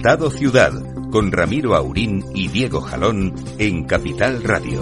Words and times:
Estado 0.00 0.30
Ciudad, 0.30 0.72
con 1.10 1.30
Ramiro 1.30 1.76
Aurín 1.76 2.24
y 2.34 2.48
Diego 2.48 2.80
Jalón 2.80 3.34
en 3.58 3.84
Capital 3.84 4.42
Radio. 4.42 4.80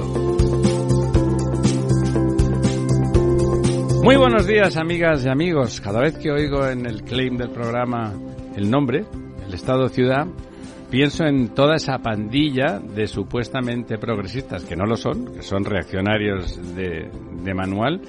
Muy 4.04 4.14
buenos 4.14 4.46
días, 4.46 4.76
amigas 4.76 5.24
y 5.24 5.28
amigos. 5.28 5.80
Cada 5.80 6.02
vez 6.02 6.16
que 6.18 6.30
oigo 6.30 6.64
en 6.68 6.86
el 6.86 7.02
claim 7.02 7.36
del 7.36 7.50
programa 7.50 8.14
el 8.54 8.70
nombre, 8.70 9.06
el 9.44 9.52
Estado 9.52 9.88
Ciudad, 9.88 10.28
pienso 10.88 11.24
en 11.24 11.48
toda 11.48 11.74
esa 11.74 11.98
pandilla 11.98 12.78
de 12.78 13.08
supuestamente 13.08 13.98
progresistas, 13.98 14.62
que 14.62 14.76
no 14.76 14.86
lo 14.86 14.96
son, 14.96 15.34
que 15.34 15.42
son 15.42 15.64
reaccionarios 15.64 16.76
de, 16.76 17.10
manual, 17.54 18.02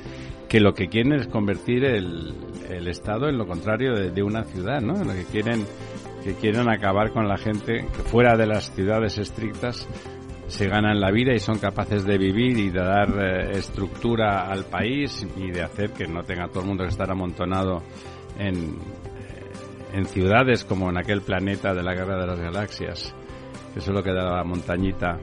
que 0.48 0.60
lo 0.60 0.74
que 0.76 0.90
quieren 0.90 1.14
es 1.14 1.28
convertir 1.28 1.86
el, 1.86 2.36
Estado 2.88 3.30
en 3.30 3.38
lo 3.40 3.48
contrario 3.48 3.96
de, 3.96 4.12
de, 4.12 4.22
una 4.22 4.44
ciudad, 4.44 4.80
¿no? 4.80 5.04
Lo 5.04 5.14
que 5.14 5.24
quieren 5.24 5.66
que 6.24 6.34
quieren 6.36 6.70
acabar 6.70 7.12
con 7.12 7.28
la 7.28 7.38
gente 7.38 7.86
que 7.96 8.04
fuera 8.04 8.36
de 8.36 8.46
las 8.46 8.72
ciudades 8.74 9.18
estrictas 9.18 9.88
se 10.48 10.68
ganan 10.68 11.00
la 11.00 11.12
vida 11.12 11.34
y 11.34 11.40
son 11.40 11.60
capaces 11.60 12.06
de 12.06 12.18
vivir 12.18 12.58
y 12.58 12.70
de 12.70 12.80
dar 12.80 13.10
eh, 13.20 13.52
estructura 13.52 14.50
al 14.50 14.66
país 14.66 15.26
y 15.38 15.52
de 15.52 15.62
hacer 15.62 15.92
que 15.92 16.08
no 16.08 16.24
tenga 16.24 16.48
todo 16.48 16.62
el 16.62 16.68
mundo 16.68 16.84
que 16.84 16.90
estar 16.90 17.10
amontonado 17.12 17.84
en, 18.38 18.56
eh, 18.56 19.94
en 19.94 20.06
ciudades 20.06 20.66
como 20.66 20.90
en 20.90 20.98
aquel 20.98 21.22
planeta 21.22 21.74
de 21.74 21.84
la 21.84 21.94
Guerra 21.94 22.20
de 22.20 22.28
las 22.28 22.40
Galaxias, 22.40 23.14
que 23.74 23.80
solo 23.80 24.02
queda 24.02 24.38
la 24.38 24.44
montañita 24.44 25.20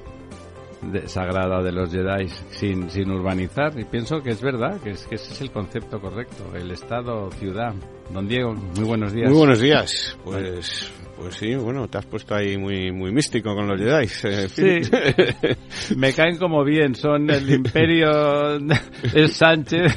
sagrada 1.07 1.63
de 1.63 1.73
los 1.73 1.91
Jedi 1.91 2.29
sin, 2.51 2.91
sin 2.91 3.11
urbanizar. 3.11 3.79
Y 3.79 3.85
pienso 3.85 4.23
que 4.23 4.31
es 4.31 4.41
verdad, 4.41 4.81
que, 4.81 4.91
es, 4.91 5.07
que 5.07 5.17
ese 5.17 5.33
es 5.33 5.41
el 5.41 5.51
concepto 5.51 6.01
correcto, 6.01 6.45
el 6.55 6.71
Estado-ciudad. 6.71 7.75
Don 8.13 8.29
Diego, 8.29 8.55
muy 8.55 8.85
buenos 8.85 9.13
días. 9.13 9.29
Muy 9.29 9.39
buenos 9.39 9.61
días. 9.61 10.19
Pues 10.25 10.91
pues 11.19 11.37
sí, 11.37 11.55
bueno, 11.55 11.89
te 11.89 11.99
has 11.99 12.07
puesto 12.07 12.35
ahí 12.35 12.57
muy 12.59 12.93
muy 12.93 13.11
místico 13.11 13.55
con 13.55 13.67
los 13.67 13.81
Jedi. 13.81 14.07
Eh, 14.25 14.49
sí, 14.49 15.95
me 15.97 16.13
caen 16.13 16.39
como 16.39 16.65
bien, 16.65 16.95
son 16.95 17.31
el 17.31 17.49
imperio, 17.51 18.59
es 19.15 19.33
Sánchez 19.33 19.97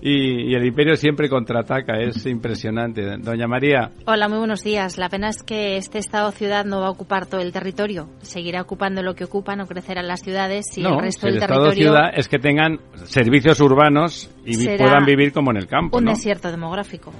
y, 0.00 0.54
el 0.54 0.64
imperio 0.64 0.96
siempre 0.96 1.28
contraataca, 1.28 1.98
es 1.98 2.24
impresionante. 2.26 3.18
Doña 3.18 3.46
María. 3.46 3.90
Hola, 4.06 4.28
muy 4.28 4.38
buenos 4.38 4.62
días. 4.62 4.96
La 4.96 5.08
pena 5.08 5.28
es 5.28 5.42
que 5.42 5.76
este 5.76 5.98
Estado-ciudad 5.98 6.64
no 6.64 6.80
va 6.80 6.86
a 6.86 6.90
ocupar 6.90 7.26
todo 7.26 7.40
el 7.40 7.52
territorio, 7.52 8.08
seguirá 8.22 8.62
ocupando 8.62 9.02
lo 9.02 9.14
que 9.14 9.24
ocupa, 9.24 9.56
no 9.56 9.66
crecerán 9.66 10.08
las 10.08 10.20
ciudades 10.20 10.66
y 10.76 10.84
el 10.84 10.98
resto 10.98 11.26
del 11.26 11.36
el 11.36 11.40
territorio... 11.40 11.70
Estado-ciudad 11.70 12.10
es 12.14 12.28
que 12.28 12.38
tengan 12.38 12.80
servicios 13.04 13.60
urbanos 13.60 14.30
y 14.44 14.66
puedan 14.76 15.04
vivir 15.04 15.32
como 15.32 15.50
en 15.50 15.58
el 15.58 15.66
campo. 15.66 15.98
Un 15.98 16.06
desierto 16.06 16.50
demográfico. 16.50 17.12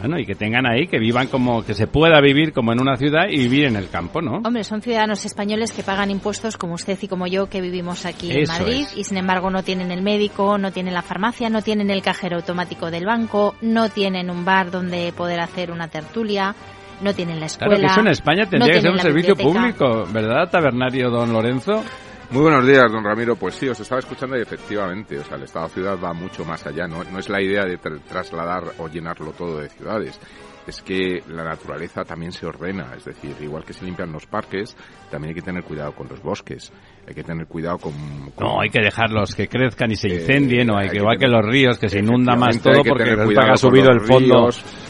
Bueno, 0.00 0.18
y 0.18 0.26
que 0.26 0.34
tengan 0.34 0.66
ahí, 0.66 0.86
que 0.86 0.98
vivan 0.98 1.28
como, 1.28 1.64
que 1.64 1.74
se 1.74 1.86
pueda 1.86 2.20
vivir 2.20 2.52
como 2.52 2.72
en 2.72 2.80
una 2.80 2.96
ciudad 2.96 3.28
y 3.28 3.36
vivir 3.36 3.66
en 3.66 3.76
el 3.76 3.88
campo, 3.88 4.20
¿no? 4.20 4.40
Hombre, 4.44 4.64
son 4.64 4.82
ciudadanos 4.82 5.24
españoles 5.24 5.72
que 5.72 5.82
pagan 5.82 6.10
impuestos 6.10 6.56
como 6.56 6.74
usted 6.74 6.98
y 7.00 7.08
como 7.08 7.26
yo 7.26 7.48
que 7.48 7.60
vivimos 7.60 8.04
aquí 8.04 8.32
en 8.32 8.48
Madrid 8.48 8.86
y 8.96 9.04
sin 9.04 9.18
embargo 9.18 9.50
no 9.50 9.62
tienen 9.62 9.92
el 9.92 10.02
médico, 10.02 10.58
no 10.58 10.72
tienen 10.72 10.94
la 10.94 11.02
farmacia, 11.02 11.50
no 11.50 11.62
tienen 11.62 11.90
el 11.90 12.02
cajero 12.02 12.36
automático 12.36 12.90
del 12.90 13.06
banco, 13.06 13.54
no 13.60 13.90
tienen 13.90 14.30
un 14.30 14.44
bar 14.44 14.70
donde 14.70 15.12
poder 15.12 15.40
hacer 15.40 15.70
una 15.70 15.88
tertulia, 15.88 16.54
no 17.00 17.14
tienen 17.14 17.38
la 17.38 17.46
escuela. 17.46 17.76
Claro 17.76 17.80
que 17.80 17.92
eso 17.92 18.00
en 18.00 18.08
España 18.08 18.46
tendría 18.48 18.74
que 18.74 18.80
ser 18.80 18.90
un 18.90 18.98
servicio 18.98 19.36
público, 19.36 20.06
¿verdad, 20.12 20.48
tabernario 20.50 21.10
don 21.10 21.32
Lorenzo? 21.32 21.84
Muy 22.32 22.40
buenos 22.44 22.66
días, 22.66 22.90
don 22.90 23.04
Ramiro. 23.04 23.36
Pues 23.36 23.56
sí, 23.56 23.68
os 23.68 23.78
estaba 23.78 23.98
escuchando 23.98 24.38
y 24.38 24.40
efectivamente, 24.40 25.18
o 25.18 25.22
sea, 25.22 25.36
el 25.36 25.42
Estado 25.42 25.68
ciudad 25.68 25.98
va 26.02 26.14
mucho 26.14 26.46
más 26.46 26.66
allá. 26.66 26.88
No, 26.88 27.04
no 27.04 27.18
es 27.18 27.28
la 27.28 27.42
idea 27.42 27.66
de 27.66 27.76
trasladar 27.76 28.72
o 28.78 28.88
llenarlo 28.88 29.32
todo 29.32 29.58
de 29.58 29.68
ciudades 29.68 30.18
es 30.66 30.82
que 30.82 31.22
la 31.28 31.44
naturaleza 31.44 32.04
también 32.04 32.32
se 32.32 32.46
ordena, 32.46 32.94
es 32.96 33.04
decir, 33.04 33.34
igual 33.40 33.64
que 33.64 33.72
se 33.72 33.84
limpian 33.84 34.12
los 34.12 34.26
parques, 34.26 34.76
también 35.10 35.30
hay 35.30 35.34
que 35.34 35.42
tener 35.42 35.64
cuidado 35.64 35.92
con 35.92 36.08
los 36.08 36.22
bosques, 36.22 36.72
hay 37.06 37.14
que 37.14 37.24
tener 37.24 37.46
cuidado 37.46 37.78
con... 37.78 37.92
no, 38.38 38.60
hay 38.60 38.70
que 38.70 38.80
dejarlos 38.80 39.34
que 39.34 39.48
crezcan 39.48 39.90
y 39.90 39.96
se 39.96 40.08
incendien, 40.08 40.70
o 40.70 40.78
hay, 40.78 40.88
que, 40.88 40.98
igual 40.98 41.18
que, 41.18 41.26
los 41.26 41.44
ríos, 41.44 41.78
que 41.78 41.88
se 41.88 41.98
inunda 41.98 42.36
más 42.36 42.60
todo 42.60 42.82
porque 42.84 43.16
ha 43.38 43.56
subido 43.56 43.90
el 43.90 44.00
fondo 44.00 44.48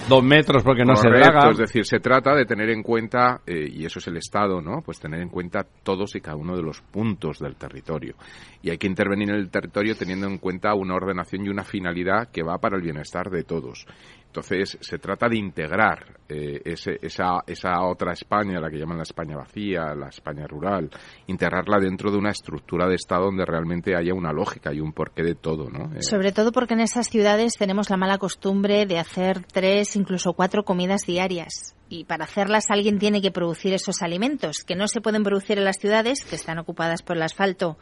dos 0.09 0.23
metros 0.23 0.63
porque 0.63 0.85
no 0.85 0.97
se 0.97 1.09
draga. 1.09 1.51
Es 1.51 1.59
decir, 1.59 1.85
se 1.85 2.01
trata 2.01 2.35
de 2.35 2.45
tener 2.45 2.71
en 2.71 2.83
cuenta, 2.83 3.41
eh, 3.47 3.69
y 3.73 3.85
eso 3.85 3.99
es 3.99 4.07
el 4.09 4.17
Estado, 4.17 4.61
¿no? 4.61 4.83
Pues 4.85 4.99
tener 4.99 5.21
en 5.21 5.29
cuenta 5.29 5.67
todos 5.83 6.15
y 6.17 6.21
cada 6.21 6.37
uno 6.37 6.57
de 6.57 6.63
los 6.63 6.81
puntos 6.81 7.39
del 7.39 7.57
territorio. 7.57 8.15
Y 8.63 8.71
hay 8.71 8.79
que 8.79 8.87
intervenir 8.87 9.31
en 9.31 9.37
el 9.37 9.51
territorio 9.51 9.97
teniendo 9.97 10.27
en 10.27 10.39
cuenta 10.39 10.75
una 10.75 10.95
ordenación 10.95 11.47
y 11.47 11.49
una 11.49 11.65
finalidad 11.65 12.29
que 12.31 12.43
va 12.43 12.59
para 12.59 12.77
el 12.77 12.83
bienestar 12.83 13.31
de 13.31 13.45
todos. 13.45 13.87
Entonces, 14.33 14.79
se 14.81 14.99
trata 14.99 15.29
de 15.29 15.37
integrar 15.37 16.07
eh, 16.27 16.63
ese, 16.65 16.99
esa, 17.03 17.41
esa 17.47 17.83
otra 17.83 18.15
España, 18.15 18.59
la 18.61 18.71
que 18.71 18.79
llaman 18.79 18.97
la 18.97 19.03
España 19.03 19.37
vacía, 19.37 19.95
la 19.95 20.09
España 20.09 20.47
rural, 20.47 20.89
integrarla 21.27 21.79
dentro 21.79 22.11
de 22.11 22.17
una 22.17 22.31
estructura 22.31 22.89
de 22.89 22.95
Estado 22.95 23.27
donde 23.27 23.45
realmente 23.45 23.95
haya 23.95 24.15
una 24.15 24.33
lógica 24.33 24.73
y 24.73 24.81
un 24.81 24.95
porqué 24.95 25.23
de 25.23 25.35
todo, 25.35 25.69
¿no? 25.69 25.95
Eh, 25.95 26.03
Sobre 26.03 26.33
todo 26.33 26.51
porque 26.51 26.73
en 26.73 26.81
esas 26.81 27.11
ciudades 27.11 27.53
tenemos 27.59 27.91
la 27.91 27.99
mala 27.99 28.17
costumbre 28.17 28.87
de 28.87 28.99
hacer 28.99 29.45
tres, 29.53 29.97
incluso 29.97 30.33
cuatro 30.33 30.65
comidas 30.65 31.03
diarias. 31.03 31.77
Y 31.91 32.05
para 32.05 32.25
hacerlas 32.25 32.71
alguien 32.71 32.99
tiene 32.99 33.21
que 33.21 33.33
producir 33.33 33.75
esos 33.75 34.01
alimentos, 34.01 34.65
que 34.65 34.77
no 34.77 34.89
se 34.89 35.03
pueden 35.03 35.25
producir 35.25 35.59
en 35.59 35.65
las 35.65 35.77
ciudades, 35.77 36.25
que 36.25 36.37
están 36.37 36.59
ocupadas 36.59 37.03
por 37.03 37.19
el 37.19 37.23
asfalto 37.23 37.77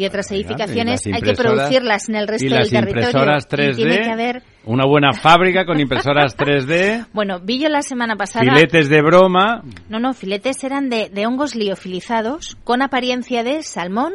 y 0.00 0.06
otras 0.06 0.30
edificaciones 0.32 1.06
hay 1.06 1.20
que 1.20 1.34
producirlas 1.34 2.08
en 2.08 2.14
el 2.14 2.26
resto 2.26 2.54
del 2.54 2.70
territorio. 2.70 3.20
3D, 3.20 3.76
tiene 3.76 4.00
que 4.00 4.10
haber 4.10 4.42
una 4.64 4.86
buena 4.86 5.12
fábrica 5.12 5.66
con 5.66 5.78
impresoras 5.78 6.38
3D. 6.38 7.08
Bueno, 7.12 7.38
vi 7.40 7.60
yo 7.60 7.68
la 7.68 7.82
semana 7.82 8.16
pasada. 8.16 8.46
Filetes 8.46 8.88
de 8.88 9.02
broma. 9.02 9.62
No, 9.90 10.00
no, 10.00 10.14
filetes 10.14 10.64
eran 10.64 10.88
de, 10.88 11.10
de 11.10 11.26
hongos 11.26 11.54
liofilizados 11.54 12.56
con 12.64 12.80
apariencia 12.80 13.42
de 13.42 13.62
salmón, 13.62 14.14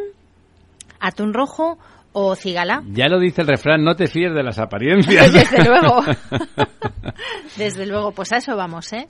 atún 0.99 1.35
rojo 1.35 1.77
o 2.13 2.35
cigala. 2.35 2.81
Ya 2.87 3.07
lo 3.07 3.19
dice 3.19 3.41
el 3.43 3.47
refrán, 3.47 3.83
no 3.83 3.95
te 3.95 4.07
fíes 4.07 4.33
de 4.33 4.41
las 4.41 4.57
apariencias. 4.57 5.31
Desde 5.33 5.63
luego. 5.69 6.03
Desde 7.57 7.85
luego, 7.85 8.11
pues 8.11 8.31
a 8.31 8.37
eso 8.37 8.55
vamos, 8.55 8.91
¿eh? 8.93 9.07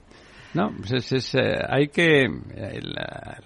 No, 0.53 0.71
pues 0.77 1.13
es, 1.13 1.35
eh, 1.35 1.55
hay 1.69 1.87
que... 1.87 2.23
Eh, 2.23 2.79
la 2.81 3.39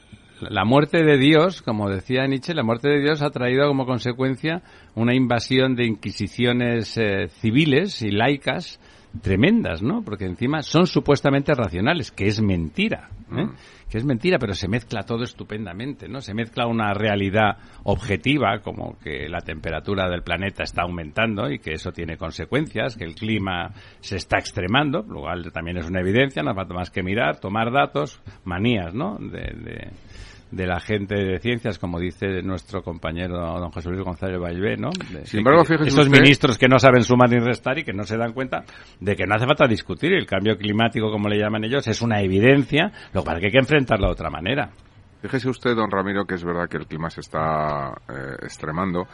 muerte 0.65 1.03
de 1.03 1.17
Dios, 1.17 1.61
como 1.61 1.89
decía 1.89 2.25
Nietzsche, 2.27 2.53
la 2.53 2.63
muerte 2.63 2.89
de 2.89 3.01
Dios 3.01 3.21
ha 3.21 3.29
traído 3.29 3.67
como 3.67 3.85
consecuencia 3.85 4.61
una 4.95 5.15
invasión 5.15 5.75
de 5.75 5.85
inquisiciones 5.85 6.97
eh, 6.97 7.27
civiles 7.27 8.01
y 8.01 8.11
laicas 8.11 8.79
tremendas, 9.21 9.81
¿no? 9.81 10.03
Porque 10.03 10.25
encima 10.25 10.61
son 10.61 10.85
supuestamente 10.85 11.53
racionales, 11.53 12.11
que 12.11 12.27
es 12.27 12.41
mentira, 12.41 13.09
¿eh? 13.31 13.45
Mm. 13.45 13.55
que 13.89 13.97
es 13.97 14.05
mentira, 14.05 14.37
pero 14.37 14.53
se 14.53 14.67
mezcla 14.67 15.03
todo 15.03 15.23
estupendamente, 15.23 16.07
¿no? 16.07 16.21
Se 16.21 16.33
mezcla 16.33 16.67
una 16.67 16.93
realidad 16.93 17.57
objetiva, 17.83 18.59
como 18.59 18.97
que 18.99 19.27
la 19.27 19.39
temperatura 19.41 20.07
del 20.09 20.21
planeta 20.21 20.63
está 20.63 20.83
aumentando 20.83 21.49
y 21.49 21.57
que 21.59 21.73
eso 21.73 21.91
tiene 21.91 22.17
consecuencias, 22.17 22.95
que 22.95 23.03
el 23.03 23.15
clima 23.15 23.73
se 23.99 24.17
está 24.17 24.37
extremando, 24.37 25.01
lo 25.01 25.21
cual 25.21 25.51
también 25.51 25.77
es 25.77 25.89
una 25.89 26.01
evidencia, 26.01 26.43
no 26.43 26.53
falta 26.53 26.75
más 26.75 26.91
que 26.91 27.01
mirar, 27.01 27.39
tomar 27.39 27.71
datos, 27.71 28.21
manías, 28.45 28.93
¿no? 28.93 29.17
de 29.17 29.39
de 29.59 29.89
la 30.51 30.79
gente 30.79 31.15
de 31.15 31.39
ciencias, 31.39 31.77
como 31.77 31.99
dice 31.99 32.41
nuestro 32.41 32.81
compañero 32.81 33.37
don 33.59 33.71
José 33.71 33.89
Luis 33.89 34.03
González 34.03 34.39
Valvé, 34.39 34.77
¿no? 34.77 34.89
Sin 35.23 35.39
embargo, 35.39 35.61
esos 35.61 36.09
ministros 36.09 36.57
que 36.57 36.67
no 36.67 36.79
saben 36.79 37.03
sumar 37.03 37.29
ni 37.29 37.39
restar 37.39 37.77
y 37.77 37.83
que 37.83 37.93
no 37.93 38.03
se 38.03 38.17
dan 38.17 38.33
cuenta 38.33 38.63
de 38.99 39.15
que 39.15 39.25
no 39.25 39.35
hace 39.35 39.45
falta 39.45 39.67
discutir 39.67 40.13
el 40.13 40.25
cambio 40.25 40.57
climático, 40.57 41.11
como 41.11 41.29
le 41.29 41.37
llaman 41.37 41.63
ellos, 41.63 41.87
es 41.87 42.01
una 42.01 42.21
evidencia, 42.21 42.91
lo 43.13 43.23
cual 43.23 43.39
que 43.39 43.47
hay 43.47 43.51
que 43.51 43.59
enfrentarlo 43.59 44.07
de 44.07 44.13
otra 44.13 44.29
manera. 44.29 44.71
Fíjese 45.21 45.49
usted, 45.49 45.75
don 45.75 45.91
Ramiro, 45.91 46.25
que 46.25 46.35
es 46.35 46.43
verdad 46.43 46.69
que 46.69 46.77
el 46.77 46.87
clima 46.87 47.09
se 47.09 47.19
está 47.19 47.91
eh, 48.07 48.37
extremando, 48.41 49.05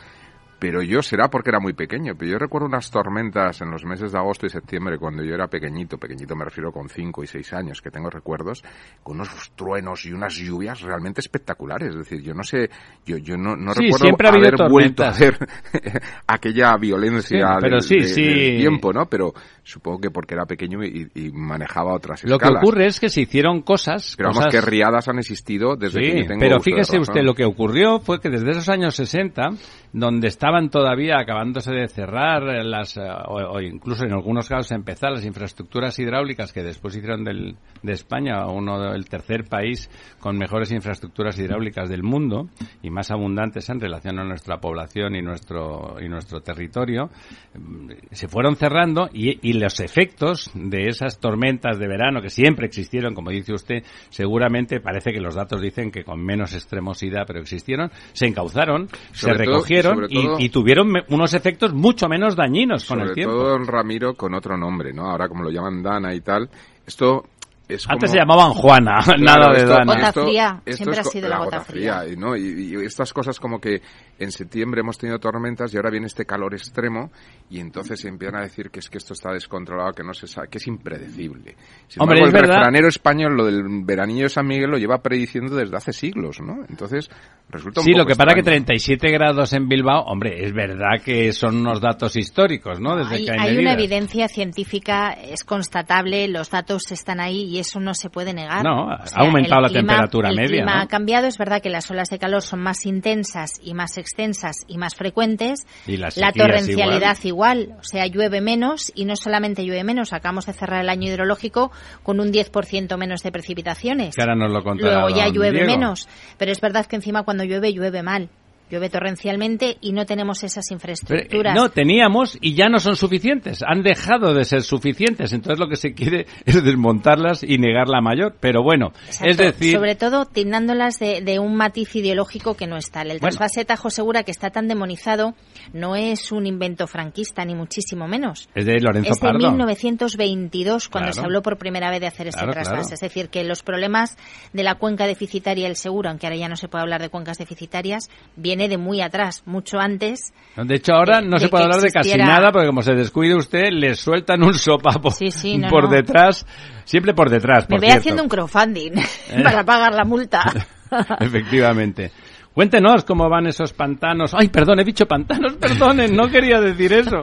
pero 0.60 0.82
yo 0.82 1.02
será 1.02 1.28
porque 1.30 1.50
era 1.50 1.60
muy 1.60 1.74
pequeño, 1.74 2.14
pero 2.18 2.32
yo 2.32 2.38
recuerdo 2.40 2.68
unas 2.68 2.90
tormentas 2.90 3.62
en 3.62 3.72
los 3.72 3.84
meses 3.86 4.12
de 4.12 4.18
agosto 4.18 4.46
y 4.46 4.50
septiembre 4.50 4.98
cuando 4.98 5.24
yo 5.24 5.34
era 5.36 5.48
pequeñito, 5.48 5.98
pequeñito 5.98 6.36
me 6.36 6.46
refiero 6.46 6.72
con 6.72 6.88
5 6.90 7.24
y 7.24 7.28
6 7.28 7.54
años, 7.54 7.82
que 7.82 7.92
tengo 7.92 8.10
recuerdos, 8.10 8.64
con 9.04 9.16
unos 9.18 9.52
truenos 9.56 10.06
y 10.06 10.14
unas 10.14 10.34
lluvias 10.36 10.82
realmente 10.82 11.22
espectaculares, 11.22 11.90
es 11.90 11.96
decir, 11.98 12.22
yo 12.22 12.34
no 12.34 12.44
sé, 12.44 12.70
yo, 13.06 13.18
yo 13.18 13.38
no, 13.38 13.56
no 13.56 13.74
Sí, 13.74 13.84
recuerdo 13.90 14.16
ha 14.26 14.30
haber 14.30 14.70
vuelto 14.70 15.04
a 15.04 15.12
ver 15.12 15.38
aquella 16.28 16.76
violencia 16.78 17.48
Sí, 17.56 17.58
pero 17.62 17.76
del, 17.78 17.82
sí, 17.82 17.96
de- 17.98 18.08
sí. 18.08 18.24
del 18.24 18.58
tiempo, 18.58 18.94
¿no? 18.94 19.06
Pero 19.08 19.34
supongo 19.64 20.00
que 20.00 20.12
porque 20.12 20.34
era 20.36 20.46
pequeño 20.46 20.84
y, 20.84 21.10
y 21.16 21.32
manejaba 21.32 21.94
otras 21.94 22.24
Lo 22.24 22.38
que 22.38 22.46
escalas. 22.46 22.64
ocurre 22.64 22.86
es 22.88 23.00
que 23.00 23.10
se 23.10 23.22
hicieron 23.22 23.62
cosas... 23.62 24.16
Cosas- 24.16 24.48
que 24.52 24.62
riadas 24.62 25.08
han 25.08 25.18
existido 25.20 25.76
desde 25.76 26.00
que 26.02 26.22
yo 26.22 26.28
tengo 26.28 26.40
pero 26.40 26.60
fíjese 26.60 27.00
usted, 27.00 27.22
lo 27.24 27.34
que 27.34 27.46
ocurrió 27.46 28.00
fue 28.00 28.20
que 28.20 28.30
desde 28.30 28.52
esos 28.52 28.70
años 28.70 28.96
60, 28.96 29.50
donde 29.94 30.28
estaban 30.46 30.70
todavía 30.70 31.18
acabándose 31.18 31.72
de 31.74 31.88
cerrar 31.88 32.44
las, 32.64 32.98
eh, 32.98 33.02
o, 33.02 33.56
o 33.56 33.62
incluso 33.62 34.06
en 34.06 34.12
algunos 34.14 34.48
casos 34.48 34.72
empezar 34.74 35.12
las 35.12 35.26
infraestructuras 35.26 35.98
hidráulicas 35.98 36.54
que 36.54 36.62
después 36.62 36.96
hicieron 36.96 37.24
del, 37.24 37.56
de 37.82 37.94
España 37.94 38.46
uno 38.46 38.80
del 38.92 39.10
tercer 39.10 39.46
país 39.46 39.90
con 40.20 40.38
mejores 40.38 40.72
infraestructuras 40.72 41.40
hidráulicas 41.40 41.90
del 41.90 42.04
mundo 42.04 42.48
y 42.84 42.92
más 42.92 43.10
abundantes 43.10 43.68
en 43.72 43.80
relación 43.80 44.20
a 44.20 44.24
nuestra 44.24 44.58
población 44.60 45.16
y 45.16 45.24
nuestro 45.24 45.96
y 46.00 46.08
nuestro 46.10 46.42
territorio, 46.42 47.10
mm, 47.58 47.90
se 48.12 48.28
fueron 48.28 48.56
cerrando 48.56 49.10
y, 49.12 49.40
y 49.50 49.54
los 49.54 49.80
efectos 49.80 50.52
de 50.54 50.90
esas 50.90 51.20
tormentas 51.20 51.80
de 51.80 51.88
verano 51.88 52.22
que 52.22 52.30
siempre 52.30 52.68
existieron, 52.68 53.16
como 53.16 53.32
dice 53.32 53.52
usted, 53.52 53.84
seguramente 54.10 54.80
parece 54.80 55.12
que 55.12 55.20
los 55.20 55.34
datos 55.34 55.60
dicen 55.60 55.90
que 55.90 56.04
con 56.04 56.24
menos 56.24 56.54
extremosidad, 56.54 57.24
pero 57.26 57.40
existieron, 57.40 57.90
se 58.14 58.28
encauzaron, 58.28 58.90
se 59.12 59.22
Sobre 59.22 59.46
todo- 59.46 59.56
recogieron 59.56 59.96
sobre 59.96 60.08
y- 60.12 60.35
todo- 60.36 60.42
y, 60.46 60.50
tuvieron 60.50 60.92
me- 60.92 61.04
unos 61.10 61.34
efectos 61.34 61.74
mucho 61.74 62.08
menos 62.08 62.36
dañinos 62.36 62.86
con 62.86 62.98
Sobre 63.00 63.10
el 63.10 63.16
tiempo. 63.16 63.34
todo 63.36 63.50
don 63.50 63.68
Ramiro 63.68 64.14
con 64.16 64.34
otro 64.34 64.58
nombre, 64.58 64.94
¿no? 64.94 65.10
Ahora 65.10 65.28
como 65.28 65.44
lo 65.44 65.50
llaman 65.52 65.82
Dana 65.84 66.14
y 66.14 66.22
tal. 66.22 66.50
Esto 66.86 67.26
es 67.68 67.86
Antes 67.90 68.10
como- 68.10 68.14
se 68.14 68.18
llamaban 68.18 68.54
Juana, 68.54 69.00
Claro, 69.06 69.20
nada 69.24 69.52
de 69.54 69.58
esto- 69.60 69.70
Dana. 69.74 69.86
Gota 69.94 70.08
esto- 70.10 70.24
fría, 70.26 70.62
esto 70.66 70.78
siempre 70.78 71.00
ha 71.00 71.04
sido 71.04 71.30
la 71.30 71.38
gota 71.40 71.62
fría. 71.62 72.04
y, 72.08 72.16
¿no? 72.16 72.36
Y, 72.36 72.74
y 72.74 72.86
estas 72.86 73.12
cosas 73.14 73.40
como 73.40 73.60
que 73.60 73.82
en 74.20 74.32
septiembre 74.32 74.82
hemos 74.82 74.98
tenido 74.98 75.20
tormentas 75.20 75.74
y 75.74 75.78
ahora 75.78 75.90
viene 75.90 76.08
este 76.08 76.26
calor 76.26 76.54
extremo 76.54 77.12
y 77.50 77.60
entonces 77.60 78.00
se 78.00 78.08
empiezan 78.08 78.40
a 78.40 78.44
decir 78.44 78.70
que 78.70 78.80
es 78.80 78.90
que 78.90 78.98
esto 78.98 79.14
está 79.14 79.32
descontrolado, 79.32 79.92
que 79.94 80.04
no 80.04 80.14
se 80.14 80.28
sabe, 80.28 80.48
que 80.50 80.58
es 80.58 80.68
impredecible. 80.68 81.56
Sin 81.88 82.02
Hombre, 82.02 82.20
embargo, 82.20 82.26
es 82.26 82.34
el 82.34 82.42
verdad- 82.42 82.56
refranero 82.60 82.88
español, 82.88 83.36
lo 83.36 83.46
del 83.46 83.64
veranillo 83.84 84.24
de 84.24 84.30
San 84.30 84.48
Miguel, 84.48 84.70
lo 84.72 84.78
lleva 84.78 85.00
prediciendo 85.00 85.56
desde 85.56 85.76
hace 85.76 85.92
siglos, 85.94 86.40
¿no? 86.42 86.64
Entonces, 86.70 87.10
resulta 87.50 87.82
un 87.82 87.86
Sí, 87.86 87.92
lo 87.94 88.06
que 88.06 88.16
para 88.16 88.34
que 88.34 88.40
extraño. 88.40 88.66
37 88.66 89.12
grados 89.12 89.54
en 89.54 89.68
Bilbao, 89.68 90.04
hombre, 90.06 90.46
es 90.46 90.54
verdad 90.54 91.02
que 91.04 91.32
son 91.34 91.58
unos 91.58 91.82
datos 91.82 92.16
históricos, 92.16 92.80
¿no? 92.80 92.96
Desde 92.96 93.16
hay 93.16 93.26
que 93.26 93.32
hay, 93.32 93.40
hay 93.50 93.58
una 93.58 93.74
evidencia 93.74 94.28
científica, 94.28 95.12
es 95.12 95.44
constatable, 95.44 96.28
los 96.28 96.50
datos 96.50 96.92
están 96.92 97.20
ahí 97.20 97.44
y 97.55 97.55
eso 97.60 97.80
no 97.80 97.94
se 97.94 98.10
puede 98.10 98.34
negar. 98.34 98.64
No, 98.64 98.90
ha 98.90 99.04
aumentado 99.16 99.66
el 99.66 99.74
la 99.74 99.80
temperatura 99.80 100.30
el 100.30 100.36
media, 100.36 100.48
clima 100.48 100.76
¿no? 100.76 100.82
ha 100.82 100.88
cambiado, 100.88 101.28
es 101.28 101.38
verdad 101.38 101.62
que 101.62 101.70
las 101.70 101.90
olas 101.92 102.10
de 102.10 102.20
calor 102.20 102.42
son 102.42 102.60
más 102.62 102.86
intensas 102.86 103.52
y 103.62 103.74
más 103.74 103.98
extensas 103.98 104.66
y 104.68 104.78
más 104.78 104.96
frecuentes. 104.96 105.66
Y 105.88 105.98
las 105.98 106.18
la 106.18 106.28
sequías 106.28 106.48
torrencialidad 106.48 107.18
igual. 107.24 107.76
o 107.80 107.84
sea, 107.84 108.06
llueve 108.08 108.42
menos 108.42 108.92
y 108.96 109.06
no 109.06 109.16
solamente 109.16 109.64
llueve 109.64 109.84
menos, 109.84 110.14
acabamos 110.14 110.46
de 110.46 110.54
cerrar 110.54 110.82
el 110.82 110.90
año 110.90 111.10
hidrológico 111.10 111.72
con 112.04 112.20
un 112.20 112.32
10% 112.32 112.98
menos 112.98 113.24
de 113.24 113.32
precipitaciones. 113.32 114.16
Que 114.16 114.22
ahora 114.22 114.36
nos 114.36 114.52
lo 114.52 114.64
contará 114.64 115.02
Luego 115.02 115.16
ya 115.16 115.28
llueve 115.30 115.60
Diego. 115.60 115.72
menos, 115.72 116.08
pero 116.38 116.52
es 116.52 116.62
verdad 116.62 116.86
que 116.86 116.96
encima 116.96 117.24
cuando 117.24 117.44
llueve 117.44 117.74
llueve 117.74 118.04
mal. 118.04 118.30
Llueve 118.70 118.90
torrencialmente 118.90 119.78
y 119.82 119.92
no 119.94 120.06
tenemos 120.06 120.44
esas 120.44 120.66
Pero, 120.68 120.74
eh, 120.74 120.76
infraestructuras. 120.76 121.56
no, 121.56 121.70
teníamos 121.70 122.38
y 122.42 122.56
ya 122.56 122.68
no 122.68 122.80
son 122.80 122.96
suficientes. 122.96 123.62
Han 123.62 123.84
dejado 123.84 124.34
de 124.34 124.44
ser 124.44 124.64
suficientes. 124.64 125.34
Entonces 125.34 125.60
lo 125.60 125.68
que 125.70 125.76
se 125.76 125.94
quiere 125.94 126.26
es 126.46 126.64
desmontarlas 126.64 127.44
y 127.44 127.58
negar 127.58 127.88
la 127.88 128.02
mayor. 128.02 128.36
Pero 128.40 128.64
bueno, 128.64 128.92
Exacto. 129.06 129.30
es 129.30 129.38
decir, 129.38 129.76
Sobre 129.76 129.96
todo 129.96 130.26
tildándolas 130.26 130.98
de, 131.00 131.22
de 131.22 131.40
un 131.40 131.56
matiz 131.56 131.96
ideológico 131.96 132.56
que 132.56 132.68
no 132.68 132.78
es 132.78 132.90
tal. 132.92 133.12
El 133.12 133.20
Bueno. 133.20 133.36
trasvase 133.38 133.66
Tajo 133.66 133.90
Segura, 133.90 134.24
que 134.24 134.32
está 134.32 134.50
tan 134.50 134.68
demonizado, 134.68 135.36
no 135.74 135.96
es 135.96 136.32
un 136.32 136.48
invento 136.48 136.88
franquista, 136.88 137.46
ni 137.46 137.54
muchísimo 137.56 138.08
menos. 138.08 138.50
es 138.56 138.66
de 138.66 138.80
Lorenzo 138.80 139.12
Es 139.12 139.20
de 139.20 139.28
Pardo. 139.28 139.40
1922 139.40 140.90
cuando 140.90 141.12
Claro. 141.12 141.14
se 141.14 141.26
habló 141.26 141.42
por 141.42 141.58
primera 141.58 141.90
vez 141.90 142.00
de 142.02 142.08
hacer 142.08 142.28
este 142.28 142.40
Claro, 142.40 142.54
trasvase. 142.54 142.82
claro. 142.82 142.94
Es 142.96 143.00
decir, 143.00 143.30
que 143.30 143.44
los 143.44 143.64
problemas 143.64 144.18
de 144.54 144.64
la 144.64 144.76
cuenca 144.76 145.06
deficitaria 145.08 145.66
del 145.68 145.76
seguro, 145.76 146.10
aunque 146.10 146.26
ahora 146.28 146.38
ya 146.38 146.48
no 146.50 146.56
se 146.56 146.68
puede 146.68 146.82
hablar 146.84 147.02
de 147.02 147.10
cuencas 147.10 147.38
deficitarias, 147.38 148.10
viene 148.56 148.70
de 148.70 148.78
muy 148.78 149.02
atrás, 149.02 149.44
mucho 149.46 149.80
antes. 149.80 150.34
De 150.56 150.76
hecho, 150.76 150.94
ahora 150.94 151.22
de- 151.22 151.28
no 151.28 151.38
se 151.38 151.46
de 151.46 151.50
puede 151.50 151.64
hablar 151.66 151.82
de 151.82 151.92
casi 151.92 152.18
nada 152.18 152.52
porque 152.52 152.68
como 152.68 152.82
se 152.82 152.94
descuide 152.94 153.36
usted, 153.36 153.70
le 153.72 153.96
sueltan 153.96 154.44
un 154.44 154.54
sopapo 154.54 155.12
Sí, 155.12 155.32
sí, 155.32 155.58
no, 155.60 155.70
por 155.70 155.86
no. 155.86 155.90
detrás, 155.90 156.46
siempre 156.86 157.14
por 157.14 157.30
detrás, 157.30 157.64
Me 157.70 157.76
por 157.76 157.80
voy 157.80 157.88
cierto. 157.88 158.00
haciendo 158.00 158.24
un 158.24 158.30
crowdfunding 158.30 158.92
Eh. 159.32 159.44
para 159.44 159.64
pagar 159.64 159.94
la 159.94 160.06
multa. 160.06 160.44
Efectivamente. 161.20 162.12
Cuéntenos 162.54 163.04
cómo 163.04 163.28
van 163.30 163.48
esos 163.48 163.74
pantanos. 163.74 164.34
Ay, 164.34 164.48
perdón, 164.48 164.80
he 164.80 164.86
dicho 164.86 165.06
pantanos, 165.06 165.56
perdonen, 165.56 166.16
no 166.16 166.30
quería 166.30 166.62
decir 166.62 166.94
eso. 166.94 167.22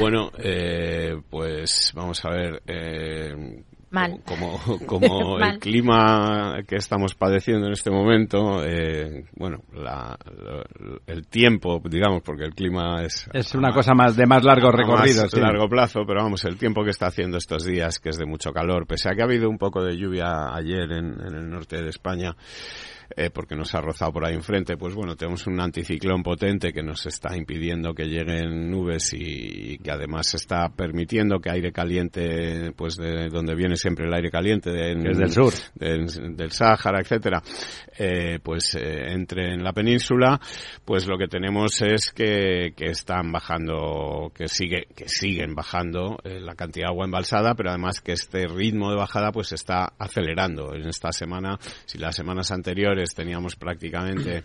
Bueno, 0.00 0.30
eh, 0.38 1.14
pues 1.28 1.92
vamos 1.94 2.24
a 2.24 2.30
ver. 2.30 2.62
Eh, 2.66 3.64
Mal. 3.92 4.20
Como, 4.26 4.58
como 4.86 5.38
Mal. 5.38 5.54
el 5.54 5.58
clima 5.60 6.58
que 6.66 6.76
estamos 6.76 7.14
padeciendo 7.14 7.66
en 7.66 7.72
este 7.74 7.90
momento, 7.90 8.64
eh, 8.64 9.24
bueno, 9.36 9.58
la- 9.72 10.16
la- 10.18 10.64
el 11.06 11.26
tiempo, 11.28 11.80
digamos, 11.84 12.22
porque 12.24 12.44
el 12.44 12.54
clima 12.54 13.02
es... 13.04 13.28
Es 13.32 13.54
una 13.54 13.72
cosa 13.72 13.94
más 13.94 14.16
de 14.16 14.26
más 14.26 14.42
largo 14.42 14.70
recorrido. 14.72 15.22
más 15.22 15.30
sí. 15.30 15.40
largo 15.40 15.68
plazo, 15.68 16.00
pero 16.06 16.22
vamos, 16.22 16.44
el 16.44 16.56
tiempo 16.56 16.82
que 16.84 16.90
está 16.90 17.06
haciendo 17.06 17.36
estos 17.38 17.64
días, 17.64 17.98
que 17.98 18.08
es 18.08 18.18
de 18.18 18.26
mucho 18.26 18.50
calor, 18.52 18.86
pese 18.86 19.08
a 19.10 19.14
que 19.14 19.22
ha 19.22 19.26
habido 19.26 19.48
un 19.48 19.58
poco 19.58 19.82
de 19.84 19.96
lluvia 19.96 20.54
ayer 20.54 20.90
en, 20.90 21.20
en 21.20 21.34
el 21.34 21.48
norte 21.50 21.80
de 21.82 21.88
España, 21.90 22.34
eh, 23.16 23.30
porque 23.30 23.54
nos 23.54 23.74
ha 23.74 23.80
rozado 23.80 24.12
por 24.12 24.24
ahí 24.24 24.34
enfrente, 24.34 24.76
pues 24.76 24.94
bueno, 24.94 25.16
tenemos 25.16 25.46
un 25.46 25.60
anticiclón 25.60 26.22
potente 26.22 26.72
que 26.72 26.82
nos 26.82 27.06
está 27.06 27.36
impidiendo 27.36 27.94
que 27.94 28.04
lleguen 28.04 28.70
nubes 28.70 29.12
y, 29.14 29.78
que 29.78 29.90
además 29.90 30.34
está 30.34 30.68
permitiendo 30.68 31.40
que 31.40 31.50
aire 31.50 31.72
caliente, 31.72 32.72
pues 32.76 32.96
de 32.96 33.28
donde 33.28 33.54
viene 33.54 33.76
siempre 33.76 34.06
el 34.06 34.14
aire 34.14 34.30
caliente, 34.30 34.70
de, 34.70 34.94
Que 35.02 35.10
es 35.10 35.18
del 35.18 35.30
sur. 35.30 35.52
del, 35.74 36.36
del 36.36 36.50
Sáhara, 36.50 37.00
etcétera, 37.00 37.42
eh, 37.98 38.38
pues 38.42 38.74
eh, 38.74 39.12
entre 39.12 39.54
en 39.54 39.62
la 39.62 39.72
península, 39.72 40.40
pues 40.84 41.06
lo 41.06 41.18
que 41.18 41.28
tenemos 41.28 41.80
es 41.82 42.10
que, 42.14 42.72
que 42.76 42.86
están 42.86 43.32
bajando, 43.32 44.32
que 44.34 44.48
sigue, 44.48 44.86
que 44.94 45.08
siguen 45.08 45.54
bajando 45.54 46.18
eh, 46.24 46.40
la 46.40 46.54
cantidad 46.54 46.86
de 46.86 46.92
agua 46.92 47.04
embalsada, 47.04 47.54
pero 47.54 47.70
además 47.70 48.00
que 48.00 48.12
este 48.12 48.46
ritmo 48.46 48.90
de 48.90 48.96
bajada 48.96 49.32
pues 49.32 49.52
está 49.52 49.92
acelerando. 49.98 50.74
En 50.74 50.88
esta 50.88 51.12
semana, 51.12 51.58
si 51.84 51.98
las 51.98 52.16
semanas 52.16 52.50
anteriores 52.50 53.01
teníamos 53.10 53.56
prácticamente 53.56 54.44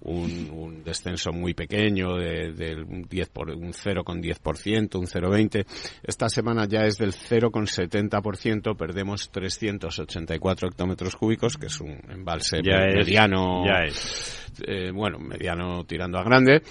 un, 0.00 0.50
un 0.50 0.82
descenso 0.82 1.30
muy 1.32 1.54
pequeño 1.54 2.16
de, 2.16 2.52
del 2.52 2.82
un 2.84 3.06
10 3.08 3.28
por, 3.28 3.50
un 3.50 3.72
0,10%, 3.72 4.98
un 4.98 5.06
0,20, 5.06 5.64
esta 6.02 6.28
semana 6.28 6.66
ya 6.66 6.84
es 6.86 6.96
del 6.96 7.12
0,70%, 7.12 8.76
perdemos 8.76 9.30
384 9.30 10.68
hectómetros 10.68 11.14
cúbicos, 11.16 11.56
que 11.56 11.66
es 11.66 11.80
un 11.80 11.98
embalse 12.10 12.60
Ya 12.62 12.84
es, 12.86 12.94
mediano, 12.96 13.64
ya 13.66 13.84
es. 13.86 14.48
eh, 14.66 14.90
bueno, 14.92 15.18
mediano 15.18 15.84
tirando 15.84 16.18
a 16.18 16.24
grande, 16.24 16.62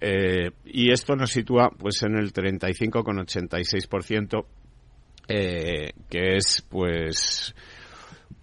eh, 0.00 0.50
y 0.66 0.90
esto 0.90 1.14
nos 1.16 1.30
sitúa 1.30 1.70
pues 1.70 2.02
en 2.02 2.16
el 2.16 2.32
35,86%, 2.32 4.44
eh, 5.28 5.92
que 6.08 6.36
es 6.36 6.64
pues 6.68 7.54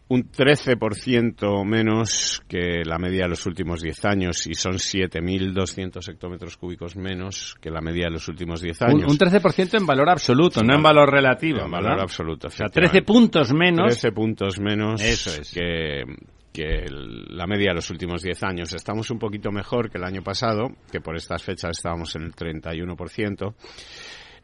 un 0.07 0.29
13% 0.31 1.65
menos 1.65 2.41
que 2.47 2.83
la 2.85 2.99
media 2.99 3.23
de 3.23 3.29
los 3.29 3.45
últimos 3.47 3.81
10 3.81 4.05
años 4.05 4.45
y 4.45 4.53
son 4.53 4.73
7.200 4.73 6.07
hectómetros 6.09 6.57
cúbicos 6.57 6.95
menos 6.95 7.55
que 7.59 7.71
la 7.71 7.81
media 7.81 8.05
de 8.05 8.11
los 8.11 8.27
últimos 8.27 8.61
10 8.61 8.81
Un, 8.81 8.87
años. 8.87 9.11
un 9.11 9.17
13% 9.17 9.77
en 9.79 9.85
valor 9.85 10.09
absoluto, 10.09 10.63
no 10.63 10.75
en 10.75 10.83
valor 10.83 11.09
relativo. 11.11 11.61
en 11.65 11.71
valor 11.71 11.89
¿verdad? 11.91 12.03
absoluto. 12.03 12.47
O 12.47 12.51
sea, 12.51 12.67
efectivamente. 12.67 13.01
13 13.01 13.05
puntos 13.05 13.53
menos. 13.53 13.87
13 13.99 14.11
puntos 14.11 14.59
menos 14.59 15.01
Eso 15.01 15.41
es. 15.41 15.51
que, 15.51 16.03
que 16.53 16.83
el- 16.85 17.25
la 17.35 17.47
media 17.47 17.69
de 17.71 17.75
los 17.75 17.89
últimos 17.89 18.21
10 18.21 18.43
años. 18.43 18.73
Estamos 18.73 19.09
un 19.09 19.17
poquito 19.17 19.51
mejor 19.51 19.89
que 19.89 19.97
el 19.97 20.03
año 20.03 20.21
pasado, 20.21 20.67
que 20.91 21.01
por 21.01 21.15
estas 21.15 21.41
fechas 21.43 21.71
estábamos 21.77 22.15
en 22.15 22.21
el 22.23 22.33
31%. 22.35 23.55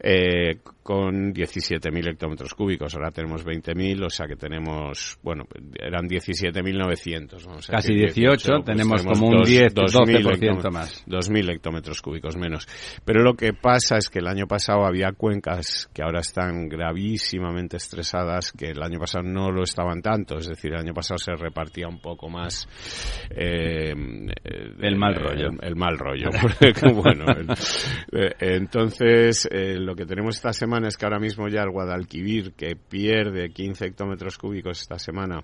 Eh, 0.02 0.58
con 0.82 1.32
17.000 1.32 2.10
hectómetros 2.10 2.54
cúbicos. 2.54 2.94
Ahora 2.94 3.12
tenemos 3.12 3.46
20.000, 3.46 4.04
o 4.04 4.10
sea 4.10 4.26
que 4.26 4.36
tenemos, 4.36 5.18
bueno, 5.22 5.44
eran 5.78 6.08
17.900. 6.08 7.68
Casi 7.68 7.94
18, 7.94 8.48
pues 8.48 8.64
tenemos, 8.64 9.04
como 9.04 9.28
un 9.28 9.42
10, 9.44 9.74
12% 9.74 10.70
más. 10.72 11.06
2.000 11.06 11.54
hectómetros 11.54 12.02
cúbicos 12.02 12.36
menos. 12.36 12.66
Pero 13.04 13.22
lo 13.22 13.34
que 13.34 13.52
pasa 13.52 13.96
es 13.96 14.08
que 14.08 14.18
el 14.18 14.26
año 14.26 14.46
pasado 14.46 14.84
había 14.84 15.12
cuencas 15.12 15.88
que 15.94 16.02
ahora 16.02 16.20
están 16.20 16.68
gravísimamente 16.68 17.76
estresadas, 17.76 18.52
que 18.52 18.70
el 18.70 18.82
año 18.82 18.98
pasado 18.98 19.22
no 19.24 19.52
lo 19.52 19.62
estaban 19.62 20.02
tanto. 20.02 20.38
Es 20.38 20.48
decir, 20.48 20.72
el 20.72 20.80
año 20.80 20.94
pasado 20.94 21.18
se 21.18 21.32
repartía 21.36 21.86
un 21.86 22.00
poco 22.00 22.28
más 22.28 22.66
eh, 23.30 23.92
el 23.92 24.96
mal 24.96 25.14
rollo. 25.14 25.50
El, 25.60 25.76
mal 25.76 25.96
rollo. 25.96 26.28
bueno, 26.94 27.24
eh, 28.12 28.32
entonces, 28.40 29.48
eh, 29.50 29.76
lo 29.78 29.91
que 29.94 30.06
tenemos 30.06 30.36
esta 30.36 30.52
semana 30.52 30.88
es 30.88 30.96
que 30.96 31.04
ahora 31.04 31.18
mismo 31.18 31.48
ya 31.48 31.62
el 31.62 31.70
Guadalquivir, 31.70 32.52
que 32.52 32.76
pierde 32.76 33.50
15 33.50 33.86
hectómetros 33.86 34.38
cúbicos 34.38 34.80
esta 34.80 34.98
semana, 34.98 35.42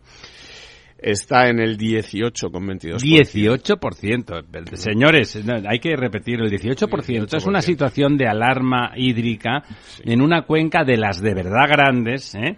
está 0.98 1.48
en 1.48 1.60
el 1.60 1.78
18,22%. 1.78 2.98
18%. 2.98 4.76
Señores, 4.76 5.40
hay 5.68 5.78
que 5.78 5.96
repetir, 5.96 6.40
el 6.40 6.50
18%. 6.50 7.24
Esto 7.24 7.36
es 7.36 7.46
una 7.46 7.62
situación 7.62 8.16
de 8.16 8.26
alarma 8.26 8.92
hídrica 8.96 9.62
en 10.04 10.20
una 10.20 10.42
cuenca 10.42 10.84
de 10.84 10.96
las 10.96 11.20
de 11.20 11.34
verdad 11.34 11.68
grandes, 11.68 12.34
¿eh? 12.34 12.56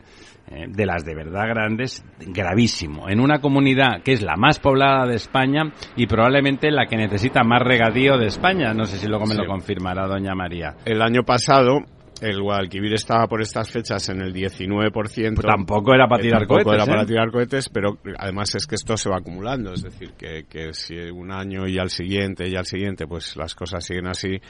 ¿Eh? 0.50 0.66
de 0.68 0.86
las 0.86 1.04
de 1.04 1.14
verdad 1.14 1.48
grandes, 1.48 2.04
gravísimo. 2.18 3.08
En 3.08 3.20
una 3.20 3.40
comunidad 3.40 4.02
que 4.02 4.12
es 4.12 4.22
la 4.22 4.36
más 4.36 4.58
poblada 4.58 5.06
de 5.06 5.16
España 5.16 5.72
y 5.96 6.06
probablemente 6.06 6.70
la 6.70 6.86
que 6.86 6.96
necesita 6.96 7.42
más 7.42 7.62
regadío 7.62 8.18
de 8.18 8.26
España. 8.26 8.74
No 8.74 8.84
sé 8.84 8.98
si 8.98 9.06
luego 9.06 9.26
me 9.26 9.34
lo 9.34 9.46
confirmará 9.46 10.06
doña 10.06 10.34
María. 10.34 10.76
El 10.84 11.02
año 11.02 11.22
pasado 11.22 11.80
el 12.20 12.40
Guadalquivir 12.40 12.94
estaba 12.94 13.26
por 13.26 13.40
estas 13.40 13.70
fechas 13.70 14.08
en 14.08 14.20
el 14.20 14.32
19%. 14.32 14.92
Pues 14.92 15.46
tampoco 15.46 15.94
era 15.94 16.06
para 16.06 16.22
tirar 16.22 16.40
tampoco 16.40 16.64
cohetes. 16.64 16.82
era 16.82 16.86
para 16.86 17.02
¿eh? 17.02 17.06
tirar 17.06 17.30
cohetes, 17.30 17.68
pero 17.68 17.98
además 18.18 18.54
es 18.54 18.66
que 18.66 18.74
esto 18.74 18.96
se 18.96 19.08
va 19.08 19.18
acumulando. 19.18 19.72
Es 19.72 19.82
decir, 19.82 20.12
que, 20.18 20.44
que 20.48 20.72
si 20.72 20.94
un 20.96 21.32
año 21.32 21.66
y 21.66 21.78
al 21.78 21.90
siguiente 21.90 22.48
y 22.48 22.56
al 22.56 22.66
siguiente, 22.66 23.06
pues 23.06 23.36
las 23.36 23.54
cosas 23.54 23.84
siguen 23.84 24.06
así. 24.06 24.40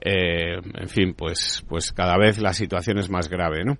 Eh, 0.00 0.56
en 0.56 0.88
fin, 0.88 1.14
pues, 1.14 1.64
pues 1.68 1.92
cada 1.92 2.16
vez 2.16 2.40
la 2.40 2.52
situación 2.52 2.98
es 2.98 3.10
más 3.10 3.28
grave, 3.28 3.64
¿no? 3.64 3.76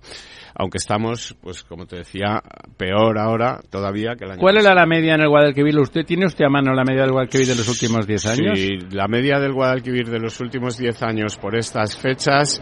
Aunque 0.55 0.77
estamos, 0.77 1.35
pues 1.41 1.63
como 1.63 1.87
te 1.87 1.97
decía, 1.97 2.41
peor 2.77 3.17
ahora 3.17 3.59
todavía 3.69 4.15
que 4.15 4.25
el 4.25 4.31
año 4.31 4.39
¿Cuál 4.39 4.57
era 4.57 4.75
la 4.75 4.85
media 4.85 5.15
en 5.15 5.21
el 5.21 5.29
Guadalquivir? 5.29 5.79
¿Usted 5.79 6.05
tiene 6.05 6.27
usted 6.27 6.45
a 6.45 6.49
mano 6.49 6.73
la 6.73 6.83
media 6.83 7.01
del 7.01 7.11
Guadalquivir 7.11 7.47
de 7.47 7.55
los 7.55 7.67
últimos 7.67 8.05
10 8.05 8.25
años? 8.27 8.59
Sí, 8.59 8.77
la 8.91 9.07
media 9.07 9.39
del 9.39 9.53
Guadalquivir 9.53 10.09
de 10.09 10.19
los 10.19 10.39
últimos 10.39 10.77
10 10.77 11.01
años 11.03 11.37
por 11.37 11.55
estas 11.55 11.97
fechas 11.97 12.61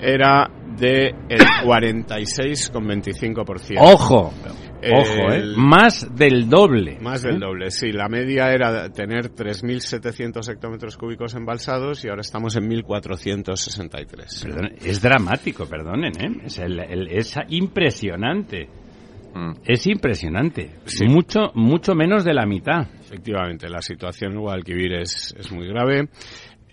era 0.00 0.48
de 0.78 1.14
el 1.28 1.40
46,25%. 1.64 3.78
Ojo, 3.80 4.32
ojo, 4.82 5.32
¿eh? 5.32 5.52
Más 5.56 6.14
del 6.14 6.48
doble. 6.48 6.98
Más 7.00 7.22
del 7.22 7.40
doble, 7.40 7.70
sí. 7.70 7.90
La 7.92 8.08
media 8.08 8.52
era 8.52 8.90
tener 8.90 9.32
3.700 9.32 10.52
hectómetros 10.52 10.96
cúbicos 10.96 11.34
embalsados 11.34 12.04
y 12.04 12.08
ahora 12.08 12.22
estamos 12.22 12.56
en 12.56 12.70
1.463. 12.70 14.44
Perdón, 14.44 14.70
es 14.80 15.02
dramático, 15.02 15.66
perdonen, 15.66 16.12
¿eh? 16.20 16.30
Es, 16.44 16.58
el, 16.58 16.78
el, 16.80 17.08
es 17.08 17.34
impresionante. 17.48 18.68
Mm. 19.34 19.52
Es 19.64 19.86
impresionante. 19.86 20.70
Sí. 20.84 21.06
Mucho, 21.06 21.52
mucho 21.54 21.94
menos 21.94 22.24
de 22.24 22.34
la 22.34 22.44
mitad. 22.46 22.88
Efectivamente, 23.00 23.68
la 23.68 23.82
situación 23.82 24.32
en 24.32 24.40
Guadalquivir 24.40 24.94
es, 24.94 25.34
es 25.38 25.52
muy 25.52 25.68
grave. 25.68 26.08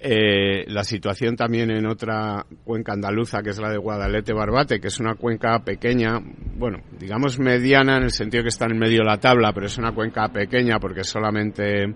Eh, 0.07 0.65
la 0.67 0.83
situación 0.83 1.35
también 1.35 1.71
en 1.71 1.87
otra 1.87 2.45
cuenca 2.63 2.93
andaluza, 2.93 3.41
que 3.41 3.49
es 3.49 3.57
la 3.57 3.71
de 3.71 3.79
Guadalete 3.79 4.33
Barbate, 4.33 4.79
que 4.79 4.89
es 4.89 4.99
una 4.99 5.15
cuenca 5.15 5.57
pequeña, 5.65 6.19
bueno, 6.57 6.83
digamos 6.99 7.39
mediana 7.39 7.97
en 7.97 8.03
el 8.03 8.11
sentido 8.11 8.43
que 8.43 8.49
está 8.49 8.67
en 8.67 8.77
medio 8.77 8.99
de 8.99 9.05
la 9.05 9.19
tabla, 9.19 9.51
pero 9.51 9.65
es 9.65 9.79
una 9.79 9.95
cuenca 9.95 10.27
pequeña 10.27 10.77
porque 10.79 11.03
solamente 11.03 11.95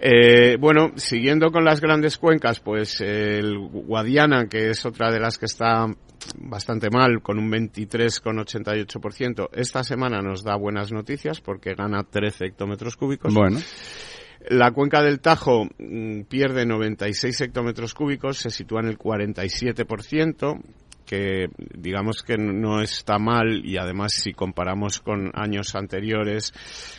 Eh, 0.00 0.56
bueno, 0.58 0.92
siguiendo 0.96 1.50
con 1.50 1.64
las 1.64 1.80
grandes 1.80 2.18
cuencas, 2.18 2.60
pues 2.60 3.00
el 3.00 3.58
Guadiana, 3.58 4.46
que 4.48 4.70
es 4.70 4.86
otra 4.86 5.10
de 5.10 5.18
las 5.18 5.38
que 5.38 5.46
está 5.46 5.86
bastante 6.36 6.88
mal, 6.90 7.20
con 7.22 7.38
un 7.38 7.50
23,88%. 7.50 9.48
Esta 9.52 9.82
semana 9.82 10.20
nos 10.20 10.44
da 10.44 10.56
buenas 10.56 10.92
noticias 10.92 11.40
porque 11.40 11.74
gana 11.74 12.04
13 12.04 12.46
hectómetros 12.46 12.96
cúbicos. 12.96 13.34
Bueno. 13.34 13.58
La 14.50 14.70
cuenca 14.70 15.02
del 15.02 15.20
Tajo 15.20 15.64
mmm, 15.78 16.22
pierde 16.22 16.64
96 16.64 17.40
hectómetros 17.40 17.92
cúbicos, 17.92 18.38
se 18.38 18.50
sitúa 18.50 18.80
en 18.80 18.86
el 18.86 18.98
47%, 18.98 20.62
que 21.08 21.48
digamos 21.56 22.22
que 22.22 22.36
no 22.36 22.82
está 22.82 23.18
mal 23.18 23.64
y 23.64 23.78
además 23.78 24.12
si 24.12 24.34
comparamos 24.34 25.00
con 25.00 25.32
años 25.34 25.74
anteriores 25.74 26.52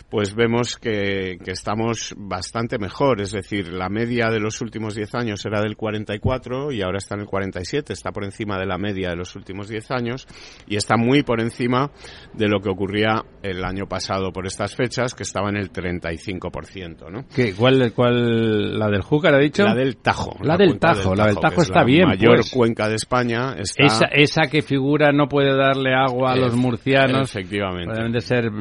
pues 0.09 0.33
vemos 0.33 0.77
que, 0.77 1.37
que, 1.43 1.51
estamos 1.51 2.15
bastante 2.17 2.79
mejor 2.79 3.21
es 3.21 3.31
decir 3.31 3.71
la 3.71 3.87
media 3.87 4.31
de 4.31 4.39
los 4.39 4.61
últimos 4.61 4.95
10 4.95 5.13
años 5.13 5.45
era 5.45 5.61
del 5.61 5.75
44 5.75 6.71
y 6.71 6.81
ahora 6.81 6.97
está 6.97 7.13
en 7.13 7.21
el 7.21 7.27
47 7.27 7.93
está 7.93 8.11
por 8.11 8.23
encima 8.23 8.57
de 8.57 8.65
la 8.65 8.79
media 8.79 9.09
de 9.09 9.15
los 9.15 9.35
últimos 9.35 9.67
10 9.67 9.91
años 9.91 10.27
y 10.67 10.75
está 10.75 10.97
muy 10.97 11.21
por 11.21 11.39
encima 11.39 11.91
de 12.33 12.47
lo 12.47 12.61
que 12.61 12.69
ocurría 12.69 13.23
el 13.43 13.63
año 13.63 13.85
pasado 13.85 14.31
por 14.31 14.47
estas 14.47 14.75
fechas 14.75 15.13
que 15.13 15.21
estaba 15.21 15.49
en 15.49 15.57
el 15.57 15.71
35% 15.71 17.11
¿no? 17.11 17.27
¿Qué, 17.27 17.53
cuál, 17.53 17.93
cuál, 17.93 18.79
la 18.79 18.89
del 18.89 19.03
Júcar 19.03 19.35
ha 19.35 19.39
dicho? 19.39 19.65
la 19.65 19.75
del 19.75 19.97
Tajo 19.97 20.35
la, 20.41 20.53
la 20.53 20.57
del, 20.57 20.79
tajo, 20.79 20.93
del, 20.93 21.03
Tajo, 21.03 21.15
la 21.15 21.25
del 21.27 21.39
Tajo 21.39 21.61
está 21.61 21.79
la 21.81 21.85
bien 21.85 22.07
mayor 22.07 22.37
pues. 22.37 22.51
cuenca 22.51 22.89
de 22.89 22.95
España 22.95 23.53
está 23.59 23.98
esa, 24.05 24.41
esa, 24.41 24.49
que 24.49 24.61
figura 24.61 25.11
no 25.11 25.27
puede 25.27 25.55
darle 25.55 25.93
agua 25.93 26.33
a 26.33 26.35
los 26.35 26.55
murcianos. 26.55 27.29
Efectivamente. 27.29 27.93
Deben 27.95 28.11
de 28.11 28.21
ser. 28.21 28.51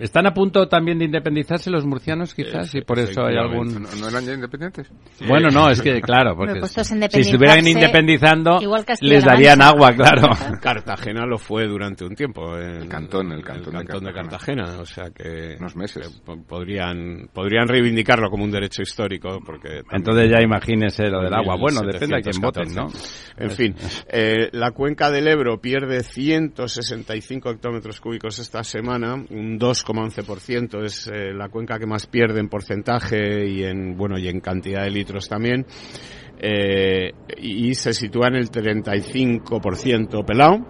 ¿Están 0.00 0.26
a 0.26 0.34
punto 0.34 0.68
también 0.68 0.98
de 0.98 1.06
independizarse 1.06 1.70
los 1.70 1.84
murcianos, 1.84 2.34
quizás? 2.34 2.74
Y 2.74 2.82
por 2.82 2.98
eso 2.98 3.24
hay 3.24 3.36
algún. 3.36 3.82
¿No, 3.82 3.88
¿No, 4.00 4.08
eran 4.08 4.24
ya 4.24 4.34
independientes? 4.34 4.90
Bueno, 5.26 5.48
no, 5.50 5.70
es 5.70 5.80
que, 5.80 6.00
claro, 6.02 6.36
porque 6.36 6.60
pues 6.60 6.72
si 6.72 7.20
estuvieran 7.20 7.66
independizando, 7.66 8.58
les 9.00 9.24
darían 9.24 9.62
agua, 9.62 9.92
claro. 9.92 10.28
Cartagena 10.60 11.26
lo 11.26 11.38
fue 11.38 11.66
durante 11.66 12.04
un 12.04 12.14
tiempo. 12.14 12.56
En, 12.58 12.82
el 12.82 12.88
cantón, 12.88 13.32
el 13.32 13.42
cantón, 13.42 13.76
el 13.76 13.86
cantón 13.86 14.04
de, 14.04 14.12
Cartagena. 14.12 14.62
de, 14.62 14.68
Cartagena. 14.68 14.82
O 14.82 14.86
sea 14.86 15.10
que. 15.10 15.56
Unos 15.58 15.76
meses. 15.76 16.22
Que 16.24 16.36
podrían, 16.46 17.28
podrían 17.32 17.68
reivindicarlo 17.68 18.30
como 18.30 18.44
un 18.44 18.50
derecho 18.50 18.82
histórico. 18.82 19.40
porque 19.44 19.82
Entonces 19.90 20.30
ya 20.30 20.40
imagínese 20.42 21.08
lo 21.08 21.22
del 21.22 21.34
agua. 21.34 21.56
Bueno, 21.56 21.80
depende 21.82 22.16
de 22.16 22.22
quién 22.22 22.40
voten, 22.40 22.74
¿no? 22.74 22.88
En 23.36 23.50
fin, 23.50 23.74
eh, 24.08 24.48
la 24.54 24.70
cuenca 24.70 25.10
del 25.10 25.26
Ebro 25.26 25.60
pierde 25.60 26.04
165 26.04 27.50
hectómetros 27.50 28.00
cúbicos 28.00 28.38
esta 28.38 28.62
semana, 28.62 29.14
un 29.14 29.58
2,11% 29.58 30.84
es 30.84 31.08
eh, 31.08 31.32
la 31.34 31.48
cuenca 31.48 31.76
que 31.78 31.86
más 31.86 32.06
pierde 32.06 32.38
en 32.38 32.48
porcentaje 32.48 33.48
y 33.48 33.64
en 33.64 33.96
bueno 33.96 34.16
y 34.16 34.28
en 34.28 34.38
cantidad 34.38 34.84
de 34.84 34.90
litros 34.90 35.28
también. 35.28 35.66
Eh, 36.38 37.12
y 37.38 37.74
se 37.74 37.92
sitúa 37.92 38.28
en 38.28 38.36
el 38.36 38.50
35% 38.50 40.24
pelado. 40.24 40.68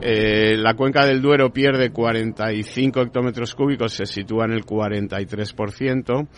Eh, 0.00 0.56
la 0.56 0.74
cuenca 0.74 1.06
del 1.06 1.22
Duero 1.22 1.52
pierde 1.52 1.90
45 1.90 3.00
hectómetros 3.00 3.54
cúbicos, 3.54 3.92
se 3.92 4.06
sitúa 4.06 4.46
en 4.46 4.52
el 4.52 4.64
43%. 4.64 6.28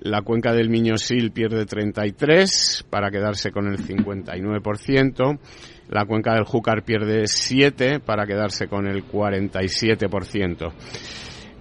La 0.00 0.22
cuenca 0.22 0.52
del 0.52 0.70
Miñosil 0.70 1.32
pierde 1.32 1.66
33 1.66 2.86
para 2.88 3.10
quedarse 3.10 3.50
con 3.50 3.66
el 3.66 3.78
59%. 3.78 5.38
La 5.88 6.04
cuenca 6.04 6.34
del 6.34 6.44
Júcar 6.44 6.84
pierde 6.84 7.26
7 7.26 8.00
para 8.00 8.26
quedarse 8.26 8.68
con 8.68 8.86
el 8.86 9.04
47%. 9.04 10.72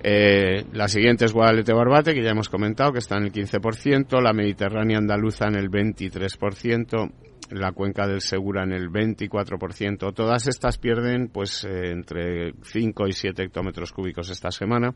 Eh, 0.03 0.65
la 0.73 0.87
siguiente 0.87 1.25
es 1.25 1.33
Guadalete 1.33 1.73
Barbate, 1.73 2.13
que 2.13 2.23
ya 2.23 2.31
hemos 2.31 2.49
comentado, 2.49 2.91
que 2.91 2.99
está 2.99 3.17
en 3.17 3.23
el 3.23 3.31
15%. 3.31 4.21
La 4.21 4.33
Mediterránea 4.33 4.97
Andaluza 4.97 5.47
en 5.47 5.55
el 5.55 5.69
23%. 5.69 7.11
La 7.51 7.71
cuenca 7.71 8.05
del 8.05 8.21
Segura 8.21 8.63
en 8.63 8.73
el 8.73 8.89
24%. 8.89 10.13
Todas 10.13 10.47
estas 10.47 10.77
pierden 10.77 11.29
pues 11.29 11.63
eh, 11.63 11.91
entre 11.91 12.53
5 12.61 13.07
y 13.07 13.13
7 13.13 13.43
hectómetros 13.43 13.93
cúbicos 13.93 14.29
esta 14.29 14.51
semana. 14.51 14.93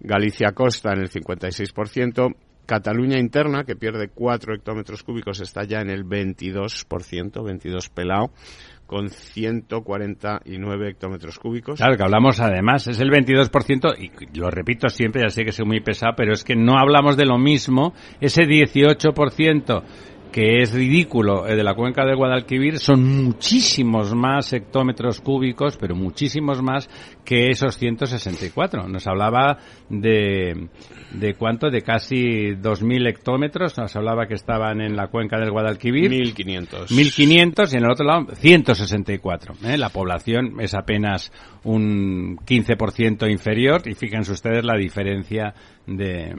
Galicia 0.00 0.52
Costa 0.52 0.92
en 0.92 1.00
el 1.00 1.10
56%. 1.10 2.34
Cataluña 2.66 3.18
interna, 3.18 3.64
que 3.64 3.76
pierde 3.76 4.08
4 4.08 4.54
hectómetros 4.54 5.02
cúbicos, 5.02 5.40
está 5.40 5.64
ya 5.64 5.80
en 5.80 5.90
el 5.90 6.04
22%, 6.04 7.44
22 7.44 7.88
pelado, 7.90 8.30
con 8.86 9.10
149 9.10 10.88
hectómetros 10.88 11.38
cúbicos. 11.38 11.78
Claro, 11.78 11.96
que 11.96 12.02
hablamos 12.02 12.40
además, 12.40 12.86
es 12.86 13.00
el 13.00 13.10
22%, 13.10 13.94
y 13.98 14.38
lo 14.38 14.50
repito 14.50 14.88
siempre, 14.88 15.22
ya 15.22 15.30
sé 15.30 15.44
que 15.44 15.52
soy 15.52 15.66
muy 15.66 15.80
pesado, 15.80 16.14
pero 16.16 16.32
es 16.32 16.44
que 16.44 16.56
no 16.56 16.78
hablamos 16.78 17.16
de 17.16 17.26
lo 17.26 17.38
mismo, 17.38 17.94
ese 18.20 18.42
18% 18.42 19.82
que 20.34 20.62
es 20.62 20.72
ridículo 20.72 21.46
eh, 21.46 21.54
de 21.54 21.62
la 21.62 21.74
cuenca 21.74 22.04
del 22.04 22.16
Guadalquivir, 22.16 22.80
son 22.80 23.22
muchísimos 23.22 24.16
más 24.16 24.52
hectómetros 24.52 25.20
cúbicos, 25.20 25.76
pero 25.76 25.94
muchísimos 25.94 26.60
más 26.60 26.90
que 27.24 27.50
esos 27.50 27.76
164. 27.76 28.88
Nos 28.88 29.06
hablaba 29.06 29.58
de, 29.88 30.70
de 31.12 31.34
cuánto, 31.34 31.70
de 31.70 31.82
casi 31.82 32.50
2.000 32.50 33.10
hectómetros, 33.10 33.78
nos 33.78 33.94
hablaba 33.94 34.26
que 34.26 34.34
estaban 34.34 34.80
en 34.80 34.96
la 34.96 35.06
cuenca 35.06 35.38
del 35.38 35.52
Guadalquivir. 35.52 36.10
1.500. 36.10 36.88
1.500 36.88 37.72
y 37.72 37.76
en 37.76 37.84
el 37.84 37.90
otro 37.92 38.04
lado 38.04 38.26
164. 38.34 39.54
¿eh? 39.62 39.78
La 39.78 39.90
población 39.90 40.60
es 40.60 40.74
apenas 40.74 41.30
un 41.62 42.38
15% 42.38 43.30
inferior 43.30 43.82
y 43.86 43.94
fíjense 43.94 44.32
ustedes 44.32 44.64
la 44.64 44.76
diferencia 44.76 45.54
de, 45.86 46.34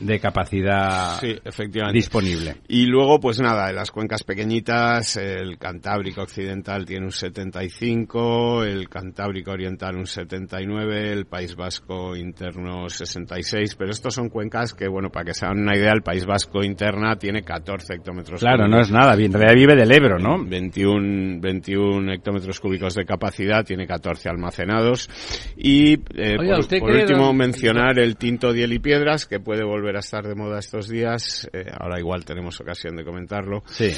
de 0.00 0.20
capacidad 0.20 1.18
sí, 1.20 1.34
efectivamente. 1.44 1.96
disponible. 1.96 2.56
Y 2.68 2.86
luego, 2.86 3.20
pues 3.20 3.40
nada, 3.40 3.70
en 3.70 3.76
las 3.76 3.90
cuencas 3.90 4.22
pequeñitas, 4.22 5.16
el 5.16 5.58
Cantábrico 5.58 6.22
Occidental 6.22 6.84
tiene 6.84 7.06
un 7.06 7.12
75, 7.12 8.64
el 8.64 8.88
Cantábrico 8.88 9.52
Oriental 9.52 9.96
un 9.96 10.06
79, 10.06 11.12
el 11.12 11.26
País 11.26 11.56
Vasco 11.56 12.16
Interno 12.16 12.88
66, 12.88 13.74
pero 13.76 13.90
estos 13.90 14.14
son 14.14 14.28
cuencas 14.28 14.74
que, 14.74 14.88
bueno, 14.88 15.10
para 15.10 15.26
que 15.26 15.34
se 15.34 15.44
hagan 15.46 15.60
una 15.60 15.76
idea, 15.76 15.92
el 15.92 16.02
País 16.02 16.26
Vasco 16.26 16.62
Interna 16.62 17.16
tiene 17.16 17.42
14 17.42 17.94
hectómetros 17.94 18.40
Claro, 18.40 18.68
no 18.68 18.80
es 18.80 18.90
nada, 18.90 19.14
en 19.14 19.32
realidad 19.32 19.54
vive 19.54 19.76
del 19.76 19.92
Ebro, 19.92 20.18
¿no? 20.18 20.44
21, 20.44 21.40
21 21.40 22.12
hectómetros 22.12 22.60
cúbicos 22.60 22.94
de 22.94 23.04
capacidad, 23.04 23.64
tiene 23.64 23.86
14 23.86 24.28
almacenados. 24.28 25.08
Y, 25.56 25.94
eh, 26.16 26.36
Oiga, 26.38 26.54
por, 26.56 26.60
¿usted 26.60 26.78
por 26.80 26.90
cree, 26.90 27.02
último, 27.02 27.26
don- 27.26 27.36
mencionar 27.36 27.98
el 27.98 28.16
tinto 28.16 28.52
Diel 28.52 28.72
y 28.72 28.78
Piedras, 28.78 29.26
que 29.26 29.40
puede 29.40 29.64
volver 29.64 29.93
a 29.96 30.00
estar 30.00 30.26
de 30.26 30.34
moda 30.34 30.58
estos 30.58 30.88
días. 30.88 31.48
Eh, 31.52 31.66
ahora 31.72 31.98
igual 31.98 32.24
tenemos 32.24 32.60
ocasión 32.60 32.96
de 32.96 33.04
comentarlo. 33.04 33.62
Sí. 33.66 33.90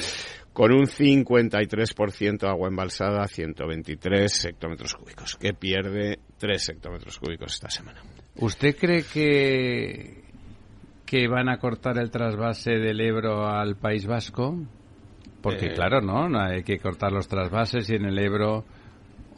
Con 0.53 0.73
un 0.73 0.87
53% 0.87 2.49
agua 2.49 2.69
embalsada, 2.69 3.27
123 3.27 4.47
hectómetros 4.47 4.95
cúbicos, 4.95 5.37
que 5.37 5.53
pierde 5.53 6.19
3 6.39 6.69
hectómetros 6.71 7.19
cúbicos 7.19 7.55
esta 7.55 7.69
semana. 7.69 8.03
¿Usted 8.37 8.77
cree 8.77 9.03
que, 9.03 10.25
que 11.05 11.29
van 11.29 11.49
a 11.49 11.59
cortar 11.59 11.99
el 11.99 12.11
trasvase 12.11 12.73
del 12.73 13.01
Ebro 13.01 13.47
al 13.47 13.77
País 13.77 14.07
Vasco? 14.07 14.57
Porque 15.43 15.67
Eh. 15.67 15.75
claro, 15.75 16.01
¿no? 16.01 16.29
No 16.29 16.41
Hay 16.41 16.63
que 16.63 16.79
cortar 16.79 17.13
los 17.13 17.29
trasvases 17.29 17.89
y 17.91 17.97
en 17.97 18.07
el 18.07 18.19
Ebro 18.19 18.65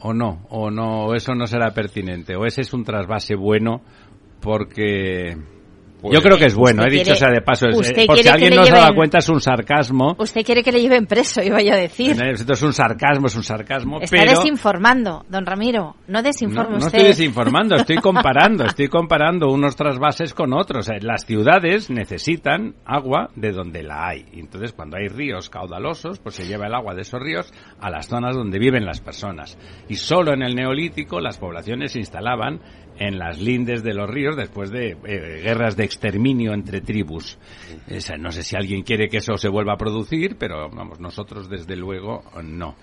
o 0.01 0.13
no, 0.13 0.45
o 0.49 0.71
no, 0.71 1.05
o 1.05 1.15
eso 1.15 1.33
no 1.35 1.45
será 1.45 1.71
pertinente, 1.71 2.35
o 2.35 2.45
ese 2.45 2.61
es 2.61 2.73
un 2.73 2.83
trasvase 2.83 3.35
bueno 3.35 3.81
porque 4.39 5.37
Pues- 6.01 6.13
yo 6.15 6.21
creo 6.21 6.37
que 6.37 6.45
es 6.45 6.55
bueno, 6.55 6.83
he 6.83 6.85
Usted 6.85 6.91
dicho 6.99 7.03
quiere- 7.05 7.19
sea 7.19 7.29
de 7.31 7.41
paso, 7.41 7.67
es- 7.67 7.75
usted 7.77 7.97
eh, 8.03 8.05
por 8.07 8.15
si 8.17 8.23
quiere 8.23 8.37
que 8.39 8.45
alguien 8.45 8.55
no 8.59 8.65
se 8.65 8.71
lleven- 8.73 8.95
cuenta 8.95 9.17
es 9.17 9.29
un 9.29 9.41
sarcasmo, 9.41 10.15
Usted 10.17 10.41
quiere 10.45 10.63
que 10.63 10.71
le 10.71 10.81
lleven 10.81 11.05
preso, 11.05 11.41
iba 11.43 11.61
yo 11.61 11.73
a 11.73 11.77
decir. 11.77 12.15
esto 12.23 12.53
es 12.53 12.61
un 12.63 12.73
sarcasmo, 12.73 13.27
es 13.27 13.35
un 13.35 13.43
sarcasmo, 13.43 13.99
Está 14.01 14.17
pero 14.17 14.31
desinformando, 14.31 15.25
don 15.29 15.45
Ramiro. 15.45 15.95
No 16.07 16.21
desinforme 16.23 16.63
no, 16.73 16.77
no 16.79 16.85
usted. 16.85 16.97
estoy 16.99 17.07
desinformando, 17.09 17.75
estoy 17.75 17.97
comparando, 17.97 18.63
estoy 18.65 18.87
comparando 18.87 19.47
unos 19.51 19.75
trasvases 19.75 20.33
con 20.33 20.53
otros. 20.53 20.87
Eh, 20.89 20.99
Las 21.01 21.25
ciudades 21.25 21.89
necesitan 21.89 22.75
agua 22.85 23.29
de 23.35 23.51
donde 23.51 23.83
la 23.83 24.07
hay. 24.07 24.25
Entonces, 24.33 24.73
cuando 24.73 24.97
hay 24.97 25.07
ríos 25.07 25.49
caudalosos, 25.49 26.19
pues 26.19 26.35
se 26.35 26.45
lleva 26.47 26.67
el 26.67 26.73
agua 26.73 26.93
de 26.95 27.01
esos 27.01 27.19
ríos 27.21 27.51
a 27.79 27.89
las 27.89 28.07
zonas 28.07 28.35
donde 28.35 28.57
viven 28.59 28.85
las 28.85 29.01
personas. 29.01 29.57
Y 29.87 29.95
solo 29.95 30.33
en 30.33 30.43
el 30.43 30.55
Neolítico 30.55 31.19
las 31.19 31.37
poblaciones 31.37 31.91
se 31.93 31.99
instalaban 31.99 32.59
en 32.99 33.17
las 33.17 33.39
lindes 33.41 33.81
de 33.81 33.93
los 33.93 34.09
ríos 34.09 34.35
después 34.35 34.69
de 34.71 34.91
eh, 35.05 35.41
guerras 35.41 35.75
de 35.77 35.85
exterminio 35.85 36.53
entre 36.53 36.81
tribus. 36.81 37.37
Esa- 37.87 38.17
no 38.17 38.31
sé 38.31 38.43
si 38.43 38.55
alguien 38.55 38.83
quiere 38.83 39.07
que 39.09 39.17
eso 39.17 39.37
se 39.37 39.49
vuelva 39.49 39.73
a 39.73 39.77
producir, 39.77 40.35
pero 40.37 40.69
vamos, 40.69 40.99
nosotros 40.99 41.49
desde 41.49 41.75
luego 41.75 42.23
no. 42.43 42.75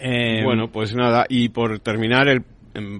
Eh, 0.00 0.42
Bueno, 0.44 0.68
pues 0.72 0.94
nada, 0.94 1.24
y 1.28 1.50
por 1.50 1.78
terminar, 1.80 2.28
el 2.28 2.42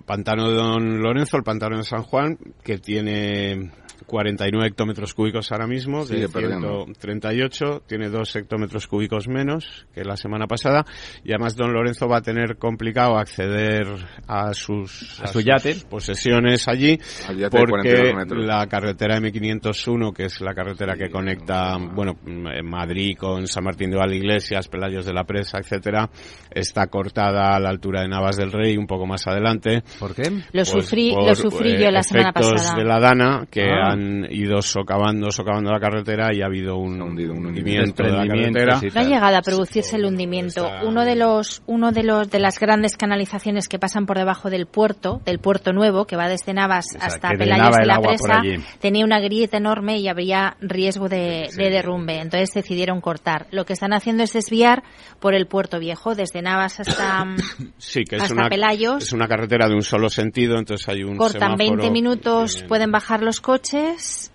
pantano 0.05 0.49
de 0.51 0.57
Don 0.57 1.01
Lorenzo, 1.01 1.37
el 1.37 1.43
pantano 1.45 1.77
de 1.79 1.85
San 1.85 2.03
Juan, 2.03 2.37
que 2.65 2.79
tiene 2.79 3.71
49 4.07 4.67
hectómetros 4.69 5.15
cúbicos 5.15 5.51
ahora 5.53 5.67
mismo, 5.67 6.05
de 6.07 6.15
Sigue 6.15 6.29
perdiendo. 6.29 6.85
138, 6.85 7.83
tiene 7.87 8.09
2 8.09 8.37
hectómetros 8.37 8.87
cúbicos 8.87 9.29
menos 9.29 9.87
que 9.95 10.05
la 10.05 10.17
semana 10.17 10.47
pasada, 10.47 10.85
y 11.25 11.33
además 11.33 11.57
Don 11.57 11.73
Lorenzo 11.73 12.09
va 12.09 12.19
a 12.19 12.23
tener 12.23 12.57
complicado 12.57 13.19
acceder 13.19 13.87
a 14.27 14.53
sus, 14.55 15.21
A 15.21 15.27
su 15.29 15.41
yate. 15.41 15.77
posesiones 15.89 16.67
allí, 16.69 16.99
Al 17.29 17.37
yate 17.39 17.57
porque 17.59 17.71
42 17.71 18.15
metros. 18.15 18.45
la 18.47 18.67
carretera 18.67 19.19
M501, 19.19 20.13
que 20.15 20.25
es 20.25 20.41
la 20.41 20.55
carretera 20.55 20.95
que 20.97 21.11
conecta, 21.11 21.77
bueno, 21.79 22.15
mm, 22.25 22.65
Madrid 22.65 23.17
con 23.19 23.47
San 23.47 23.65
Martín 23.65 23.91
de 23.91 23.97
Valdeiglesias, 23.99 24.69
Pelayos 24.69 25.05
de 25.07 25.13
la 25.13 25.25
Presa, 25.25 25.59
etcétera, 25.59 26.09
está 26.51 26.87
cortada 26.89 27.55
a 27.57 27.61
la 27.61 27.69
altura 27.71 28.03
de 28.03 28.09
Navas 28.09 28.37
del 28.37 28.53
Rey, 28.53 28.77
un 28.77 28.87
poco 28.87 29.07
más 29.07 29.27
adelante. 29.27 29.83
¿Por 29.99 30.15
qué? 30.15 30.31
Lo 30.31 30.41
Pues 30.53 30.69
sufrí, 30.69 31.13
por, 31.13 31.27
lo 31.27 31.35
sufrí 31.35 31.73
yo 31.79 31.87
eh, 31.89 31.93
la 31.93 32.03
semana 32.03 32.33
pasada. 32.33 32.77
de 32.77 32.85
la 32.85 33.01
Dana 33.01 33.47
que 33.51 33.63
Ah. 33.71 33.90
Han 33.93 34.27
ido 34.31 34.63
socavando, 34.63 35.31
socavando 35.31 35.71
la 35.73 35.81
carretera 35.81 36.35
y 36.35 36.43
ha 36.43 36.47
habido 36.47 36.77
un, 36.77 37.01
hundido, 37.01 37.33
un 37.35 37.47
hundimiento 37.47 38.03
de 38.03 38.13
la 38.13 38.27
carretera. 38.27 38.81
No 38.95 39.01
ha 39.01 39.05
llegado 39.05 39.37
a 39.37 39.43
producirse 39.43 39.97
el 39.97 40.05
hundimiento. 40.05 40.67
está- 40.67 40.85
Uno 40.85 41.05
de 41.05 41.17
los, 41.17 41.63
uno 41.67 41.93
de 41.93 42.03
los, 42.03 42.31
de 42.31 42.39
las 42.41 42.59
grandes 42.59 42.97
canalizaciones 42.97 43.69
que 43.69 43.79
pasan 43.79 44.07
por 44.07 44.19
debajo 44.19 44.51
del 44.51 44.67
puerto, 44.67 45.21
del 45.25 45.39
puerto 45.39 45.73
nuevo, 45.73 46.07
que 46.07 46.17
va 46.17 46.29
desde 46.29 46.53
Navas 46.55 46.87
O 46.95 46.99
sea, 46.99 47.07
hasta 47.07 47.29
drenaba 47.37 47.77
de 47.79 47.87
la 47.87 48.01
Presa, 48.01 48.43
tenía 48.81 49.05
una 49.05 49.21
grieta 49.21 49.57
enorme 49.57 49.99
y 49.99 50.09
habría 50.09 50.57
riesgo 50.61 51.09
de, 51.09 51.49
de 51.57 51.71
derrumbe. 51.71 52.21
Entonces 52.21 52.51
decidieron 52.55 53.01
cortar. 53.01 53.47
Lo 53.51 53.65
que 53.65 53.73
están 53.75 53.93
haciendo 53.93 54.23
es 54.23 54.33
desviar 54.33 54.83
por 55.21 55.35
el 55.35 55.47
puerto 55.47 55.79
viejo, 55.79 56.15
desde 56.15 56.43
Navas 56.43 56.81
hasta, 56.81 57.25
Sí, 57.79 58.05
que 58.05 58.17
es 58.17 58.23
hasta 58.23 58.35
una, 58.35 58.49
Pelayos. 58.49 59.05
es 59.05 59.13
una 59.13 59.27
carretera 59.29 59.69
de 59.69 59.75
un 59.75 59.83
solo 59.83 60.09
sentido, 60.09 60.59
entonces 60.59 60.89
hay 60.89 61.03
un 61.03 61.17
cortan 61.17 61.57
semáforo 61.57 61.77
20 61.83 61.91
minutos, 61.91 62.65
pueden 62.69 62.91
bajar 62.91 63.23
los 63.23 63.41
coches, 63.41 63.80
this 63.81 64.29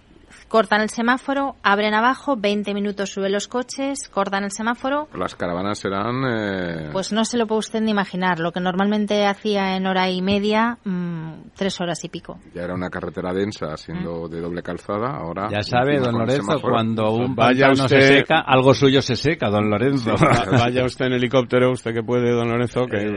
cortan 0.55 0.79
el 0.79 0.89
semáforo, 0.89 1.57
abren 1.63 1.93
abajo, 1.93 2.37
20 2.37 2.73
minutos 2.73 3.09
suben 3.09 3.33
los 3.33 3.49
coches, 3.49 4.07
cortan 4.07 4.45
el 4.45 4.51
semáforo. 4.51 5.09
Las 5.13 5.35
caravanas 5.35 5.79
serán... 5.79 6.23
eh, 6.25 6.89
Pues 6.93 7.11
no 7.11 7.25
se 7.25 7.37
lo 7.37 7.45
puede 7.45 7.59
usted 7.59 7.81
ni 7.81 7.91
imaginar. 7.91 8.39
Lo 8.39 8.53
que 8.53 8.61
normalmente 8.61 9.25
hacía 9.25 9.75
en 9.75 9.85
hora 9.85 10.09
y 10.09 10.21
media, 10.21 10.77
mm, 10.85 11.49
tres 11.57 11.81
horas 11.81 12.01
y 12.05 12.07
pico. 12.07 12.39
Ya 12.53 12.61
era 12.61 12.73
una 12.73 12.89
carretera 12.89 13.33
densa, 13.33 13.75
siendo 13.75 14.29
de 14.29 14.39
doble 14.39 14.63
calzada, 14.63 15.09
ahora... 15.17 15.49
Ya 15.51 15.61
sabe, 15.61 15.99
don 15.99 16.13
Lorenzo, 16.17 16.61
cuando 16.61 17.11
un 17.11 17.35
Vaya 17.35 17.67
pantano 17.67 17.89
se 17.89 17.95
usted- 17.97 18.17
seca, 18.19 18.39
algo 18.47 18.73
suyo 18.73 19.01
se 19.01 19.17
seca, 19.17 19.49
don 19.49 19.69
Lorenzo. 19.69 20.11
Va- 20.11 20.45
Vaya 20.63 20.85
usted 20.85 21.07
en 21.07 21.13
helicóptero, 21.15 21.71
usted 21.71 21.91
que 21.93 22.01
puede, 22.01 22.31
don 22.31 22.47
Lorenzo, 22.47 22.85
que... 22.85 22.97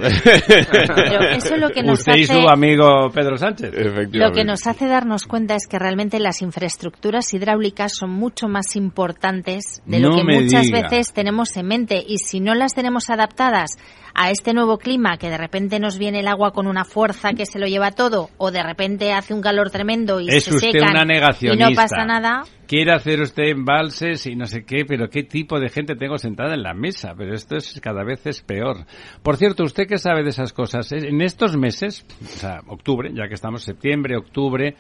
Pero 0.49 1.21
eso 1.37 1.55
es 1.55 1.61
lo 1.61 1.69
que 1.71 1.85
nos 1.85 2.01
Usted 2.01 2.13
hace... 2.15 2.21
y 2.21 2.25
su 2.27 2.49
amigo 2.49 3.11
Pedro 3.15 3.37
Sánchez. 3.37 3.69
Efectivamente. 3.73 4.19
Lo 4.19 4.33
que 4.33 4.45
nos 4.45 4.67
hace 4.67 4.89
darnos 4.89 5.25
cuenta 5.29 5.55
es 5.55 5.69
que 5.69 5.79
realmente 5.79 6.19
las 6.19 6.43
infraestructuras 6.43 7.28
hidráulicas 7.35 7.93
son 7.95 8.11
mucho 8.11 8.49
más 8.49 8.77
importantes 8.77 9.83
de 9.87 10.01
lo 10.01 10.11
No 10.11 10.17
que 10.17 10.25
muchas 10.25 10.67
diga. 10.67 10.83
veces 10.83 11.13
tenemos 11.13 11.57
en 11.57 11.67
mente. 11.67 12.03
Y 12.07 12.19
si 12.19 12.41
no 12.41 12.55
las 12.55 12.75
tenemos 12.75 13.11
adaptadas 13.11 13.71
a 14.15 14.31
este 14.31 14.53
nuevo 14.53 14.79
clima, 14.79 15.17
que 15.17 15.29
de 15.31 15.39
repente 15.39 15.79
nos 15.79 15.99
viene 15.99 16.21
el 16.21 16.29
agua 16.29 16.53
con 16.53 16.67
una 16.67 16.85
fuerza 16.85 17.35
que 17.35 17.47
se 17.47 17.59
lo 17.59 17.67
lleva 17.67 17.93
todo, 17.93 18.31
o 18.37 18.51
de 18.51 18.63
repente 18.63 19.13
hace 19.13 19.33
un 19.33 19.41
calor 19.41 19.71
tremendo 19.71 20.21
y 20.21 20.29
Es 20.29 20.45
se 20.45 20.55
usted 20.55 20.73
secan 20.73 20.91
una 20.91 21.03
y 21.05 21.07
negacionista. 21.07 21.71
no 21.71 21.77
pasa 21.77 22.05
nada, 22.05 22.43
Quiere 22.67 22.93
hacer 22.93 23.21
usted 23.23 23.45
embalses 23.45 24.27
y 24.27 24.37
no 24.37 24.45
sé 24.45 24.65
qué, 24.65 24.85
pero 24.87 25.09
qué 25.09 25.23
tipo 25.23 25.59
de 25.59 25.71
gente 25.71 25.95
tengo 25.97 26.19
sentada 26.19 26.53
en 26.53 26.63
la 26.63 26.75
mesa. 26.75 27.15
Pero 27.17 27.33
esto 27.35 27.57
es 27.57 27.81
cada 27.81 28.05
vez 28.05 28.27
es 28.27 28.43
peor. 28.43 28.85
Por 29.23 29.37
cierto, 29.39 29.63
¿usted 29.63 29.87
qué 29.87 29.97
sabe 29.97 30.23
de 30.23 30.31
esas 30.31 30.53
cosas? 30.53 30.93
En 30.93 31.23
estos 31.23 31.57
meses, 31.57 32.05
o 32.23 32.27
sea, 32.27 32.61
octubre, 32.67 33.11
ya 33.15 33.27
que 33.27 33.35
estamos 33.35 33.63
septiembre, 33.63 34.19
octubre, 34.19 34.77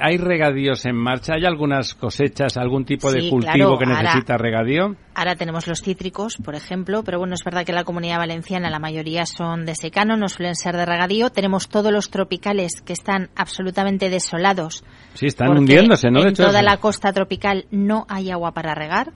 ¿hay 0.00 0.16
regadíos 0.16 0.84
en 0.86 0.96
marcha? 0.96 1.34
¿Hay 1.34 1.44
algunas 1.44 1.94
cosechas, 1.94 2.56
algún 2.56 2.84
tipo 2.84 3.10
de 3.12 3.20
Sí, 3.20 3.30
cultivo 3.30 3.52
claro, 3.54 3.78
que 3.78 3.84
ahora- 3.84 4.02
necesita 4.02 4.36
regadío? 4.36 4.96
Ahora 5.14 5.34
tenemos 5.36 5.66
los 5.66 5.80
cítricos, 5.82 6.36
por 6.44 6.54
ejemplo, 6.54 7.02
pero 7.02 7.18
bueno, 7.18 7.34
es 7.34 7.44
verdad 7.44 7.64
que 7.64 7.72
la 7.72 7.84
comunidad 7.84 8.18
valenciana 8.18 8.68
la 8.70 8.78
mayoría 8.78 9.24
son 9.26 9.64
de 9.64 9.74
secano, 9.74 10.16
no 10.16 10.28
suelen 10.28 10.54
ser 10.54 10.76
de 10.76 10.84
regadío. 10.86 11.30
Tenemos 11.30 11.68
todos 11.68 11.92
los 11.92 12.10
tropicales 12.10 12.80
que 12.84 12.92
están 12.92 13.30
absolutamente 13.36 14.10
desolados. 14.10 14.84
Sí, 15.14 15.26
están 15.26 15.56
hundiéndose, 15.56 16.10
¿no? 16.10 16.20
De 16.20 16.26
En 16.26 16.32
hecho, 16.32 16.46
toda 16.46 16.62
la 16.62 16.76
costa 16.78 17.12
tropical 17.12 17.66
no 17.70 18.06
hay 18.08 18.30
agua 18.30 18.52
para 18.52 18.74
regar, 18.74 19.12